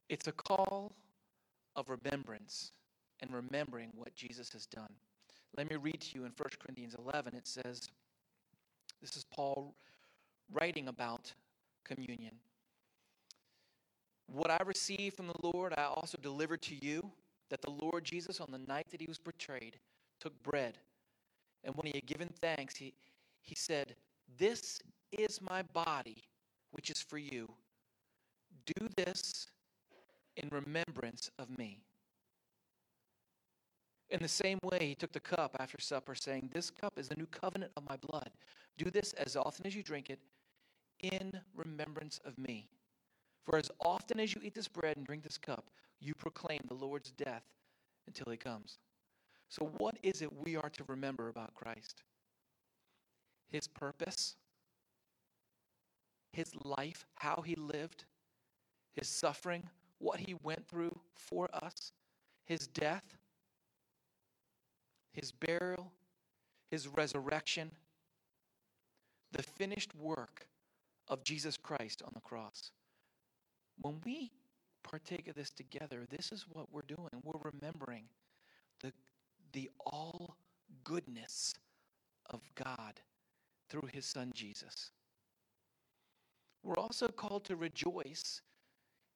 It's 0.08 0.28
a 0.28 0.32
call 0.32 0.92
of 1.76 1.88
remembrance 1.88 2.72
and 3.20 3.32
remembering 3.32 3.90
what 3.94 4.14
Jesus 4.14 4.52
has 4.52 4.66
done. 4.66 4.92
Let 5.56 5.70
me 5.70 5.76
read 5.76 6.00
to 6.00 6.18
you 6.18 6.24
in 6.24 6.32
1 6.36 6.48
Corinthians 6.60 6.94
11. 6.98 7.34
It 7.34 7.46
says, 7.46 7.88
This 9.00 9.16
is 9.16 9.24
Paul 9.24 9.74
writing 10.52 10.88
about 10.88 11.32
communion. 11.84 12.34
What 14.26 14.50
I 14.50 14.58
received 14.64 15.16
from 15.16 15.28
the 15.28 15.50
Lord, 15.52 15.74
I 15.76 15.84
also 15.84 16.18
delivered 16.20 16.62
to 16.62 16.74
you 16.74 17.10
that 17.50 17.60
the 17.62 17.70
Lord 17.70 18.04
Jesus, 18.04 18.40
on 18.40 18.50
the 18.50 18.58
night 18.58 18.86
that 18.90 19.00
he 19.00 19.06
was 19.06 19.18
betrayed, 19.18 19.78
took 20.20 20.40
bread. 20.42 20.78
And 21.62 21.74
when 21.76 21.86
he 21.86 21.92
had 21.94 22.06
given 22.06 22.28
thanks, 22.40 22.76
he, 22.76 22.94
he 23.42 23.54
said, 23.54 23.94
This 24.38 24.80
is 25.12 25.40
my 25.40 25.62
body, 25.62 26.24
which 26.72 26.90
is 26.90 27.02
for 27.02 27.18
you. 27.18 27.48
Do 28.66 28.88
this 28.96 29.48
in 30.36 30.48
remembrance 30.50 31.30
of 31.38 31.56
me. 31.58 31.78
In 34.10 34.20
the 34.20 34.28
same 34.28 34.58
way, 34.62 34.78
he 34.80 34.94
took 34.94 35.12
the 35.12 35.20
cup 35.20 35.56
after 35.58 35.80
supper, 35.80 36.14
saying, 36.14 36.50
This 36.52 36.70
cup 36.70 36.98
is 36.98 37.08
the 37.08 37.16
new 37.16 37.26
covenant 37.26 37.72
of 37.76 37.88
my 37.88 37.96
blood. 37.96 38.30
Do 38.78 38.90
this 38.90 39.12
as 39.14 39.36
often 39.36 39.66
as 39.66 39.74
you 39.74 39.82
drink 39.82 40.10
it 40.10 40.18
in 41.12 41.40
remembrance 41.54 42.20
of 42.24 42.38
me. 42.38 42.68
For 43.44 43.58
as 43.58 43.70
often 43.80 44.20
as 44.20 44.34
you 44.34 44.40
eat 44.42 44.54
this 44.54 44.68
bread 44.68 44.96
and 44.96 45.06
drink 45.06 45.22
this 45.22 45.38
cup, 45.38 45.70
you 46.00 46.14
proclaim 46.14 46.60
the 46.66 46.74
Lord's 46.74 47.10
death 47.12 47.44
until 48.06 48.30
he 48.30 48.38
comes. 48.38 48.78
So, 49.48 49.66
what 49.78 49.98
is 50.02 50.22
it 50.22 50.32
we 50.32 50.56
are 50.56 50.70
to 50.70 50.84
remember 50.88 51.28
about 51.28 51.54
Christ? 51.54 52.02
His 53.50 53.68
purpose, 53.68 54.36
his 56.32 56.50
life, 56.64 57.06
how 57.16 57.42
he 57.44 57.54
lived, 57.54 58.04
his 58.94 59.08
suffering, 59.08 59.68
what 59.98 60.20
he 60.20 60.34
went 60.42 60.66
through 60.66 60.98
for 61.14 61.48
us, 61.52 61.92
his 62.44 62.66
death, 62.66 63.04
his 65.12 65.30
burial, 65.30 65.92
his 66.70 66.88
resurrection, 66.88 67.70
the 69.32 69.42
finished 69.42 69.94
work 69.94 70.48
of 71.08 71.24
Jesus 71.24 71.56
Christ 71.56 72.02
on 72.04 72.12
the 72.14 72.20
cross. 72.20 72.70
When 73.80 74.00
we 74.04 74.32
partake 74.82 75.28
of 75.28 75.34
this 75.34 75.50
together, 75.50 76.06
this 76.10 76.32
is 76.32 76.46
what 76.52 76.66
we're 76.72 76.82
doing. 76.82 77.08
We're 77.22 77.50
remembering 77.52 78.04
the, 78.80 78.92
the 79.52 79.70
all 79.84 80.36
goodness 80.84 81.54
of 82.30 82.40
God 82.54 83.00
through 83.68 83.88
his 83.92 84.06
son 84.06 84.32
Jesus. 84.34 84.90
We're 86.62 86.78
also 86.78 87.08
called 87.08 87.44
to 87.46 87.56
rejoice 87.56 88.40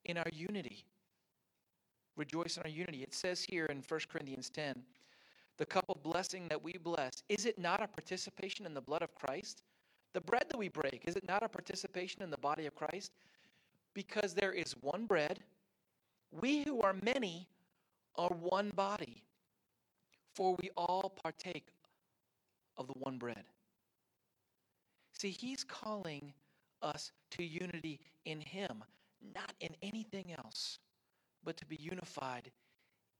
in 0.04 0.18
our 0.18 0.30
unity. 0.32 0.84
Rejoice 2.16 2.56
in 2.56 2.64
our 2.64 2.68
unity. 2.68 3.02
It 3.02 3.14
says 3.14 3.44
here 3.48 3.66
in 3.66 3.82
1 3.86 4.00
Corinthians 4.10 4.50
10 4.50 4.82
the 5.58 5.66
cup 5.66 5.84
of 5.88 6.02
blessing 6.02 6.46
that 6.48 6.62
we 6.62 6.74
bless, 6.78 7.10
is 7.28 7.44
it 7.44 7.58
not 7.58 7.82
a 7.82 7.88
participation 7.88 8.64
in 8.64 8.74
the 8.74 8.80
blood 8.80 9.02
of 9.02 9.14
Christ? 9.14 9.62
The 10.14 10.20
bread 10.20 10.44
that 10.48 10.56
we 10.56 10.68
break, 10.68 11.02
is 11.06 11.16
it 11.16 11.26
not 11.28 11.42
a 11.42 11.48
participation 11.48 12.22
in 12.22 12.30
the 12.30 12.38
body 12.38 12.66
of 12.66 12.74
Christ? 12.74 13.12
Because 13.94 14.34
there 14.34 14.52
is 14.52 14.72
one 14.80 15.06
bread. 15.06 15.40
We 16.30 16.62
who 16.62 16.80
are 16.80 16.94
many 17.02 17.48
are 18.16 18.30
one 18.40 18.70
body, 18.74 19.22
for 20.34 20.56
we 20.60 20.70
all 20.76 21.12
partake 21.22 21.68
of 22.76 22.86
the 22.86 22.94
one 22.94 23.18
bread. 23.18 23.44
See, 25.12 25.30
he's 25.30 25.64
calling 25.64 26.32
us 26.82 27.12
to 27.32 27.42
unity 27.42 28.00
in 28.24 28.40
him, 28.40 28.84
not 29.34 29.52
in 29.60 29.70
anything 29.82 30.32
else, 30.44 30.78
but 31.44 31.56
to 31.56 31.66
be 31.66 31.76
unified 31.80 32.50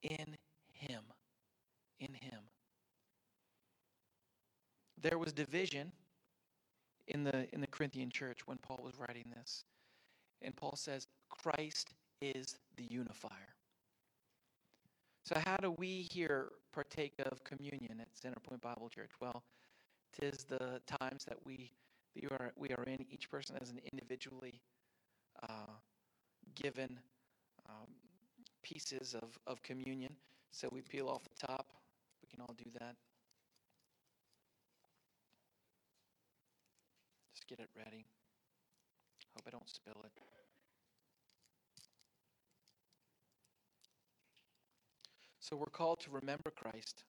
in 0.03 0.36
him. 0.72 1.03
In 2.01 2.14
him. 2.14 2.41
There 5.01 5.18
was 5.18 5.32
division 5.32 5.93
in 7.09 7.25
the 7.25 7.53
in 7.53 7.61
the 7.61 7.67
Corinthian 7.67 8.11
church 8.11 8.47
when 8.47 8.59
Paul 8.59 8.81
was 8.83 8.95
writing 8.99 9.33
this. 9.37 9.65
And 10.43 10.55
Paul 10.55 10.77
says 10.77 11.07
Christ 11.29 11.95
is 12.21 12.57
the 12.77 12.85
unifier. 12.85 13.55
So 15.25 15.35
how 15.45 15.57
do 15.57 15.71
we 15.71 16.09
here 16.11 16.53
partake 16.73 17.15
of 17.27 17.43
communion 17.45 18.01
at 18.01 18.09
Centerpoint 18.15 18.61
Bible 18.63 18.89
Church? 18.89 19.11
Well, 19.21 19.43
tis 20.19 20.45
the 20.45 20.81
times 20.87 21.25
that 21.25 21.39
we 21.45 21.73
we 22.15 22.29
are 22.29 22.53
we 22.57 22.69
are 22.71 22.85
in. 22.85 23.05
Each 23.11 23.31
person 23.31 23.57
has 23.59 23.71
an 23.71 23.81
individually 23.93 24.61
uh, 25.43 25.73
given 26.55 26.99
um, 27.69 27.89
pieces 28.63 29.15
of, 29.15 29.39
of 29.47 29.63
communion. 29.63 30.15
So 30.51 30.69
we 30.73 30.81
peel 30.83 31.09
off 31.09 31.25
the 31.25 31.47
top. 31.47 31.67
We 32.23 32.29
can 32.29 32.41
all 32.41 32.55
do 32.57 32.71
that. 32.81 32.97
Get 37.49 37.61
it 37.61 37.70
ready. 37.76 38.05
Hope 39.34 39.44
I 39.46 39.51
don't 39.51 39.68
spill 39.68 40.01
it. 40.05 40.12
So 45.49 45.57
we're 45.57 45.66
called 45.66 46.01
to 46.01 46.11
remember 46.11 46.51
Christ. 46.55 47.05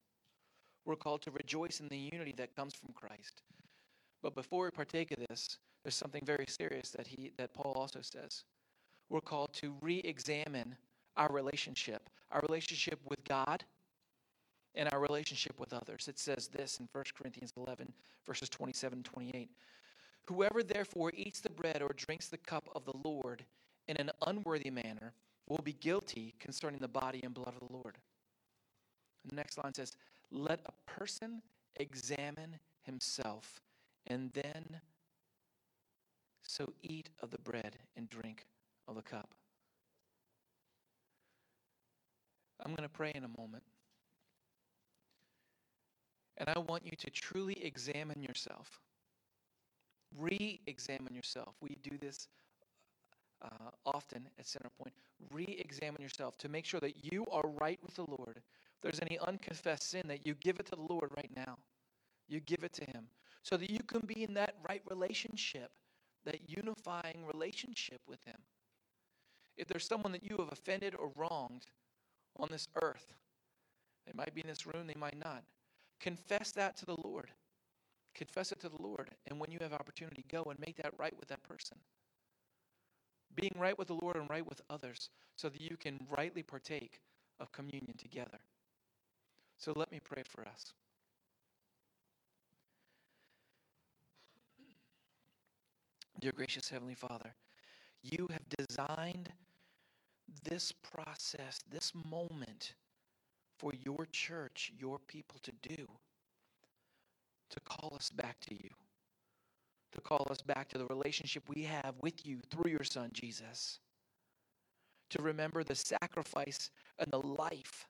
We're 0.85 0.95
called 0.95 1.21
to 1.23 1.31
rejoice 1.31 1.81
in 1.81 1.89
the 1.89 1.97
unity 1.97 2.33
that 2.37 2.55
comes 2.55 2.73
from 2.73 2.93
Christ. 2.93 3.41
But 4.23 4.33
before 4.33 4.63
we 4.63 4.71
partake 4.71 5.11
of 5.11 5.17
this, 5.29 5.57
there's 5.83 5.95
something 5.95 6.23
very 6.25 6.45
serious 6.47 6.91
that 6.91 7.05
he 7.05 7.31
that 7.37 7.53
Paul 7.53 7.73
also 7.73 7.99
says. 8.01 8.45
We're 9.09 9.19
called 9.19 9.53
to 9.55 9.75
re-examine 9.81 10.75
our 11.17 11.29
relationship, 11.33 12.09
our 12.31 12.41
relationship 12.47 12.99
with 13.09 13.21
God 13.25 13.65
and 14.75 14.87
our 14.93 15.01
relationship 15.01 15.59
with 15.59 15.73
others. 15.73 16.07
It 16.07 16.17
says 16.17 16.47
this 16.47 16.79
in 16.79 16.87
1 16.93 17.03
Corinthians 17.17 17.51
11 17.57 17.91
verses 18.25 18.47
27 18.47 18.99
and 18.99 19.05
28. 19.05 19.49
Whoever 20.29 20.61
therefore 20.61 21.11
eats 21.15 21.39
the 21.39 21.49
bread 21.49 21.81
or 21.81 21.89
drinks 21.95 22.27
the 22.27 22.37
cup 22.37 22.69
of 22.75 22.85
the 22.85 22.95
Lord 23.03 23.43
in 23.87 23.97
an 23.97 24.11
unworthy 24.27 24.69
manner 24.69 25.13
will 25.47 25.63
be 25.63 25.73
guilty 25.73 26.35
concerning 26.37 26.79
the 26.79 26.87
body 26.87 27.21
and 27.23 27.33
blood 27.33 27.55
of 27.59 27.67
the 27.67 27.73
Lord. 27.73 27.97
And 29.23 29.31
the 29.31 29.35
next 29.35 29.57
line 29.57 29.73
says, 29.73 29.93
Let 30.29 30.59
a 30.67 30.91
person 30.91 31.41
examine 31.77 32.59
himself, 32.83 33.59
and 34.05 34.31
then 34.33 34.81
so 36.43 36.73
eat 36.83 37.09
of 37.23 37.31
the 37.31 37.39
bread 37.39 37.77
and 37.97 38.07
drink 38.07 38.45
of 38.87 38.93
the 38.93 39.01
cup. 39.01 39.33
I'm 42.63 42.75
going 42.75 42.87
to 42.87 42.93
pray 42.93 43.13
in 43.15 43.23
a 43.23 43.41
moment. 43.41 43.63
And 46.37 46.49
I 46.49 46.59
want 46.59 46.85
you 46.85 46.95
to 46.97 47.09
truly 47.09 47.65
examine 47.65 48.21
yourself. 48.21 48.79
Re 50.17 50.61
examine 50.67 51.15
yourself. 51.15 51.55
We 51.61 51.77
do 51.83 51.97
this 51.99 52.27
uh, 53.43 53.71
often 53.85 54.27
at 54.39 54.45
Centerpoint. 54.45 54.93
Re 55.31 55.45
examine 55.59 56.01
yourself 56.01 56.37
to 56.39 56.49
make 56.49 56.65
sure 56.65 56.79
that 56.81 57.13
you 57.13 57.25
are 57.31 57.47
right 57.61 57.79
with 57.83 57.95
the 57.95 58.05
Lord. 58.05 58.37
If 58.37 58.81
there's 58.81 59.01
any 59.01 59.19
unconfessed 59.19 59.89
sin, 59.89 60.03
that 60.07 60.25
you 60.27 60.35
give 60.35 60.59
it 60.59 60.67
to 60.67 60.75
the 60.75 60.93
Lord 60.93 61.11
right 61.17 61.31
now. 61.35 61.57
You 62.27 62.39
give 62.41 62.63
it 62.63 62.73
to 62.73 62.85
Him 62.85 63.07
so 63.43 63.57
that 63.57 63.69
you 63.69 63.79
can 63.79 64.01
be 64.01 64.23
in 64.23 64.33
that 64.35 64.55
right 64.67 64.81
relationship, 64.89 65.71
that 66.25 66.49
unifying 66.49 67.25
relationship 67.25 68.01
with 68.07 68.23
Him. 68.25 68.37
if 69.57 69.67
there's 69.67 69.85
someone 69.85 70.11
that 70.13 70.23
you 70.23 70.37
have 70.39 70.51
offended 70.51 70.95
or 70.95 71.11
wronged 71.15 71.65
on 72.37 72.47
this 72.51 72.67
earth, 72.81 73.13
they 74.05 74.13
might 74.15 74.33
be 74.33 74.41
in 74.41 74.47
this 74.47 74.65
room, 74.65 74.87
they 74.87 74.95
might 74.99 75.17
not. 75.17 75.43
Confess 75.99 76.51
that 76.53 76.77
to 76.77 76.85
the 76.85 76.97
Lord. 77.03 77.29
Confess 78.19 78.51
it 78.51 78.59
to 78.59 78.67
the 78.67 78.81
Lord. 78.81 79.11
And 79.27 79.39
when 79.39 79.49
you 79.49 79.59
have 79.61 79.71
opportunity, 79.71 80.25
go 80.29 80.43
and 80.49 80.59
make 80.59 80.75
that 80.75 80.91
right 80.99 81.17
with 81.17 81.29
that 81.29 81.41
person. 81.41 81.77
Being 83.33 83.55
right 83.57 83.79
with 83.79 83.87
the 83.87 83.93
Lord 83.93 84.17
and 84.17 84.29
right 84.29 84.45
with 84.45 84.59
others 84.69 85.09
so 85.37 85.47
that 85.47 85.61
you 85.61 85.77
can 85.77 86.05
rightly 86.09 86.43
partake 86.43 86.99
of 87.39 87.49
communion 87.53 87.95
together. 87.97 88.39
So 89.57 89.71
let 89.73 89.89
me 89.89 90.01
pray 90.03 90.23
for 90.27 90.41
us. 90.41 90.73
Dear 96.19 96.33
gracious 96.35 96.67
Heavenly 96.67 96.95
Father, 96.95 97.33
you 98.03 98.27
have 98.31 98.67
designed 98.67 99.31
this 100.43 100.73
process, 100.73 101.61
this 101.71 101.93
moment 102.11 102.73
for 103.57 103.71
your 103.81 104.07
church, 104.11 104.73
your 104.77 104.99
people 105.07 105.39
to 105.43 105.53
do, 105.61 105.87
to 107.49 107.59
call 107.61 107.93
us 107.95 108.09
back 108.09 108.39
to 108.41 108.55
you, 108.55 108.69
to 109.91 110.01
call 110.01 110.27
us 110.29 110.41
back 110.41 110.69
to 110.69 110.77
the 110.77 110.85
relationship 110.85 111.43
we 111.47 111.63
have 111.63 111.95
with 112.01 112.25
you 112.25 112.39
through 112.49 112.71
your 112.71 112.83
Son, 112.83 113.09
Jesus, 113.13 113.79
to 115.09 115.21
remember 115.21 115.63
the 115.63 115.75
sacrifice 115.75 116.69
and 116.99 117.11
the 117.11 117.25
life 117.25 117.87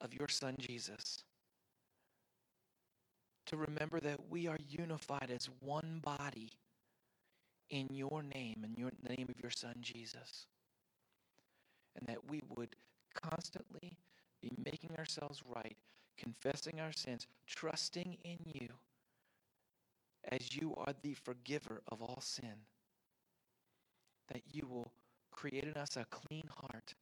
of 0.00 0.12
your 0.14 0.28
Son, 0.28 0.54
Jesus, 0.58 1.22
to 3.46 3.56
remember 3.56 4.00
that 4.00 4.18
we 4.28 4.46
are 4.46 4.58
unified 4.68 5.30
as 5.34 5.48
one 5.60 6.00
body 6.02 6.50
in 7.70 7.86
your 7.90 8.22
name, 8.22 8.64
in 8.64 8.74
your, 8.76 8.90
the 9.02 9.14
name 9.14 9.28
of 9.28 9.40
your 9.40 9.50
Son, 9.50 9.74
Jesus. 9.80 10.46
And 11.98 12.06
that 12.08 12.30
we 12.30 12.42
would 12.56 12.76
constantly 13.14 13.96
be 14.40 14.50
making 14.64 14.90
ourselves 14.96 15.42
right, 15.46 15.76
confessing 16.16 16.80
our 16.80 16.92
sins, 16.92 17.26
trusting 17.46 18.16
in 18.24 18.38
you 18.44 18.68
as 20.28 20.54
you 20.54 20.74
are 20.76 20.92
the 21.02 21.14
forgiver 21.14 21.82
of 21.88 22.02
all 22.02 22.20
sin. 22.20 22.66
That 24.32 24.42
you 24.52 24.66
will 24.66 24.92
create 25.30 25.64
in 25.64 25.74
us 25.74 25.96
a 25.96 26.04
clean 26.10 26.48
heart 26.60 26.94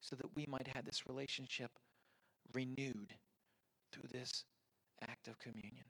so 0.00 0.16
that 0.16 0.34
we 0.34 0.46
might 0.48 0.68
have 0.68 0.84
this 0.84 1.06
relationship 1.06 1.70
renewed 2.54 3.14
through 3.92 4.08
this 4.10 4.44
act 5.02 5.28
of 5.28 5.38
communion. 5.38 5.84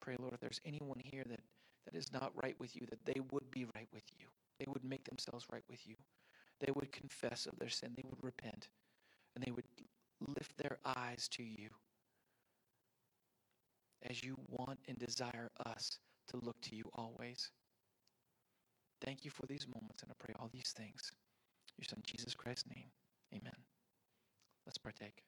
Pray, 0.00 0.16
Lord, 0.18 0.34
if 0.34 0.40
there's 0.40 0.60
anyone 0.64 1.00
here 1.02 1.24
that 1.28 1.40
that 1.84 1.96
is 1.96 2.12
not 2.12 2.32
right 2.42 2.54
with 2.58 2.76
you, 2.76 2.86
that 2.90 3.04
they 3.04 3.20
would 3.30 3.50
be 3.50 3.64
right 3.74 3.88
with 3.92 4.04
you. 4.18 4.26
They 4.58 4.66
would 4.68 4.84
make 4.84 5.04
themselves 5.04 5.46
right 5.52 5.64
with 5.68 5.86
you. 5.86 5.96
They 6.60 6.72
would 6.76 6.92
confess 6.92 7.46
of 7.46 7.58
their 7.58 7.68
sin. 7.68 7.92
They 7.96 8.04
would 8.08 8.22
repent. 8.22 8.68
And 9.34 9.44
they 9.44 9.50
would 9.50 9.64
lift 10.36 10.56
their 10.58 10.78
eyes 10.84 11.28
to 11.32 11.42
you 11.42 11.70
as 14.08 14.22
you 14.22 14.36
want 14.48 14.78
and 14.88 14.98
desire 14.98 15.50
us 15.66 15.98
to 16.28 16.36
look 16.38 16.60
to 16.62 16.76
you 16.76 16.84
always. 16.94 17.50
Thank 19.04 19.24
you 19.24 19.30
for 19.30 19.46
these 19.46 19.66
moments, 19.66 20.02
and 20.02 20.12
I 20.12 20.14
pray 20.18 20.34
all 20.38 20.50
these 20.52 20.72
things. 20.76 21.10
Your 21.76 21.86
Son, 21.86 22.00
Jesus 22.04 22.34
Christ's 22.34 22.68
name. 22.74 22.90
Amen. 23.34 23.56
Let's 24.66 24.78
partake. 24.78 25.22